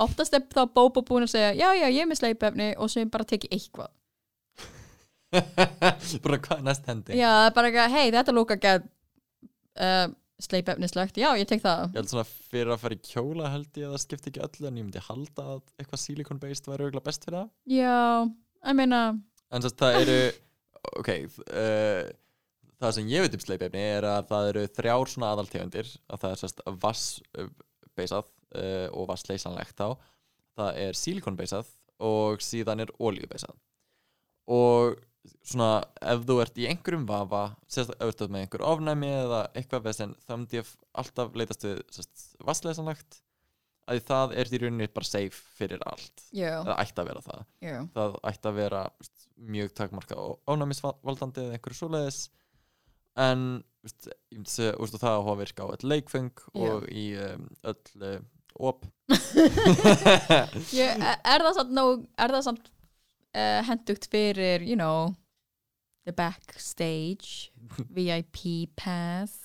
oftast 0.04 0.38
er 0.38 0.46
þá 0.52 0.64
bóbo 0.76 1.04
búin 1.08 1.26
að 1.28 1.34
segja 1.36 1.52
já, 1.56 1.68
já, 1.78 1.88
ég 1.88 2.04
er 2.04 2.10
með 2.10 2.22
sleipefni 2.22 2.70
og 2.78 2.96
ég 2.98 3.12
bara 3.14 3.28
teki 3.28 3.52
eitthvað. 3.52 3.92
Bara 6.26 6.42
hvað 6.44 6.66
næst 6.66 6.88
hendi? 6.92 7.16
Já, 7.16 7.48
bara 7.56 7.70
eitthvað, 7.70 7.94
hei, 7.94 8.10
þetta 8.12 8.34
lúka 8.36 8.58
gett 8.60 8.84
uh, 9.80 10.10
sleipefnislegt. 10.44 11.16
Já, 11.22 11.30
ég 11.40 11.48
tek 11.48 11.62
það. 11.64 11.86
Ég 11.94 12.02
held 12.02 12.12
svona 12.12 12.26
fyrir 12.28 12.74
að 12.76 12.82
fara 12.82 12.98
í 12.98 13.04
kjóla 13.06 13.52
held 13.54 13.80
ég 13.80 13.88
að 13.88 13.94
það 13.96 14.04
skipti 14.04 14.34
ekki 14.34 14.44
öllu 14.44 14.68
en 14.68 14.82
ég 14.82 14.88
myndi 14.90 15.04
halda 15.06 15.46
að 15.54 15.62
eitthvað 15.78 16.04
silicone 16.04 16.44
based 16.44 16.68
væri 16.68 16.84
auðvitað 16.84 17.08
best 17.08 17.28
fyrir 17.30 17.38
það. 17.38 17.54
Já, 17.78 18.02
ég 18.68 18.80
meina 18.82 19.02
en 19.52 19.64
þess 19.64 19.76
að 19.76 19.84
það 19.84 20.02
eru 20.02 20.18
ok 21.02 21.10
uh, 21.14 22.04
það 22.82 22.96
sem 22.98 23.10
ég 23.12 23.26
veit 23.26 23.38
um 23.38 23.44
sleipefni 23.46 23.84
er 23.98 24.08
að 24.10 24.30
það 24.32 24.52
eru 24.52 24.68
þrjár 24.78 25.12
svona 25.14 25.32
aðaltegundir 25.36 25.92
að 26.08 26.24
það 26.24 26.32
er 26.32 26.42
sérst 26.42 26.64
vassbeisað 26.86 28.32
uh, 28.56 28.88
og 28.92 29.08
vassleysanlegt 29.12 29.78
þá 29.78 29.88
það 30.60 30.82
er 30.86 31.00
silikonbeisað 31.00 31.72
og 32.02 32.44
síðan 32.44 32.84
er 32.84 32.94
olíubeisað 33.00 33.56
og 34.52 35.00
svona 35.46 35.84
ef 36.02 36.24
þú 36.26 36.38
ert 36.42 36.56
í 36.58 36.68
einhverjum 36.70 37.04
vafa 37.10 37.44
sérstaklega 37.70 38.14
ert 38.14 38.34
með 38.34 38.46
einhver 38.46 38.64
ofnæmi 38.66 39.12
eða 39.20 39.42
eitthvað 39.54 39.86
vesen 39.90 40.16
þá 40.26 40.34
myndi 40.34 40.60
ég 40.60 40.72
alltaf 40.98 41.36
leitast 41.38 41.68
við 41.68 41.84
vassleysanlegt 42.48 43.22
að 43.90 44.02
það 44.08 44.36
er 44.40 44.52
í 44.52 44.60
rauninni 44.62 44.90
bara 44.94 45.08
safe 45.08 45.40
fyrir 45.58 45.82
allt. 45.90 46.24
Já, 46.36 46.62
það 46.62 46.78
ætti 46.84 47.02
að 47.02 47.10
vera 47.10 47.24
það. 47.26 47.42
Já, 47.66 47.76
það 47.96 48.18
ætti 48.32 48.50
að 48.50 48.60
vera 48.60 48.84
veist, 49.00 49.26
mjög 49.56 49.74
takmarka 49.80 50.20
og 50.22 50.52
ánæmisvaldandi 50.52 51.44
eða 51.46 51.58
einhverju 51.58 51.80
svoleiðis. 51.80 52.22
En 53.22 53.48
veist, 53.84 54.12
það 55.02 55.18
á 55.18 55.22
að 55.22 55.42
virka 55.42 55.68
á 55.68 55.74
öll 55.74 55.92
leikfeng 55.92 56.46
og 56.54 56.88
í 56.88 57.08
um, 57.26 57.48
öll 57.74 58.06
uh, 58.06 58.20
op. 58.60 58.86
Ég, 60.76 61.02
er 61.02 61.44
það 61.44 61.56
samt, 61.58 61.74
nóg, 61.76 62.06
er 62.20 62.36
það 62.36 62.46
samt 62.50 62.70
uh, 63.36 63.60
hendugt 63.68 64.08
fyrir, 64.12 64.64
you 64.66 64.78
know 64.80 65.12
the 66.06 66.14
backstage 66.14 67.52
VIP 67.94 68.72
pass 68.76 69.38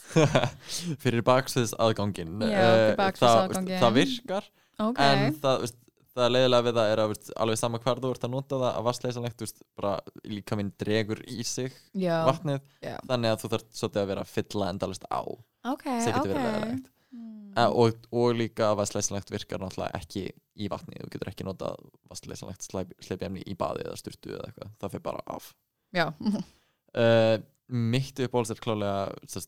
fyrir 1.03 1.25
baksviðs 1.27 1.75
aðgangin 1.77 2.39
Já, 2.41 2.47
fyrir 2.49 2.95
bakviðsaðganginn. 3.01 3.75
það, 3.75 3.83
það 3.83 3.99
virkar 3.99 4.47
ok, 4.81 5.03
en 5.05 5.37
það, 5.43 5.59
veist, 5.67 5.79
það 6.17 6.33
leiðilega 6.33 6.67
við 6.67 6.79
það 6.79 6.93
er 6.95 7.03
að 7.03 7.13
veist, 7.13 7.31
alveg 7.45 7.61
sama 7.61 7.83
hvar 7.85 8.01
þú 8.01 8.15
ert 8.17 8.27
að 8.29 8.35
nota 8.35 8.61
það 8.63 8.71
að 8.71 8.89
vassleysanlegt 8.89 9.45
veist, 9.45 9.63
bara 9.77 9.95
líka 10.25 10.59
minn 10.59 10.73
dregur 10.81 11.23
í 11.29 11.47
sig 11.47 11.77
já, 11.93 12.17
vatnið 12.31 12.61
já. 12.81 12.97
þannig 13.05 13.35
að 13.35 13.45
þú 13.45 13.53
þarf 13.55 13.71
svolítið 13.83 14.03
að 14.03 14.13
vera 14.15 14.25
að 14.25 14.35
fylla 14.39 14.73
endalist 14.73 15.09
á. 15.13 15.23
Ok, 15.67 15.87
sem 15.91 16.13
getur 16.15 16.23
ok. 16.23 16.33
verið 16.33 16.47
leðilegt 16.49 16.93
Hmm. 17.17 17.51
Uh, 17.57 17.71
og, 17.73 18.07
og 18.13 18.37
líka 18.37 18.71
að 18.71 18.83
vassleysanlegt 18.83 19.33
virkar 19.33 19.63
náttúrulega 19.63 19.97
ekki 19.97 20.27
í 20.29 20.71
vatni. 20.73 21.01
Þú 21.01 21.11
getur 21.15 21.33
ekki 21.33 21.49
notað 21.49 21.81
vassleysanlegt 22.11 22.69
sleipi 22.69 23.29
emni 23.29 23.45
í 23.49 23.57
baði 23.59 23.87
eða 23.87 23.99
styrtu 24.01 24.35
eða 24.35 24.51
eitthvað. 24.51 24.73
Það 24.83 24.97
fyrir 24.97 25.07
bara 25.09 25.23
af. 25.37 25.53
Uh, 25.97 27.37
mitt 27.97 28.21
uppáhalds 28.23 28.53
er 28.55 28.61
klálega 28.63 29.41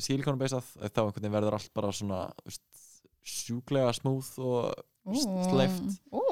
sílikonbeisað 0.00 0.68
þá 0.78 1.00
einhvern 1.02 1.16
veginn 1.18 1.34
verður 1.34 1.56
allt 1.58 1.72
bara 1.76 1.92
svona 1.94 2.20
sjúklega 3.26 3.90
smúð 3.96 4.28
og 4.46 5.16
sleift. 5.50 5.98
Ú, 6.14 6.22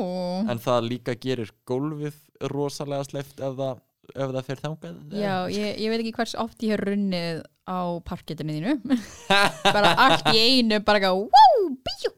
en 0.51 0.61
það 0.63 0.89
líka 0.89 1.17
gerir 1.21 1.51
gólfið 1.69 2.17
rosalega 2.53 3.07
sleift 3.09 3.41
ef 3.43 3.57
það, 3.59 3.83
ef 4.13 4.35
það 4.37 4.47
fer 4.49 4.63
þangað 4.63 5.17
já, 5.17 5.35
ég, 5.55 5.81
ég 5.83 5.93
veit 5.93 6.01
ekki 6.03 6.15
hvers 6.19 6.37
oft 6.45 6.65
ég 6.67 6.75
hef 6.75 6.85
runnið 6.85 7.43
á 7.65 7.81
parkettinu 8.05 8.59
þínu. 8.59 8.99
Bara 9.75 9.95
allt 10.07 10.31
í 10.35 10.41
einu 10.41 10.81
bara 10.85 11.01
eitthvað, 11.01 11.25
wow, 11.33 11.67
bíu 11.87 12.15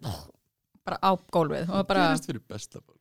bara 0.86 0.98
á 1.02 1.10
gólfið. 1.34 1.70
Og 1.70 1.88
bara 1.88 2.10
gerist 2.10 2.28
fyrir 2.30 2.42
besta 2.46 2.80
fólk. 2.80 2.94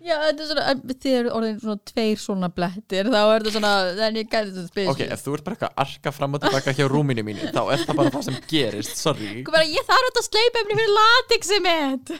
Já, 0.00 0.14
þetta 0.16 0.40
er 0.42 0.48
svona, 0.48 0.94
þið 0.96 1.14
eru 1.18 1.32
orðin 1.36 1.58
svona 1.60 1.82
tveir 1.90 2.20
svona 2.22 2.48
blettir, 2.56 3.10
þá 3.12 3.18
er 3.20 3.42
þetta 3.42 3.50
svona, 3.52 3.72
you 4.16 4.22
get 4.24 4.46
to 4.48 4.54
suspicious. 4.54 4.94
ok, 4.94 5.02
ef 5.12 5.24
þú 5.26 5.34
ert 5.36 5.44
bara 5.44 5.58
eitthvað 5.58 5.74
að 5.74 5.82
arka 5.84 6.12
fram 6.16 6.38
og 6.38 6.44
tilbaka 6.46 6.74
hjá 6.78 6.86
rúminu 6.88 7.24
mínu 7.26 7.50
þá 7.52 7.60
er 7.66 7.82
það 7.82 7.98
bara 7.98 8.12
það 8.14 8.24
sem 8.30 8.38
gerist, 8.48 8.94
sorry. 8.96 9.28
Bara, 9.50 9.66
ég 9.68 9.84
þarf 9.90 10.08
þetta 10.08 10.24
sleipefni 10.24 10.78
fyrir 10.80 10.94
latexi 10.96 11.60
mitt, 11.66 12.14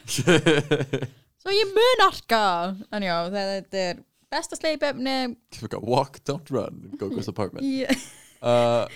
svo 1.41 1.57
ég 1.57 1.73
mun 1.79 2.05
arka. 2.05 2.45
En 2.93 3.09
já, 3.09 3.17
þetta 3.33 3.83
er 3.87 4.05
besta 4.31 4.57
sleipefni, 4.57 5.37
walk, 5.83 6.21
don't 6.25 6.51
run 6.51 6.85
in 6.91 6.99
Gogo's 6.99 7.29
apartment 7.29 7.65
yeah. 7.67 7.93
uh, 8.43 8.87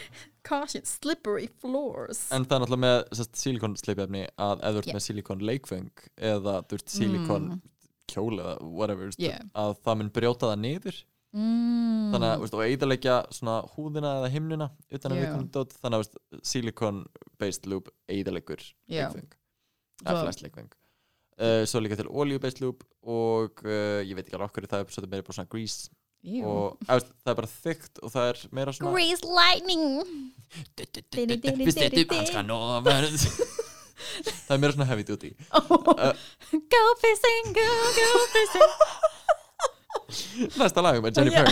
caution, 0.42 0.85
slippery 0.85 1.49
floors. 1.61 2.27
en 2.33 2.44
það 2.44 2.57
er 2.57 2.64
náttúrulega 2.64 2.85
með 2.85 3.25
silikon 3.40 3.77
sleipefni 3.81 4.27
að 4.38 4.61
ef 4.62 4.75
þú 4.75 4.83
ert 4.83 4.87
Yeah. 4.90 4.97
með 4.99 5.07
silikon 5.09 5.40
leikfeng 5.51 5.90
eða 6.33 6.59
þú 6.68 6.79
ert 6.79 6.88
silikon 6.99 7.49
Mm. 7.55 7.62
kjól 8.12 8.38
eða 8.38 8.55
whatever 8.62 9.11
Yeah. 9.18 9.40
að 9.57 9.77
það 9.85 9.97
mun 9.99 10.11
brjóta 10.11 10.53
það 10.53 10.61
niður 10.61 11.03
Mm. 11.35 12.12
þannig 12.14 12.31
að 12.55 12.64
eiðalegja 12.68 13.14
svona 13.35 13.55
húðina 13.75 14.11
eða 14.20 14.29
himnuna 14.31 14.68
þannig 14.92 15.99
að 15.99 16.16
silikon 16.47 17.01
based 17.38 17.66
loop 17.66 17.88
eiðalegur 18.09 18.62
Já. 18.88 19.09
leikfeng 19.11 19.33
eða 20.05 20.23
flest 20.23 20.42
leikfeng 20.44 20.70
uh, 21.40 21.62
svo 21.68 21.83
líka 21.83 21.99
til 21.99 22.09
olíu 22.11 22.38
based 22.42 22.61
loop 22.64 22.85
og 23.03 23.62
uh, 23.66 24.01
ég 24.05 24.14
veit 24.16 24.27
ekki 24.27 24.37
alveg 24.38 24.51
okkur 24.51 24.68
það 24.70 24.85
er 24.85 24.94
svolítið 24.94 25.12
meira 25.14 25.27
bara 25.27 25.38
svona 25.38 25.53
grease 25.53 25.90
Jú. 26.25 26.40
og 26.49 26.79
eða, 26.87 26.94
veist, 26.97 27.11
það 27.20 27.33
er 27.33 27.38
bara 27.40 27.51
þygt 27.53 27.99
og 28.01 28.12
það 28.14 28.29
er 28.31 28.38
meira 28.57 28.73
svona 28.73 28.92
Grease 28.94 29.25
lightning. 29.29 29.85
Það 34.45 34.55
er 34.55 34.61
meira 34.62 34.74
svona 34.74 34.89
heavy 34.89 35.05
duty 35.07 35.30
Go 36.74 36.82
fishing, 37.03 37.53
go, 37.57 37.68
go 37.99 38.09
fishing. 38.35 38.72
Næsta 40.59 40.80
lag 40.85 40.99
með 41.05 41.20
Jenny 41.20 41.32
Já. 41.35 41.45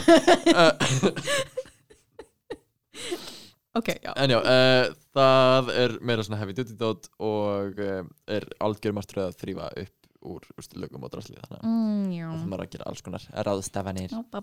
Purr 3.73 3.81
Ok, 3.81 3.89
já. 4.05 4.13
En 4.21 4.31
já, 4.31 4.39
uh, 4.39 4.95
það 5.17 5.71
er 5.81 5.95
meira 6.05 6.23
svona 6.27 6.39
heavy 6.43 6.53
duty 6.59 6.75
dot 6.77 7.09
og 7.25 7.79
uh, 7.81 8.03
er 8.29 8.45
algjör 8.61 8.93
margt 8.97 9.15
að 9.17 9.37
þrýfa 9.41 9.71
upp 9.81 9.99
úr 10.23 10.45
úst, 10.61 10.77
lögum 10.79 11.03
og 11.03 11.11
drasli 11.15 11.35
þannig 11.41 11.57
að 11.57 11.65
Mm, 11.67 12.11
það 12.37 12.49
maður 12.53 12.65
að 12.67 12.73
gera 12.77 12.85
alls 12.91 13.01
konar 13.03 13.25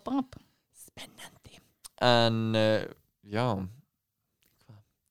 bop. 0.09 0.39
Spennandi 0.81 1.59
En 2.01 2.41
uh, 2.57 2.87
já, 3.29 3.45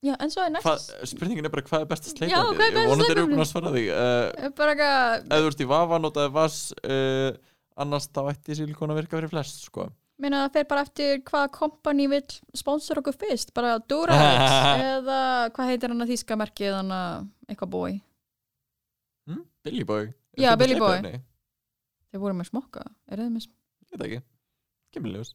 Já, 0.03 0.15
en 0.23 0.31
svo 0.31 0.45
er 0.47 0.53
næst. 0.55 0.93
spurningin 1.11 1.47
er 1.49 1.51
bara 1.51 1.65
hvað 1.67 1.83
er 1.83 1.89
besta 1.91 2.11
sleipandi 2.13 2.35
Já, 2.35 2.43
hvað 2.43 2.67
er 2.69 2.75
besta 2.77 2.83
Ég 2.85 2.91
vonandi 2.93 3.09
sleipandi? 3.09 3.33
búin 3.33 3.43
að 3.43 3.49
svara 3.51 3.73
því 3.75 3.87
Ef 5.27 5.43
þú 5.43 5.49
ert 5.53 5.63
í 5.65 5.69
vafa, 5.73 5.99
notaði 6.05 6.31
vass 6.37 6.59
uh, 6.85 7.31
annars 7.83 8.07
þá 8.15 8.21
ætti 8.35 8.59
silikon 8.61 8.93
að 8.95 9.01
virka 9.01 9.19
fyrir 9.19 9.31
flest 9.33 9.65
sko. 9.67 9.89
Meina 10.19 10.41
það 10.47 10.53
fer 10.57 10.65
bara 10.73 10.83
eftir 10.83 11.21
hvað 11.29 11.45
kompani 11.55 12.09
vill 12.11 12.27
sponsor 12.59 12.99
okkur 12.99 13.15
fyrst, 13.21 13.53
bara 13.55 13.77
Durex 13.79 14.55
eða 14.93 15.19
hvað 15.55 15.69
heitir 15.71 15.93
hann 15.95 16.03
að 16.03 16.11
þýska 16.11 16.39
merkið 16.41 16.75
hann 16.81 16.91
að 16.97 17.27
eitthvað 17.53 17.71
bói. 17.77 17.93
hm? 19.31 19.45
Billy 19.69 19.85
Boy 19.87 20.09
Já, 20.39 20.53
Er 20.53 20.57
þetta 20.57 20.59
Billy 20.65 20.79
Boy. 20.79 21.21
Þeir 22.09 22.21
voru 22.23 22.35
með 22.39 22.49
smokka, 22.51 22.83
er 23.11 23.21
það 23.23 23.31
með 23.37 23.45
smokka? 23.47 23.63
Ég 23.89 23.93
veit 23.95 24.07
ekki, 24.09 24.21
kemur 24.97 25.15
ljós 25.15 25.31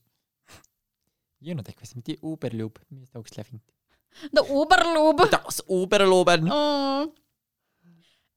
Ég 1.44 1.58
nota 1.60 1.72
eitthvað 1.74 1.90
sem 1.90 2.00
heitir 2.04 2.20
Uberlúb 2.24 2.78
Mér 2.88 3.00
finnst 3.02 3.14
það 3.16 3.24
ógæslega 3.24 3.50
fínt 3.50 4.32
The 4.36 4.44
Uberlube! 4.60 5.26
Das 5.34 5.64
Uberlúben 5.68 6.52
Oh. 6.54 7.08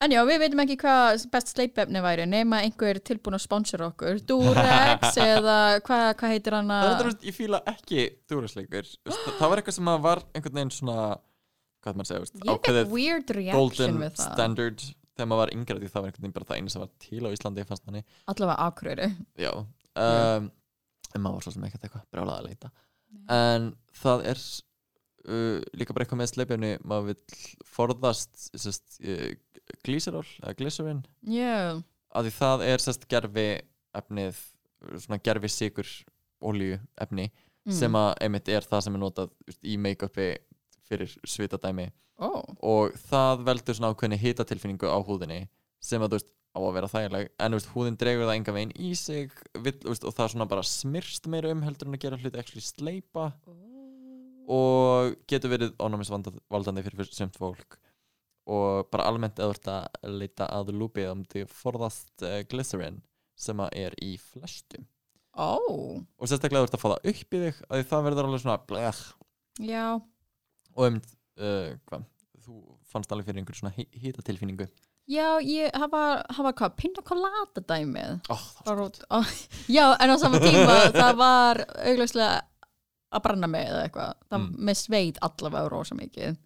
En 0.04 0.12
já, 0.12 0.20
við 0.28 0.42
veitum 0.42 0.60
ekki 0.60 0.74
hvað 0.82 1.22
best 1.32 1.54
sleipefni 1.54 2.00
væri 2.04 2.26
nema 2.28 2.58
einhver 2.66 2.98
tilbúin 3.00 3.38
að 3.38 3.44
sponsora 3.46 3.86
okkur. 3.88 4.18
Durex 4.28 5.16
eða 5.24 5.54
hvað 5.86 6.08
hva 6.20 6.30
heitir 6.34 6.56
hann 6.58 6.68
Það 6.68 6.88
er 6.90 6.92
að 6.92 7.08
þetta, 7.14 7.28
ég 7.30 7.36
fíla 7.38 7.60
ekki 7.72 8.02
dúrasleikur 8.28 8.90
Það 9.06 9.46
var 9.46 9.62
eitthvað 9.62 9.78
sem 9.78 9.90
að 9.94 10.04
var 10.04 10.22
einhvern 10.36 10.60
veginn 10.60 10.74
svona 10.76 10.98
Hvað 11.86 11.98
maður 12.00 12.10
segja, 12.10 12.44
Ég 12.50 12.60
fekk 12.66 12.92
weird 12.92 13.32
reaction 13.38 13.56
golden 13.62 13.98
við 14.02 14.12
það. 14.18 14.28
standard 14.34 14.84
Þegar 15.16 15.30
maður 15.30 15.42
var 15.44 15.54
yngri 15.56 15.78
því 15.80 15.88
það 15.94 16.02
var 16.02 16.10
einhvern 16.10 16.24
veginn 16.26 16.36
bara 16.36 16.48
það 16.50 16.60
eina 16.60 16.74
sem 16.74 16.82
var 16.84 16.92
til 17.06 17.22
á 17.24 17.28
Íslandi 17.32 17.64
fannst 17.70 17.84
manni. 17.88 18.02
Allavega 18.28 18.68
akröri 18.68 19.08
Já 19.40 19.52
um, 19.56 20.50
En 21.14 21.22
maður 21.24 21.38
var 21.38 21.46
svo 21.46 21.54
sem 21.56 21.64
ekkert 21.70 21.86
eitthvað 21.88 22.04
brjálað 22.12 22.42
að 22.42 22.48
leita. 22.50 22.72
En 23.32 23.70
það 23.96 24.26
er 24.34 24.42
uh, 25.28 25.60
líka 25.76 25.94
bara 25.96 26.06
eitthvað 26.06 26.20
með 26.22 26.32
sleipjafni 26.32 26.72
maður 26.84 27.12
vill 27.12 27.64
forðast 27.76 28.48
sest, 28.58 28.98
uh, 29.04 29.32
glíserol 29.86 30.26
eða 30.42 30.56
glycerin. 30.58 31.02
Já, 31.26 31.80
að 32.16 32.28
því 32.28 32.34
það 32.38 32.66
er 32.70 32.84
sest 32.86 33.08
gerfi 33.10 33.48
efnið 33.96 34.38
svona 35.02 35.18
gerfi 35.24 35.50
sigur 35.50 35.90
olíu 36.44 36.78
efni 37.00 37.30
Mm. 37.66 37.74
sem 37.74 37.96
að 37.98 38.12
einmitt 38.22 38.48
er 38.54 38.62
það 38.62 38.82
sem 38.84 38.94
er 38.94 39.00
notað 39.02 39.30
veist, 39.42 39.58
í 39.66 39.72
make-upi 39.82 40.26
fyrir 40.86 41.10
svitadæmi. 41.26 41.88
Ó, 42.22 42.28
og 42.62 42.94
það 43.10 43.40
veldur 43.48 43.74
svona 43.74 43.90
ákveðni 43.90 44.18
hitatilfinningu 44.22 44.86
á 44.86 45.02
húðinni 45.02 45.48
sem 45.82 45.98
að 46.00 46.12
þú 46.12 46.20
veist 46.20 46.30
á 46.54 46.58
að 46.62 46.76
vera 46.76 46.90
þægileg. 46.92 47.26
En 47.42 47.56
veist, 47.58 47.72
húðin 47.74 47.98
dregur 47.98 48.28
það 48.28 48.36
enga 48.38 48.54
veginn 48.54 48.76
í 48.78 48.92
sig 48.94 49.34
vill, 49.58 49.74
veist, 49.82 50.06
og 50.06 50.14
það 50.14 50.30
svona 50.36 50.46
bara 50.54 50.62
smyrst 50.62 51.26
meira 51.26 51.50
um 51.50 51.64
heldur 51.66 51.90
en 51.90 51.98
að 51.98 52.04
gera 52.06 52.20
hluti 52.22 52.38
actually 52.38 52.62
sleipa 52.62 53.32
og 54.46 55.16
getur 55.28 55.52
verið 55.52 55.74
ónámisvaldandi 55.82 56.84
fyrir 56.86 57.12
semt 57.12 57.38
fólk. 57.38 57.78
Og 58.46 58.86
bara 58.92 59.08
almennt 59.10 59.40
eða 59.40 59.50
þú 59.50 59.56
ert 59.56 59.70
að 59.72 60.18
leita 60.20 60.46
að 60.54 60.74
lúpi 60.78 61.06
um 61.10 61.24
því 61.26 61.48
forðast 61.50 62.22
uh, 62.22 62.42
glycerin 62.46 63.00
sem 63.36 63.58
að 63.60 63.74
er 63.82 63.96
í 64.04 64.14
flestum. 64.22 64.86
Ó, 65.36 65.60
og 66.16 66.28
sérstaklega 66.30 66.64
þú 66.64 66.68
ert 66.70 66.76
að 66.78 66.80
fá 66.80 66.88
það 66.88 67.08
upp 67.10 67.34
í 67.36 67.40
þig 67.42 67.58
að 67.68 67.82
það 67.90 68.04
verður 68.06 68.28
alveg 68.28 68.40
svona 68.40 68.60
blech 68.70 69.00
já. 69.60 69.84
Og 70.72 70.86
um 70.86 70.96
uh, 70.96 71.72
hvað, 71.88 72.06
þú 72.46 72.60
fannst 72.88 73.12
alveg 73.12 73.28
fyrir 73.28 73.42
einhverju 73.42 73.60
svona 73.60 73.74
hýtatilfinningu 73.76 74.68
Já, 75.06 75.38
ég, 75.44 75.70
það 75.70 75.92
var 75.92 76.56
hvað, 76.58 76.72
pinna 76.80 77.04
colada 77.06 77.62
dæmið 77.68 78.32
oh, 78.32 78.46
það 78.64 78.80
var 78.80 78.96
á, 79.12 79.18
Já, 79.76 79.84
en 80.00 80.14
á 80.14 80.16
sama 80.18 80.40
tíma 80.42 80.78
það 80.96 81.20
var 81.20 81.62
augljóslega 81.76 82.40
að 83.14 83.22
brenna 83.22 83.46
mig 83.50 83.68
eða 83.68 83.84
eitthvað. 83.86 84.14
Það 84.30 84.40
Mm. 84.40 84.50
með 84.68 84.76
sveit 84.82 85.18
allavega 85.22 85.70
rosa 85.70 85.94
mikið. 85.94 86.36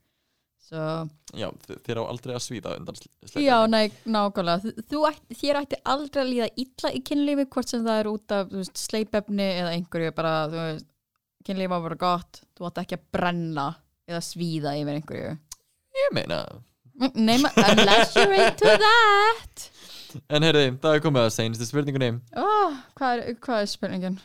Svo, 0.71 1.09
já, 1.35 1.49
þér 1.83 1.99
á 1.99 2.03
aldrei 2.07 2.35
að 2.37 2.45
svíða 2.45 2.77
undan 2.79 2.95
sl- 2.95 3.09
sleikjunni. 3.27 3.47
já, 3.49 3.67
nei, 3.67 3.89
nákvæmlega. 4.07 4.71
Ætti, 5.11 5.35
þér 5.41 5.59
ætti 5.65 5.79
aldrei 5.85 6.23
að 6.23 6.31
líða 6.31 6.49
illa 6.63 6.93
í 6.95 7.01
kynlífi 7.03 7.47
hvort 7.51 7.69
sem 7.69 7.83
það 7.85 7.99
er 8.01 8.11
út 8.13 8.31
af 8.37 8.49
veist, 8.53 8.75
sleipefni 8.79 9.49
eða 9.59 9.73
einhverju 9.75 10.15
bara, 10.15 10.35
þú 10.53 10.61
veist, 10.61 10.87
kynlífi 11.45 11.75
að 11.75 11.83
vera 11.89 11.97
gott. 12.05 12.41
Þú 12.55 12.69
ætti 12.71 12.85
ekki 12.85 12.99
að 13.01 13.05
brenna 13.19 13.67
eða 14.07 14.21
svíða 14.23 14.77
yfir 14.79 15.01
einhverju. 15.01 15.39
Ég 16.05 16.13
meina. 16.15 16.45
Nema, 17.17 17.51
unless 17.57 18.15
you're 18.15 18.33
into 18.47 18.67
that. 18.79 19.71
En 20.29 20.43
heyrði, 20.43 20.79
það 20.79 20.95
er 20.95 21.01
komið 21.01 21.25
að 21.27 21.35
seinustu 21.35 21.67
spurningunni. 21.67 22.21
Oh, 22.37 22.77
hvað, 22.99 23.23
er, 23.27 23.35
hvað 23.41 23.63
er 23.63 23.67
spurningin? 23.67 24.21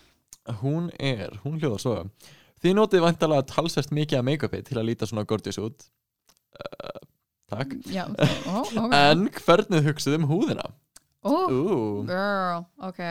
Hún 0.61 0.89
er, 0.99 1.35
hún 1.43 1.59
hljóðar 1.61 1.81
svo. 1.83 1.95
Þið 2.63 2.75
notið 2.79 3.03
vantalega 3.05 3.45
talsvert 3.51 3.91
mikið 3.93 4.19
af 4.21 4.25
make-upi 4.25 4.63
til 4.65 4.77
að 4.79 4.87
líta 4.89 5.07
svona 5.09 5.25
gorgeous 5.27 5.57
út. 5.61 5.85
Uh, 6.55 6.99
takk. 7.51 7.75
Já, 7.91 8.05
ó, 8.49 8.63
ok. 8.63 8.93
En 8.95 9.27
hvernig 9.41 9.83
hugsuð 9.89 10.17
um 10.19 10.27
húðina? 10.31 10.65
Ó, 11.25 11.33
Ú, 11.49 12.05
Girl, 12.07 12.65
ok. 12.85 13.01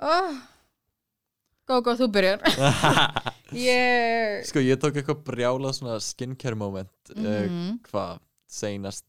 Oh. 0.00 0.36
Go, 1.66 1.80
go, 1.82 1.96
þú 1.98 2.06
byrjar. 2.14 2.42
Ég 3.56 4.42
sko 4.48 4.58
ég 4.62 4.78
tók 4.82 4.96
eitthvað 4.98 5.20
brjálað 5.26 5.76
svona 5.78 5.96
skincare 6.02 6.58
moment 6.58 6.90
mm 7.14 7.26
Mhm. 7.26 7.76
hvað 7.90 8.18
seinast 8.50 9.04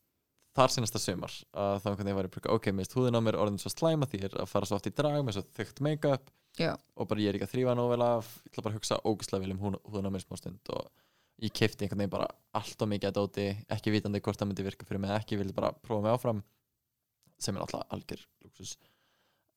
þar 0.58 0.74
seinasta 0.74 1.02
sumar 1.02 1.34
að 1.58 1.80
þá 1.82 1.88
hvernig 1.96 2.12
ég 2.14 2.18
var 2.20 2.28
í 2.30 2.32
pröka 2.34 2.54
ok, 2.54 2.70
minnst 2.74 2.94
húðin 2.98 3.18
á 3.18 3.22
mér 3.22 3.38
orðin 3.42 3.58
svo 3.62 3.70
slæma 3.74 4.06
því 4.10 4.20
ég 4.22 4.28
er 4.30 4.38
að 4.44 4.50
fara 4.50 4.66
svo 4.70 4.78
oft 4.78 4.90
í 4.90 4.94
drag 4.94 5.26
með 5.26 5.38
svo 5.40 5.44
þygt 5.58 5.82
make-up 5.86 6.30
Já. 6.58 6.74
og 6.98 7.08
bara 7.08 7.22
ég 7.22 7.30
er 7.30 7.38
ekki 7.38 7.48
að 7.48 7.54
þrýfa 7.56 7.76
nóg 7.78 7.90
vel 7.94 8.02
af 8.08 8.30
ég 8.46 8.52
ætla 8.52 8.64
bara 8.66 8.74
að 8.74 8.80
hugsa 8.80 9.00
ógislega 9.06 9.44
vel 9.44 9.52
um 9.56 9.60
húðin 9.62 9.82
húðin 9.86 10.10
á 10.10 10.12
mér 10.16 10.24
smá 10.26 10.38
stund 10.40 10.72
og 10.74 10.90
ég 11.42 11.54
kefti 11.54 11.86
einhvern 11.86 12.00
veginn 12.02 12.16
bara 12.16 12.28
allt 12.58 12.82
og 12.82 12.90
mikið 12.90 13.10
að 13.12 13.18
dóti 13.20 13.48
ekki 13.70 13.92
vitandi 13.94 14.22
hvort 14.26 14.40
það 14.42 14.48
myndi 14.50 14.64
virka 14.66 14.86
fyrir 14.90 15.00
mig 15.04 15.12
eða 15.12 15.20
ekki, 15.22 15.38
vildi 15.38 15.54
bara 15.54 15.72
prófa 15.72 16.02
mig 16.02 16.12
áfram 16.18 16.44
sem 17.38 17.56
er 17.56 17.62
alltaf 17.62 17.86
algjör 17.94 18.24
luxus 18.44 18.78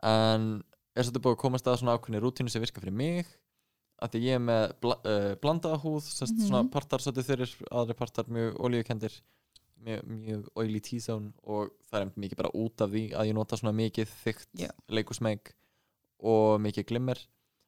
en 0.03 0.62
er 0.96 1.07
svolítið 1.07 1.24
búið 1.24 1.36
að 1.36 1.42
komast 1.44 1.68
að 1.70 1.78
svona 1.80 1.94
ákveðni 1.96 2.20
rútínu 2.20 2.51
sem 2.53 2.61
virka 2.62 2.82
fyrir 2.82 2.92
mig 2.96 3.26
að 4.01 4.14
því 4.14 4.20
ég 4.24 4.36
er 4.38 4.44
með 4.44 4.62
bla, 4.80 4.94
uh, 5.05 5.34
blandaða 5.40 5.80
húð 5.82 6.01
sest, 6.05 6.32
Mhm. 6.36 6.46
svona 6.48 6.70
partar 6.72 7.01
svolítið 7.05 7.28
þeirrir 7.28 7.53
aðri 7.70 7.96
partar 7.96 8.24
mjög 8.28 8.57
olíukendir 8.61 9.20
mjög, 9.84 10.03
mjög 10.05 10.48
oily 10.57 10.80
T-zone 10.80 11.32
og 11.44 11.70
það 11.90 12.01
er 12.01 12.12
mikið 12.16 12.36
bara 12.36 12.51
út 12.55 12.80
af 12.80 12.90
því 12.90 13.05
að 13.12 13.28
ég 13.28 13.34
nota 13.34 13.57
svona 13.57 13.72
mikið 13.76 14.09
þygt 14.24 14.46
Já. 14.57 14.70
leikusmeik 14.88 15.53
og 16.23 16.61
mikið 16.61 16.87
glimmer. 16.91 17.18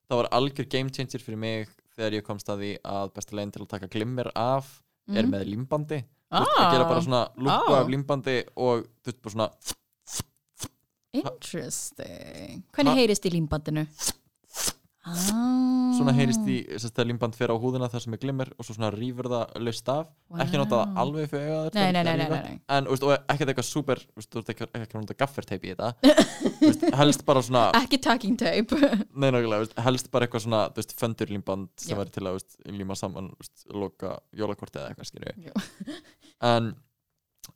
Það 0.08 0.20
var 0.22 0.28
algjör 0.38 0.68
game 0.68 0.90
changer 0.92 1.22
fyrir 1.24 1.38
mig 1.38 1.68
þegar 1.96 2.12
ég 2.18 2.24
komst 2.26 2.48
að 2.52 2.58
því 2.64 2.72
að 2.84 3.12
besta 3.16 3.36
leginn 3.36 3.52
til 3.52 3.62
að 3.64 3.68
taka 3.74 3.88
glimmer 3.92 4.30
af 4.36 4.82
er 5.12 5.26
með 5.26 5.46
límbandi. 5.50 6.02
Þú 6.32 6.40
veist, 6.46 6.58
að 6.62 6.72
gera 6.72 6.88
bara 6.88 7.00
svona 7.04 7.22
lúpa 7.36 7.72
Ah. 7.72 7.80
af 7.82 7.88
límbandi 7.92 8.36
og 8.56 8.84
þú 9.04 9.10
veist 9.10 9.22
bara 9.22 9.32
svona 9.36 9.50
Interesting. 11.12 12.62
Hvernig 12.72 12.96
heyrist 12.96 13.26
í 13.28 13.32
límbandinu? 13.34 13.82
Ah. 15.02 15.96
svona 15.96 16.12
heyrist 16.14 16.44
í 16.46 16.60
þess 16.68 16.92
að 16.94 17.08
límband 17.08 17.34
fer 17.34 17.50
á 17.50 17.58
húðina 17.58 17.88
þar 17.90 18.04
sem 18.04 18.14
er 18.14 18.20
glimmer 18.22 18.52
og 18.54 18.66
svo 18.66 18.76
svona 18.76 18.92
rýfur 18.94 19.26
það 19.32 19.56
laust 19.66 19.88
af. 19.90 20.12
Ekki 20.44 20.60
nota 20.60 20.76
það 20.76 20.92
Wow. 20.92 21.00
alveg 21.02 21.32
fyrir 21.32 21.50
auðvitað 21.56 22.46
en 22.76 22.86
veist, 22.86 23.02
og 23.02 23.12
ekkert 23.34 23.50
eitthvað 23.50 23.66
super 23.66 24.02
veist, 24.14 24.38
ekki, 24.54 24.68
ekki 24.78 24.96
að 24.96 25.00
nota 25.02 25.16
gafferteip 25.18 25.66
í 25.66 25.72
þetta. 25.74 25.90
Veist, 26.62 26.84
helst 26.94 27.24
bara 27.26 27.42
svona 27.42 27.64
Ekki 27.80 27.98
talking 28.02 28.38
tape. 28.38 28.78
Nei, 29.20 29.30
nákvæmlega, 29.34 29.82
helst 29.82 30.10
bara 30.14 30.28
eitthvað 30.28 30.46
svona 30.46 30.62
þú 30.70 30.82
veist, 30.82 30.94
föndur 31.02 31.34
límband 31.34 31.70
sem 31.82 31.98
væri 31.98 32.14
til 32.14 32.26
að 32.30 32.38
líma 32.70 32.94
saman 32.98 33.32
loka 33.74 34.16
jólakorti 34.38 34.78
eða 34.78 34.92
eitthvað 34.94 35.10
skilju 35.10 35.92
en 36.42 36.72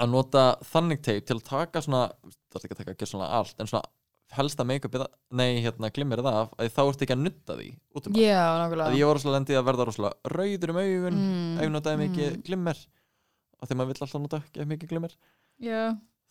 að 0.03 0.11
nota 0.11 0.45
þannig 0.67 1.03
teip 1.07 1.27
til 1.29 1.39
að 1.39 1.45
taka 1.47 1.83
svona 1.85 2.09
það 2.51 2.59
er 2.59 2.67
ekki 2.67 2.75
að 2.75 2.81
taka 2.83 2.95
ekki 2.97 3.09
svona 3.11 3.29
allt 3.39 3.63
en 3.63 3.71
svona 3.71 3.87
helst 4.35 4.61
að 4.61 4.69
make-upið 4.73 5.05
nei, 5.39 5.61
hérna, 5.63 5.91
glimmer 5.95 6.23
það 6.25 6.39
af 6.41 6.55
að 6.59 6.71
þá 6.75 6.81
ertu 6.83 7.07
ekki 7.07 7.15
að 7.15 7.23
nutta 7.23 7.57
því 7.59 7.69
út 7.95 8.09
um. 8.09 8.19
Já, 8.19 8.41
að 8.43 8.59
nákvæmlega 8.63 8.99
ég 8.99 9.09
var 9.09 9.19
rosalega 9.19 9.37
lendið 9.39 9.59
að 9.61 9.67
verða 9.69 9.87
rosalega 9.87 10.33
rauður 10.35 10.73
um 10.73 10.81
augun 10.83 11.21
Mm, 11.21 11.61
ég 11.63 11.73
notaði 11.73 12.01
mikið 12.03 12.29
mm. 12.33 12.43
glimmer. 12.49 12.83
Af 13.57 13.71
því 13.71 13.79
maður 13.79 13.93
vill 13.93 14.05
alltaf 14.07 14.23
nota 14.25 14.41
ekki 14.43 14.67
mikið 14.73 14.93
glimmer. 14.93 15.17
Já, 15.63 15.83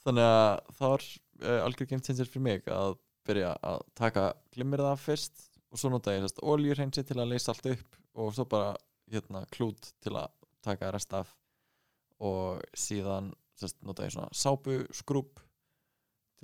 þannig 0.05 0.27
að 0.29 0.49
það 0.77 0.93
var 0.95 1.05
uh, 1.07 1.59
algjör 1.65 1.89
game 1.91 2.05
changer 2.05 2.29
fyrir 2.29 2.45
mig 2.49 2.67
að 2.75 2.97
byrja 3.25 3.55
að 3.65 3.85
taka 3.97 4.25
glimmerið 4.53 4.91
af 4.91 5.07
fyrst 5.07 5.47
og 5.71 5.81
svo 5.81 5.91
nota 5.93 6.13
ég 6.13 6.25
sérst 6.25 6.43
oljurheinsi 6.45 7.05
til 7.07 7.17
að 7.17 7.31
leysa 7.31 7.55
allt 7.55 7.71
upp 7.73 7.97
og 8.21 8.35
svo 8.35 8.45
bara 8.49 8.75
hérna 9.11 9.43
klút 9.55 9.89
til 10.03 10.13
að 10.19 10.29
taka 10.65 10.91
rest 10.93 11.15
af. 11.15 11.33
Og 12.23 12.61
síðan 12.77 13.33
sérst 13.59 13.81
nota 13.87 14.05
ég 14.05 14.13
svona 14.13 14.29
sápuskrúp 14.35 15.41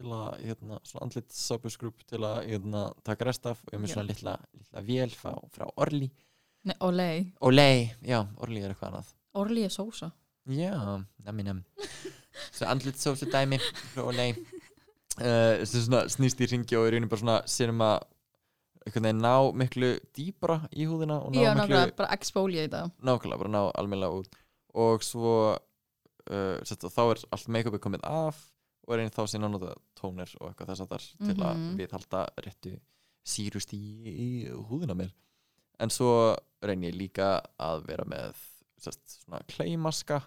til 0.01 0.11
að 0.17 0.41
hérna 0.41 0.79
svona 0.87 1.05
andlit 1.05 1.35
sápuskrúp 1.35 2.03
til 2.09 2.21
að 2.25 2.39
hérna 2.49 2.83
taka 3.07 3.27
rest 3.29 3.47
af. 3.49 3.61
Og 3.67 3.75
ég 3.75 3.83
með 3.83 3.93
svona 3.93 4.07
litla, 4.09 4.35
litla 4.57 4.85
vél 4.87 5.15
frá, 5.15 5.35
frá 5.53 5.67
Orli 5.81 6.09
Nei, 6.67 6.75
Olei 6.85 7.23
Olei, 7.41 7.87
já, 8.05 8.19
Orli 8.43 8.61
er 8.61 8.73
eitthvað 8.73 8.91
annað. 8.91 9.13
Orli 9.41 9.63
er 9.65 9.73
sósa. 9.73 10.11
Já, 10.49 10.73
nami 11.25 11.45
nam 11.45 11.63
Svo 12.51 12.67
andlit 12.69 12.99
sósu 13.01 13.29
dæmi 13.29 13.57
frá 13.93 14.03
Olei 14.05 14.33
uh, 15.21 15.61
svona 15.65 16.05
snýst 16.11 16.41
í 16.41 16.49
ringi 16.51 16.77
og 16.77 16.87
er 16.87 16.97
raunin 16.97 17.09
bara 17.11 17.23
svona 17.23 17.39
sérum 17.49 17.81
að 17.85 18.07
ná 19.13 19.33
miklu 19.53 19.95
dýbra 20.17 20.63
í 20.73 20.87
húðina 20.89 21.19
og 21.21 21.33
ná 21.33 21.41
Já, 21.41 21.51
miklu 21.53 21.75
nákvæmlega, 21.75 21.97
bara 21.97 22.13
exfólia 22.15 22.65
í 22.65 22.71
það. 22.71 22.93
Nákvæmlega, 23.05 23.41
bara 23.43 23.53
ná 23.53 23.61
almennilega 23.77 24.21
út. 24.23 24.39
Og 24.73 25.03
svo 25.05 25.35
uh, 25.53 26.57
sett, 26.65 26.81
þá 26.81 27.03
er 27.03 27.25
allt 27.29 27.51
make-upið 27.53 27.83
komið 27.83 28.07
af 28.09 28.41
og 28.91 28.97
er 28.97 29.05
einn 29.05 29.13
þá 29.15 29.23
síðan 29.31 29.47
að 29.47 29.53
nota 29.55 29.73
tónir 29.97 30.33
og 30.41 30.49
eitthvað 30.51 30.71
þess 30.73 30.83
að 30.83 30.91
þar 30.91 31.05
til 31.21 31.35
að 31.37 31.55
Mhm. 31.55 31.77
viðhalda 31.79 32.23
réttu 32.45 32.73
sírust 33.23 33.71
í, 33.77 33.81
í 34.11 34.29
húðina 34.69 34.95
mér. 34.97 35.11
En 35.79 35.89
svo 35.89 36.35
reyn 36.61 36.83
ég 36.85 36.93
líka 36.97 37.39
að 37.59 37.85
vera 37.87 38.03
með 38.05 38.35
sest, 38.81 39.01
svona 39.23 39.41
kleimaska 39.47 40.21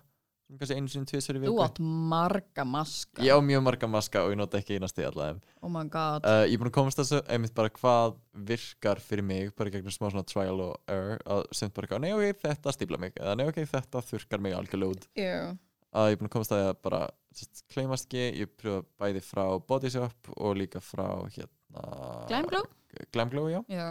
sem 0.45 0.59
kannski 0.61 0.77
einu 0.77 0.89
sinni 0.93 1.07
tvisar 1.09 1.37
í 1.39 1.41
Þú 1.41 1.47
viku. 1.55 1.63
átt 1.65 1.79
marga 1.81 2.65
maska. 2.69 3.23
Ég 3.25 3.33
á 3.33 3.41
mjög 3.41 3.63
marga 3.65 3.89
maska 3.89 4.23
og 4.27 4.31
ég 4.35 4.37
nota 4.37 4.59
ekki 4.61 4.77
einasti 4.79 5.03
allavega 5.07 5.41
Oh 5.63 5.69
my 5.73 5.85
god. 5.89 6.23
Uh, 6.27 6.45
ég 6.47 6.55
er 6.55 6.59
búin 6.61 6.69
að 6.71 6.77
komast 6.77 6.99
þessu 7.01 7.23
einmitt 7.27 7.55
bara 7.55 7.71
hvað 7.71 8.17
virkar 8.35 9.01
fyrir 9.01 9.25
mig 9.25 9.55
bara 9.57 9.71
gegnum 9.71 9.91
smá 9.95 10.11
svona 10.13 10.27
trial 10.27 10.61
og 10.61 10.77
error 10.87 11.19
að 11.27 11.47
sem 11.57 11.71
bara 11.71 11.99
nei 11.99 12.13
ok, 12.13 12.37
þetta 12.45 12.73
stípla 12.77 12.99
mig 13.01 13.15
eða 13.17 13.37
nei 13.37 13.47
ok, 13.49 13.63
þetta 13.65 14.03
þurkar 14.05 14.41
mig 14.41 14.53
algjörlega 14.55 14.91
út. 14.95 15.09
Yeah. 15.17 15.55
Að 15.95 16.09
ég 16.11 16.17
er 16.17 16.21
búin 16.21 16.31
að 16.31 16.35
komast 16.35 16.55
að 16.55 16.63
því 16.63 16.71
að 16.71 16.81
bara 16.87 17.03
sest, 17.35 17.65
kleimaski, 17.73 18.25
ég 18.41 18.55
pröfa 18.59 18.85
bæði 19.01 19.23
frá 19.25 19.45
Body 19.69 19.91
Shop 19.95 20.33
og 20.37 20.57
líka 20.59 20.83
frá 20.83 21.07
hérna 21.35 21.85
Glam 22.31 22.49
Glow? 22.51 22.67
Glam 23.15 23.31
Glow, 23.33 23.51
já. 23.51 23.61
Já. 23.71 23.89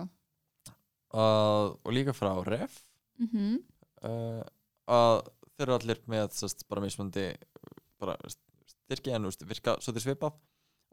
Uh, 1.14 1.76
og 1.84 1.93
líka 1.93 2.16
frá 2.16 2.34
Ref. 2.47 2.82
Mm 3.22 3.60
uh, 4.04 4.43
að 4.89 5.22
þeir 5.54 5.68
eru 5.68 5.76
allir 5.78 5.99
með 6.12 6.32
sest, 6.36 6.66
bara 6.68 6.82
mismundi 6.84 7.30
bara 8.01 8.18
styrki 8.28 9.14
en 9.16 9.30
úst, 9.30 9.45
virka 9.47 9.78
svo 9.80 9.93
þeir 9.95 10.08
svipað. 10.10 10.39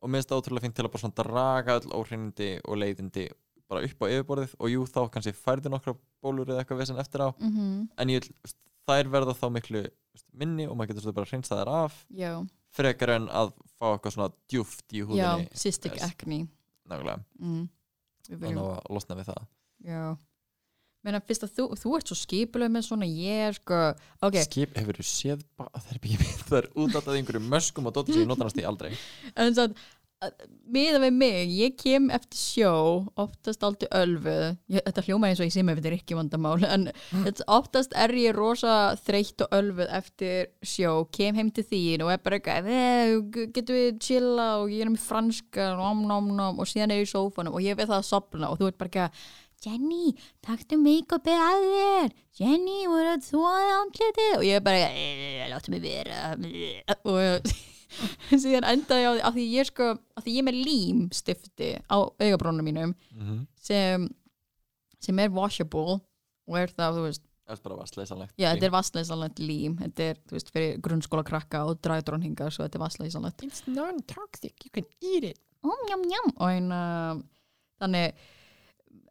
Og 0.01 0.13
það 0.15 0.37
ótrúlega 0.39 0.65
fint 0.65 0.77
til 0.79 0.85
að 0.87 0.93
bara 0.93 1.03
svona 1.03 1.19
draga 1.19 1.79
öll 1.81 1.91
óhreinindi 1.93 2.51
og 2.65 2.79
leiðindi 2.81 3.27
bara 3.71 3.83
upp 3.87 4.05
á 4.05 4.07
yfirborðið 4.11 4.55
og 4.59 4.71
jú 4.73 4.85
þá 4.89 5.01
kannski 5.13 5.35
færði 5.37 5.73
nokkra 5.73 5.95
bólur 6.23 6.49
eða 6.49 6.63
eitthvað 6.63 6.81
vesen 6.81 7.01
eftir 7.03 7.23
á. 7.27 7.29
-hmm. 7.31 7.89
en 7.97 8.09
ég, 8.09 8.31
úst, 8.45 8.57
þær 8.89 9.11
verða 9.13 9.35
þá 9.37 9.47
miklu 9.53 9.83
minni 10.37 10.67
og 10.69 10.77
maður 10.77 10.93
getur 10.95 11.07
svo 11.07 11.15
bara 11.17 11.29
að 11.29 11.35
hreinsa 11.35 11.59
þær 11.61 11.73
af 11.75 11.99
Já, 12.15 12.33
frekar 12.75 13.15
en 13.17 13.29
að 13.29 13.53
fá 13.79 13.87
eitthvað 13.93 14.17
svona 14.17 14.31
djúft 14.51 14.87
í 14.95 15.03
já, 15.03 15.07
húðinni 15.11 15.61
cystic 15.63 15.97
Yes. 15.97 16.09
acne. 16.11 16.41
Nákvæmlega, 16.91 17.23
mm. 17.39 17.69
Þannig 18.31 18.59
að 18.63 18.91
losna 18.95 19.17
við 19.19 19.31
það. 19.31 19.47
Já. 19.87 20.03
Menna 21.01 21.21
fyrst 21.25 21.47
að 21.47 21.53
þú, 21.57 21.65
þú 21.81 21.93
ert 21.97 22.11
svo 22.11 22.17
skipuleg 22.21 22.73
með 22.75 22.83
svona 22.85 23.07
ég 23.09 23.47
er 23.47 23.57
sko. 23.57 23.79
Ok, 24.27 24.37
skip 24.45 24.75
hefur 24.77 24.99
þú 25.01 25.07
séð 25.09 25.45
bara 25.57 25.81
það 25.85 25.95
er 25.95 26.01
byggja 26.05 26.19
mitt 26.21 26.43
það 26.51 26.59
er 27.01 27.17
einhverju 27.17 27.43
möskum 27.47 27.89
og 27.89 27.95
dóttir 27.97 28.19
sem 28.19 28.27
ég 28.27 28.29
nota 28.29 28.45
næst 28.45 28.61
í 28.61 28.67
aldrei. 28.69 28.91
En 29.33 29.57
svo 29.57 29.71
miða 30.71 30.99
við 31.01 31.14
mig, 31.16 31.53
ég 31.57 31.77
kem 31.81 32.11
eftir 32.12 32.37
sjó 32.39 32.73
oftast 33.21 33.62
aldrei 33.64 33.89
ölfuð 33.97 34.43
ég, 34.68 34.83
þetta 34.85 35.05
hljóma 35.07 35.31
eins 35.31 35.41
og 35.41 35.49
ég 35.49 35.55
sé 35.55 35.62
mig, 35.64 35.79
þetta 35.79 35.89
er 35.91 35.97
ekki 35.97 36.18
vandamál 36.18 36.59
en 36.68 36.85
þetta, 37.25 37.47
oftast 37.57 37.97
er 37.97 38.12
ég 38.21 38.37
rosa 38.37 38.75
þreytt 39.01 39.47
og 39.47 39.57
ölfuð 39.57 39.95
eftir 40.01 40.51
sjó 40.61 40.93
kem 41.16 41.39
heim 41.41 41.49
til 41.57 41.64
þín 41.71 42.05
og 42.05 42.12
er 42.12 42.21
bara 42.25 42.37
eitthvað 42.41 42.68
"Eh, 42.68 43.14
getum 43.57 43.79
við 43.81 44.01
chilla? 44.05 44.49
Og 44.61 44.68
ég 44.75 44.85
er 44.85 44.93
með 44.93 45.07
franska 45.09 45.71
nom, 45.81 46.05
nom, 46.09 46.29
nom, 46.37 46.61
og 46.61 46.68
síðan 46.68 46.93
er 46.93 47.01
ég 47.01 47.09
í 47.09 47.12
sófanum 47.14 47.57
og 47.57 47.64
ég 47.64 47.79
veið 47.81 47.89
það 47.95 48.03
að 48.03 48.11
sopna 48.12 48.53
og 48.53 48.61
þú 48.61 48.68
ert 48.68 48.79
bara 48.83 48.91
eitthvað 48.93 49.39
Jenny, 49.61 50.14
taktu 50.41 50.79
make-upið 50.81 51.37
að 51.37 51.64
þér? 51.68 52.12
Jenny, 52.41 52.79
voru 52.89 53.11
að 53.12 53.27
þóða 53.27 53.75
andlitið? 53.83 54.31
Og 54.39 54.45
ég 54.49 54.57
er 54.57 54.62
bara, 54.64 54.87
"Eh, 54.89 55.49
láttu 55.53 55.68
mig 55.75 55.83
vera. 55.85 56.33
Og 57.05 57.51
síðan 58.45 58.68
endaði 58.68 59.07
á 59.07 59.12
því 59.12 59.24
af 59.28 59.34
því 59.36 59.47
ég 59.55 59.70
sko, 59.70 59.88
af 60.16 60.24
því 60.24 60.36
ég 60.36 60.43
er 60.43 60.49
með 60.49 60.61
límstifti 60.68 61.70
á 61.91 61.99
augabrónum 61.99 62.66
mínum 62.66 62.95
mm 62.95 63.26
-hmm. 63.26 63.43
sem, 63.57 64.09
sem 65.01 65.18
er 65.18 65.34
washable 65.34 66.01
og 66.51 66.59
er 66.59 66.72
það, 66.74 66.97
þú 66.97 67.05
veist, 67.07 67.24
það 67.47 67.57
er 67.57 67.62
bara 67.66 67.78
vastleysanlegt 67.80 68.34
já, 68.34 68.49
þetta 68.51 68.66
er 68.66 68.74
vassleysanlegt 68.74 69.38
lím. 69.38 69.76
Þetta 69.78 70.03
er, 70.03 70.18
þú 70.26 70.36
veist, 70.36 70.51
fyrir 70.55 70.82
grunnskóla 70.82 71.24
krakka 71.26 71.64
og 71.66 71.80
dræðdrónhingar, 71.84 72.53
svo 72.55 72.66
þetta 72.66 72.78
er 72.78 72.84
vassleysanlegt 72.84 73.47
it's 73.47 73.62
non-toxic, 73.66 74.55
you 74.64 74.70
can 74.72 74.86
eat 75.01 75.24
it. 75.32 75.41
Oh, 75.62 75.76
njam, 75.86 76.03
njam. 76.09 76.34
og 76.38 76.51
en 76.51 76.72
uh, 76.72 77.22
þannig 77.80 78.14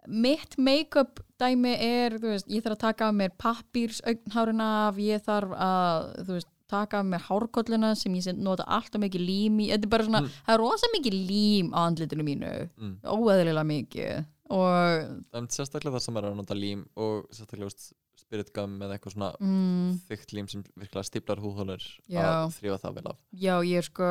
mitt 0.09 0.55
make-up 0.57 1.19
dæmi 1.39 1.75
er, 1.75 2.17
þú 2.19 2.34
veist, 2.34 2.47
ég 2.49 2.63
þarf 2.65 2.77
að 2.77 2.86
taka 2.86 3.09
af 3.09 3.17
mér 3.19 3.36
pappírs 3.39 3.99
augnháruna 4.07 4.69
af, 4.88 5.01
ég 5.03 5.21
þarf 5.25 5.53
að, 5.53 6.07
þú 6.25 6.38
veist, 6.38 6.49
taka 6.70 6.99
af 7.01 7.05
mér 7.09 7.24
hárkolluna 7.28 7.93
sem 7.97 8.13
ég 8.20 8.30
nota 8.38 8.65
alltaf 8.67 9.01
mikið 9.01 9.26
lím 9.26 9.61
í, 9.63 9.70
þetta 9.74 9.88
er 9.89 9.93
bara 9.95 10.07
svona, 10.09 10.22
Mm. 10.26 10.36
það 10.47 10.53
er 10.55 10.61
rosa 10.63 10.91
mikið 10.95 11.15
lím 11.30 11.72
á 11.74 11.80
andlitinu 11.88 12.24
mínu, 12.28 12.51
mm. 12.78 12.93
óeðlilega 13.03 13.65
mikið 13.74 14.26
og 14.49 15.38
en 15.38 15.47
sérstaklega 15.53 15.97
það 15.97 16.05
sem 16.07 16.17
er 16.17 16.28
að 16.30 16.38
nota 16.39 16.55
lím 16.57 16.86
og 16.97 17.28
sérstaklega 17.30 17.70
veist, 17.70 17.91
spirit 18.20 18.49
gum 18.53 18.78
eða 18.82 18.97
eitthvað 18.97 19.13
svona 19.15 19.30
mm, 19.39 19.91
þykkt 20.09 20.34
lím 20.38 20.47
sem 20.51 20.63
virkilega 20.78 21.07
stíplar 21.07 21.39
húðhólur 21.41 21.86
Já. 22.09 22.22
að 22.26 22.55
þrjóða 22.59 22.82
það 22.84 22.95
vel 22.97 23.05
af 23.11 23.17
já, 23.34 23.53
ég 23.65 23.78
er 23.78 23.88
sko 23.88 24.09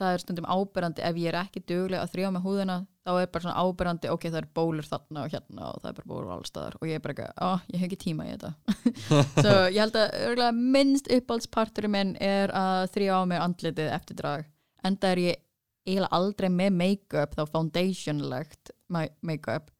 það 0.00 0.12
er 0.12 0.22
stundum 0.22 0.46
áberandi, 0.50 1.02
ef 1.06 1.16
ég 1.20 1.30
er 1.30 1.38
ekki 1.40 1.62
duglega 1.64 2.02
að 2.04 2.12
þrjá 2.12 2.28
með 2.34 2.44
húðina, 2.46 2.76
þá 3.06 3.10
er 3.20 3.30
bara 3.32 3.44
svona 3.46 3.62
áberandi 3.64 4.10
ok, 4.12 4.26
það 4.28 4.38
er 4.42 4.48
bólur 4.58 4.88
þarna 4.90 5.22
og 5.22 5.32
hérna 5.32 5.70
og 5.70 5.80
það 5.80 5.88
er 5.90 5.96
bara 6.00 6.10
bólur 6.12 6.34
allstaðar 6.36 6.76
og 6.80 6.90
ég 6.90 6.98
er 6.98 7.04
bara 7.06 7.14
ekki, 7.16 7.28
á, 7.40 7.48
ég 7.72 7.80
hef 7.80 7.88
ekki 7.88 8.00
tíma 8.02 8.26
í 8.26 8.34
þetta. 8.34 8.52
Svo 9.46 9.56
ég 9.72 9.80
held 9.80 10.44
að 10.48 10.60
minnst 10.76 11.10
uppáhaldsparturinn 11.16 11.94
minn 11.96 12.14
er 12.20 12.52
að 12.56 12.90
þrjá 12.96 13.16
mig 13.30 13.42
andlitið 13.46 13.92
eftir 13.96 14.20
drag. 14.20 14.46
Enda 14.86 15.12
er 15.14 15.22
ég 15.22 15.42
eiginlega 15.86 16.18
aldrei 16.18 16.48
með 16.50 16.72
make-up 16.80 17.36
þá 17.38 17.44
foundationlegt 17.52 18.72
ma- 18.92 19.08
make-up 19.22 19.70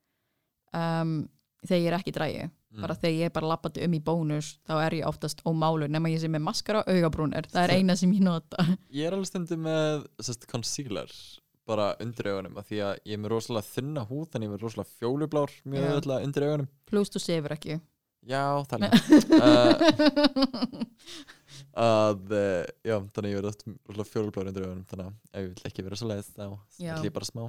um, 0.73 1.19
þegar 1.67 1.83
ég 1.83 1.91
er 1.91 1.99
ekki 1.99 2.14
dragi 2.14 2.47
Mm. 2.77 2.85
bara 2.85 2.97
þegar 3.01 3.16
ég 3.16 3.31
er 3.31 3.33
bara 3.33 3.49
lappandi 3.55 3.85
um 3.87 3.95
í 3.97 4.03
bónus 4.05 4.53
þá 4.68 4.74
er 4.83 4.99
ég 4.99 5.09
oftast 5.09 5.41
ómálur 5.49 5.89
nema 5.89 6.11
ég 6.12 6.20
sé 6.20 6.29
með 6.29 6.45
maskara 6.45 6.83
og 6.83 6.93
augabrúnir, 6.93 7.49
það 7.49 7.62
er 7.64 7.74
eina 7.79 7.97
sem 7.97 8.12
ég 8.12 8.22
nota. 8.27 8.66
Ég 8.97 9.09
er 9.09 9.16
alveg 9.16 9.31
stundum 9.31 9.64
með 9.64 10.05
sest, 10.20 10.45
concealer 10.51 11.12
bara 11.66 11.89
undir 12.03 12.29
augunum 12.31 12.61
því 12.68 12.81
að 12.85 13.01
ég 13.09 13.16
er 13.16 13.22
með 13.22 13.33
rosalega 13.33 13.70
þunna 13.72 14.05
húð 14.07 14.29
þannig 14.31 14.47
ég 14.47 14.51
er 14.51 14.55
með 14.55 14.64
rosalega 14.66 14.93
fjólublár 15.01 15.55
mjög 15.64 15.97
öll 15.97 16.16
undir 16.20 16.47
augunum. 16.47 16.68
Pluss 16.87 17.12
þú 17.14 17.22
sefur 17.24 17.57
ekki. 17.57 17.81
Já, 18.27 18.43
það 18.66 18.85
er 18.87 18.93
uh, 19.47 19.77
að 21.87 22.33
uh, 22.35 22.64
já, 22.85 22.97
þannig 23.16 23.33
ég 23.33 23.39
verði 23.41 24.07
fjólublár 24.11 24.51
undir 24.51 24.66
augunum 24.66 24.87
þannig 24.91 25.07
að 25.09 25.14
ef 25.33 25.45
ég 25.47 25.53
vil 25.55 25.70
ekki 25.70 25.87
vera 25.87 25.99
svo 26.01 26.11
leið 26.11 26.31
þá 26.35 26.47
ætlum 26.47 27.09
ég 27.09 27.16
bara 27.16 27.29
smá 27.33 27.45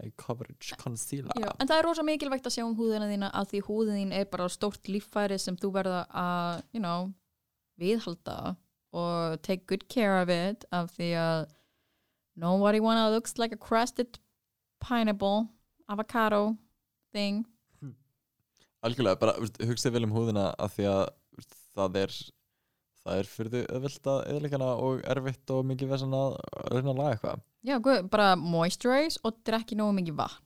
high 0.00 0.12
coverage 0.18 0.76
concealer. 0.80 1.32
Já, 1.38 1.50
en 1.58 1.70
það 1.70 1.78
er 1.78 1.86
rosa 1.88 2.04
mikilvægt 2.06 2.48
að 2.48 2.56
sjá 2.56 2.64
um 2.66 2.76
húðina 2.78 3.08
þína 3.10 3.30
að 3.38 3.50
því 3.52 3.62
húðin 3.68 4.00
þín 4.00 4.14
er 4.18 4.28
bara 4.32 4.48
stórt 4.52 4.90
líffæri 4.90 5.38
sem 5.40 5.56
þú 5.60 5.70
verða 5.78 6.04
að, 6.10 6.62
you 6.74 6.82
know, 6.82 7.12
viðhalda 7.80 8.56
og 8.94 9.40
take 9.42 9.66
good 9.70 9.88
care 9.90 10.20
of 10.22 10.30
it 10.30 10.66
af 10.74 10.92
því 10.94 11.10
að 11.18 11.40
nobody 12.38 12.80
wanna 12.82 13.10
looks 13.10 13.38
like 13.38 13.54
a 13.54 13.58
crusted 13.58 14.18
pineapple 14.82 15.48
avocado 15.88 16.56
thing. 17.12 17.44
Algjörlega, 18.84 19.16
bara 19.16 19.34
hugsið 19.64 19.94
vel 19.96 20.06
um 20.06 20.14
húðina 20.14 20.50
af 20.60 20.74
því 20.76 20.88
að 20.90 21.04
það 21.74 22.00
er 22.02 22.16
það 23.04 23.20
er 23.20 23.30
fyrir 23.30 23.52
þau 23.52 23.76
öðvöld 23.78 24.08
að 24.14 24.22
eðlikana 24.32 24.70
og 24.86 25.04
erfitt 25.14 25.52
og 25.54 25.66
mikið 25.68 25.92
vesen 25.92 26.16
að 26.16 26.38
reyna 26.72 26.94
að 26.94 27.00
laga 27.02 27.16
eitthvað 27.16 27.44
Já, 27.64 27.76
guð, 27.80 28.00
bara 28.12 28.30
moisturize 28.36 29.20
og 29.24 29.38
drekki 29.44 29.76
nógu 29.78 29.96
mikið 30.00 30.18
vatn 30.22 30.40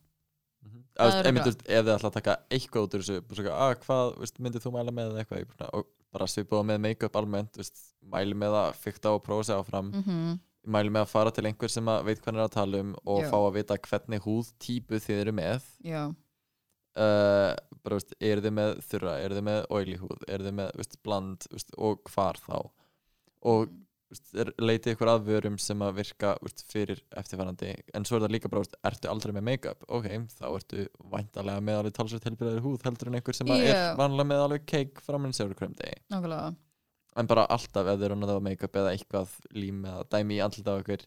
örugglega. 0.98 1.44
veist, 1.46 1.62
ef 1.68 1.84
þið 1.84 1.92
ætla 1.94 2.10
að 2.10 2.16
taka 2.16 2.34
eitthvað 2.50 2.86
út 2.86 2.96
úr 2.98 3.04
þessu 3.06 3.52
að, 3.54 3.74
hvað 3.84 4.12
veist, 4.18 4.40
myndið 4.42 4.64
þú 4.64 4.72
mæla 4.74 4.94
með 4.94 5.12
eða 5.12 5.22
eitthvað 5.22 5.46
bara, 5.52 5.70
og 5.78 5.88
bara 6.14 6.28
svipaða 6.30 6.66
með 6.70 6.80
make-up 6.86 7.18
almennt 7.20 7.58
veist, 7.60 7.82
mæli 8.02 8.38
með 8.38 8.56
að 8.62 8.68
fykta 8.82 9.14
og 9.14 9.22
prófa 9.26 9.48
sig 9.48 9.58
áfram 9.58 9.92
mm 9.92 10.02
-hmm. 10.02 10.38
mæli 10.66 10.90
með 10.90 11.06
að 11.06 11.12
fara 11.12 11.30
til 11.30 11.46
einhver 11.46 11.70
sem 11.70 11.88
að 11.88 12.04
veit 12.04 12.22
hvað 12.22 12.34
er 12.34 12.44
að 12.44 12.56
tala 12.56 12.80
um 12.80 12.94
og 13.04 13.22
Já. 13.22 13.30
fá 13.30 13.38
að 13.38 13.54
vita 13.58 13.78
hvernig 13.78 14.24
húðtípu 14.26 15.00
þið 15.06 15.20
eru 15.20 15.32
með 15.32 15.62
Já, 15.84 16.02
uh, 16.98 17.52
bara, 17.82 17.98
veist, 17.98 18.14
eru 18.20 18.44
þið 18.44 18.54
með 18.58 18.72
þurra, 18.88 19.18
eru 19.24 19.38
þið 19.38 19.46
með 19.48 19.60
oily 19.78 19.98
húð 20.00 20.24
eru 20.26 20.48
þið 20.48 20.56
með 20.60 20.72
veist, 20.80 20.96
bland 21.06 21.46
veist, 21.52 21.76
og 21.78 22.02
hvar 22.12 22.40
þá? 22.44 22.56
Og 23.48 23.74
er, 24.40 24.50
leitið 24.60 24.94
ykkur 24.94 25.10
að 25.12 25.26
vörum 25.28 25.58
sem 25.62 25.82
að 25.84 25.98
virka 26.00 26.34
fyrir 26.70 27.02
eftirfærandi 27.20 27.74
en 27.96 28.06
svo 28.08 28.18
er 28.18 28.24
það 28.26 28.34
líka 28.36 28.52
bara, 28.52 28.64
ertu 28.90 29.10
aldrei 29.12 29.34
með 29.36 29.46
make-up? 29.50 29.84
Ok, 29.88 30.08
þá 30.38 30.46
ertu 30.50 30.86
væntalega 31.12 31.64
með 31.64 31.82
alveg 31.82 31.98
talsveit 31.98 32.30
helbriðari 32.30 32.64
húð 32.64 32.86
heldur 32.88 33.10
en 33.10 33.20
einhver 33.20 33.36
sem 33.36 33.52
Já. 33.52 33.58
er 33.58 34.00
vanlega 34.00 34.32
með 34.32 34.46
alveg 34.46 34.66
degi. 35.78 36.00
Nákvæmlega. 36.08 36.56
En 37.18 37.26
bara 37.26 37.48
alltaf 37.50 37.88
ef 37.88 37.96
þið 37.98 38.04
eru 38.06 38.14
að 38.14 38.20
nota 38.22 38.42
make-up 38.46 38.76
eða 38.78 38.92
eitthvað 38.94 39.32
lím 39.56 39.80
eða 39.88 40.04
dæmi 40.12 40.36
í 40.36 40.42
andlita 40.44 40.76
á 40.76 40.80
ykkur 40.82 41.04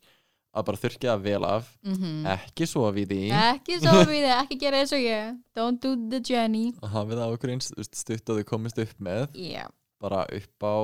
að 0.51 0.65
bara 0.67 0.79
þurrkja 0.81 1.11
það 1.13 1.21
vel 1.25 1.43
af. 1.47 1.67
Mm 1.85 1.95
ekki 2.35 2.67
sofa 2.67 2.91
í. 3.15 3.19
Því 3.31 3.41
Ekki 3.41 3.77
svo 3.79 3.93
við 4.03 4.23
þið, 4.25 4.31
ekki 4.37 4.57
gera 4.59 4.81
eins 4.81 4.93
og 4.97 5.03
ég. 5.03 5.35
Don't 5.55 5.79
do 5.83 5.91
the 6.11 6.19
Jenny 6.27 6.65
og 6.81 6.89
hafið 6.95 7.21
það 7.21 7.35
þú 7.71 7.77
veist, 7.81 7.95
stutt 7.95 8.29
og 8.33 8.39
þið 8.41 8.47
komist 8.51 8.81
upp 8.83 8.95
með. 8.99 9.27
Já, 9.35 9.65
bara 10.01 10.25
upp 10.39 10.65
á 10.67 10.75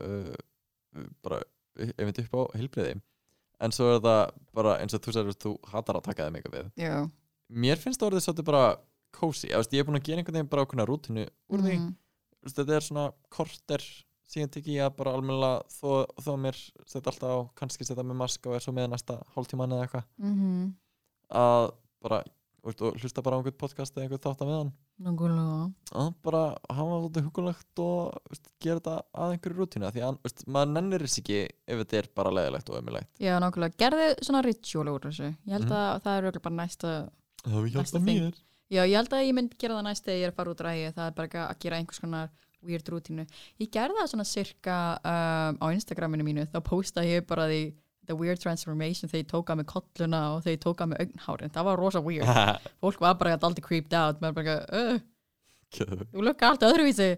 uh, 0.00 0.34
bara 1.22 1.40
einmitt 1.98 2.18
upp 2.22 2.34
á 2.38 2.42
heilbriði 2.58 3.00
en 3.60 3.72
svo 3.76 3.90
er 3.94 4.00
það 4.00 4.20
bara 4.56 4.76
eins 4.80 4.94
og 4.96 5.02
þú 5.04 5.12
sagður 5.16 5.36
þú 5.44 5.50
hatar 5.72 5.98
að 5.98 6.06
taka 6.08 6.26
það 6.28 6.36
mikið 6.38 6.54
við. 6.56 6.70
Já. 6.80 6.94
Mér 7.50 7.76
finnst 7.82 8.00
það 8.00 8.12
orðið 8.12 8.24
svolítið 8.24 8.46
bara 8.48 8.62
cozy, 9.10 9.48
ég, 9.74 9.82
er 9.82 9.88
búin 9.88 9.98
að 9.98 10.06
gera 10.06 10.22
einhvern 10.22 10.38
veginn 10.38 10.50
bara 10.52 10.62
ákveðna 10.64 10.86
rútinu 10.88 11.26
úr 11.50 11.64
því, 11.66 11.74
Mhm. 11.80 11.90
Þú 12.40 12.46
veist, 12.46 12.56
þetta 12.56 12.76
er 12.76 12.84
svona 12.86 13.02
korter 13.28 13.82
síðan 14.30 14.50
tek 14.54 14.66
ég 14.70 14.84
að 14.86 14.96
bara 15.00 15.14
almennilega 15.18 15.62
þó, 15.74 16.06
þó 16.22 16.32
mér 16.38 16.58
setja 16.86 17.10
alltaf 17.10 17.30
á 17.34 17.38
kannski 17.58 17.86
setja 17.88 18.04
með 18.06 18.20
mask 18.22 18.46
og 18.46 18.54
er 18.54 18.62
svo 18.64 18.72
með 18.76 18.90
næsta 18.92 19.18
hálftíman 19.34 19.72
eða 19.74 19.86
eitthvað. 19.88 20.04
Mhm. 20.18 20.74
að 21.30 21.72
bara 22.02 22.22
veist, 22.64 22.80
hlusta 23.00 23.22
bara 23.24 23.36
á 23.36 23.38
einhvern 23.40 23.56
podcast 23.58 23.94
eða 23.96 24.04
einhvern 24.06 24.20
þátt 24.24 24.42
að 24.44 24.48
meðan. 24.50 24.70
Nákvæmlega. 25.00 25.72
Að 25.96 26.08
bara 26.26 26.40
hafa 26.68 26.96
þetta 27.06 27.22
hugulegt 27.24 27.80
og 27.80 28.18
veist, 28.28 28.50
gera 28.60 28.80
þetta 28.80 28.96
að 29.14 29.32
einhverju 29.36 29.56
rútínu 29.60 29.92
því 29.94 30.02
að 30.04 30.18
veist, 30.26 30.42
maður 30.46 30.72
nennir 30.74 31.04
þess 31.06 31.20
ekki 31.22 31.38
ef 31.48 31.78
þetta 31.80 31.98
er 32.02 32.08
bara 32.20 32.30
leðilegt 32.36 32.68
og 32.70 32.76
ömulegt 32.82 33.22
Já, 33.22 33.32
nákvæmlega, 33.40 33.76
gerðu 33.80 34.08
svona 34.26 34.42
ritual 34.44 34.92
úr 34.92 35.00
þessu. 35.08 35.30
Ég 35.46 35.52
held 35.56 35.64
Mhm. 35.70 35.72
að 35.72 36.02
það 36.04 36.18
er 36.18 36.22
örugglega 36.28 36.42
bara 36.42 36.58
næsta 36.60 36.90
það 37.42 37.52
hefur 37.56 37.70
hjálpað 37.74 38.04
mér. 38.10 38.34
Já, 38.70 38.82
ég 38.86 38.96
held 39.00 39.08
að 39.10 39.24
ég 39.26 39.34
mynd 39.34 39.58
gera 39.58 39.74
það 39.74 39.84
næst 39.88 40.04
þegar 40.04 40.18
ég 40.20 40.24
er 40.26 40.30
að 40.30 40.36
fara 40.36 40.50
út 40.54 40.60
ræði 40.68 40.92
það 40.94 41.06
er 41.06 41.14
bara 41.16 41.28
að 41.48 41.58
gera 41.58 41.76
einhvers 41.80 42.00
konar 42.00 42.28
weird 42.66 42.88
rútínu. 42.92 43.24
Ég 43.62 43.70
gerði 43.72 43.98
það 44.00 44.10
svona 44.14 44.26
cirka 44.28 44.78
um, 45.00 45.60
á 45.60 45.66
Instagraminu 45.72 46.26
mínu 46.26 46.44
þá 46.52 46.58
posta 46.66 47.04
ég 47.06 47.24
bara 47.28 47.46
því 47.50 47.60
the 48.10 48.16
weird 48.18 48.40
transformation 48.42 49.08
þegar 49.10 49.22
ég 49.24 49.30
tóka 49.30 49.54
með 49.58 49.68
kolluna 49.70 50.20
og 50.34 50.40
þegar 50.44 50.56
ég 50.56 50.62
tóka 50.64 50.86
með 50.90 51.02
augnhárin. 51.04 51.52
Það 51.54 51.68
var 51.70 51.78
rosa 51.84 52.00
weird. 52.02 52.26
Fólk 52.82 53.00
var 53.04 53.14
bara 53.20 53.36
alltaf 53.38 53.62
creeped 53.64 53.94
out. 53.94 54.20
Maður 54.24 54.40
bara, 54.40 54.56
Geðveikt. 55.70 56.08
þú 56.14 56.24
lukka 56.26 56.48
allt 56.50 56.64
öðruvísi. 56.66 57.10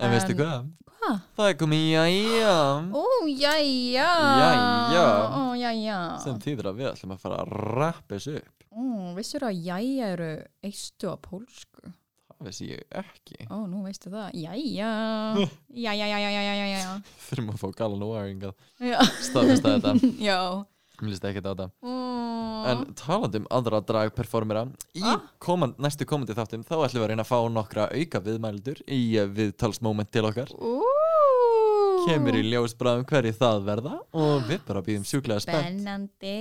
En 0.00 0.14
veistu 0.14 0.32
hvað? 0.38 0.70
Hvað? 1.00 1.18
það 1.36 1.46
er 1.50 1.54
komið 1.60 1.82
jæja. 1.90 2.54
Ó, 2.96 3.04
Jæja. 3.28 4.08
Ó, 5.36 5.42
jæja. 5.58 5.98
Sem 6.24 6.38
þýðir 6.40 6.68
að 6.70 6.80
við 6.80 6.88
ætlum 6.94 7.14
að 7.14 7.22
fara 7.24 7.38
að 7.42 7.52
rappa 7.80 8.16
þessu 8.16 8.34
upp. 8.40 8.66
Ó, 8.70 8.82
vissur 9.16 9.44
að 9.48 9.60
jæja 9.66 10.10
eru 10.14 10.28
eistu 10.64 11.10
á 11.10 11.16
pólsku 11.20 11.92
það 12.40 12.48
veist 12.48 12.62
ég 12.64 12.98
ekki. 13.02 13.38
Ó, 13.52 13.56
nú 13.68 13.82
veistu 13.84 14.10
það. 14.12 14.30
Jæja. 14.40 14.90
Jæja, 15.76 16.08
jæja, 16.08 16.18
jæja, 16.32 16.54
jæja, 16.64 16.92
þurfum 17.28 17.52
að 17.54 17.60
fá 17.62 17.68
galan 17.82 18.04
og 18.06 18.14
æringað 18.16 18.54
Já, 18.80 18.98
staðfesta 19.28 19.74
þetta. 19.76 19.94
Já. 20.30 20.38
Mér 21.00 21.12
líst 21.14 21.24
ekki 21.30 21.40
á 21.44 21.52
þetta. 21.52 21.68
En 22.70 22.82
talandi 22.98 23.38
um 23.40 23.46
aðra 23.56 23.78
dragperformera 23.88 24.66
í 24.92 25.00
Ah. 25.08 25.22
komand, 25.40 25.78
næstu 25.80 26.04
komandi 26.04 26.34
þáttum 26.36 26.60
þá 26.68 26.74
ætlum 26.84 27.00
við 27.00 27.04
að 27.06 27.12
reyna 27.14 27.24
að 27.24 27.30
fá 27.30 27.38
nokkra 27.54 27.86
auka 27.88 28.20
viðmældur 28.26 28.82
í 28.84 28.98
viðtalsmoment 29.38 30.10
til 30.12 30.26
okkar. 30.28 30.52
Ú, 30.60 30.74
kemur 32.06 32.36
í 32.38 32.42
ljósbráðum 32.48 33.06
hverju 33.08 33.32
það 33.38 33.62
verða 33.68 33.94
og 34.16 34.44
við 34.48 34.60
bara 34.68 34.82
býðum 34.84 35.06
sjúklega 35.08 35.44
spennt. 35.44 35.80
Spennandi. 35.80 36.34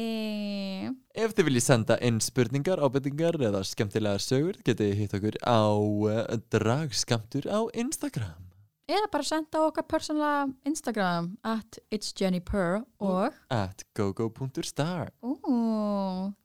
Ef 1.14 1.34
þið 1.36 1.50
viljið 1.50 1.66
senda 1.66 1.98
inn 2.06 2.20
spurningar, 2.24 2.82
ábyrtingar 2.84 3.40
eða 3.50 3.64
skemmtilegar 3.68 4.24
sögur 4.24 4.60
getið 4.66 4.94
hitt 5.00 5.16
okkur 5.18 5.40
á 5.44 5.62
uh, 5.76 6.38
dragskamtur 6.54 7.50
á 7.52 7.60
Instagram. 7.74 8.46
Eða 8.90 9.10
bara 9.14 9.26
senda 9.28 9.62
okkar 9.68 9.86
persónlega 9.86 10.48
Instagram 10.66 11.36
at 11.46 11.78
it's 11.94 12.10
Jenny 12.18 12.42
Purr 12.42 12.82
og 12.98 13.36
at 13.54 13.86
gogo.star 13.94 15.14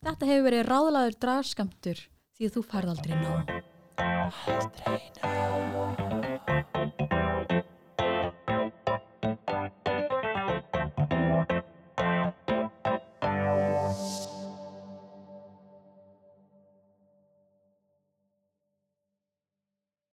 þetta 0.04 0.28
hefur 0.28 0.46
verið 0.50 0.68
ráðlaður 0.68 1.18
dragskamtur 1.24 2.04
því 2.36 2.50
að 2.50 2.58
þú 2.58 2.66
færð 2.74 2.94
aldrei 2.96 3.16
nóg. 3.22 3.56
Aldrei 4.04 5.00
ná 5.22 6.33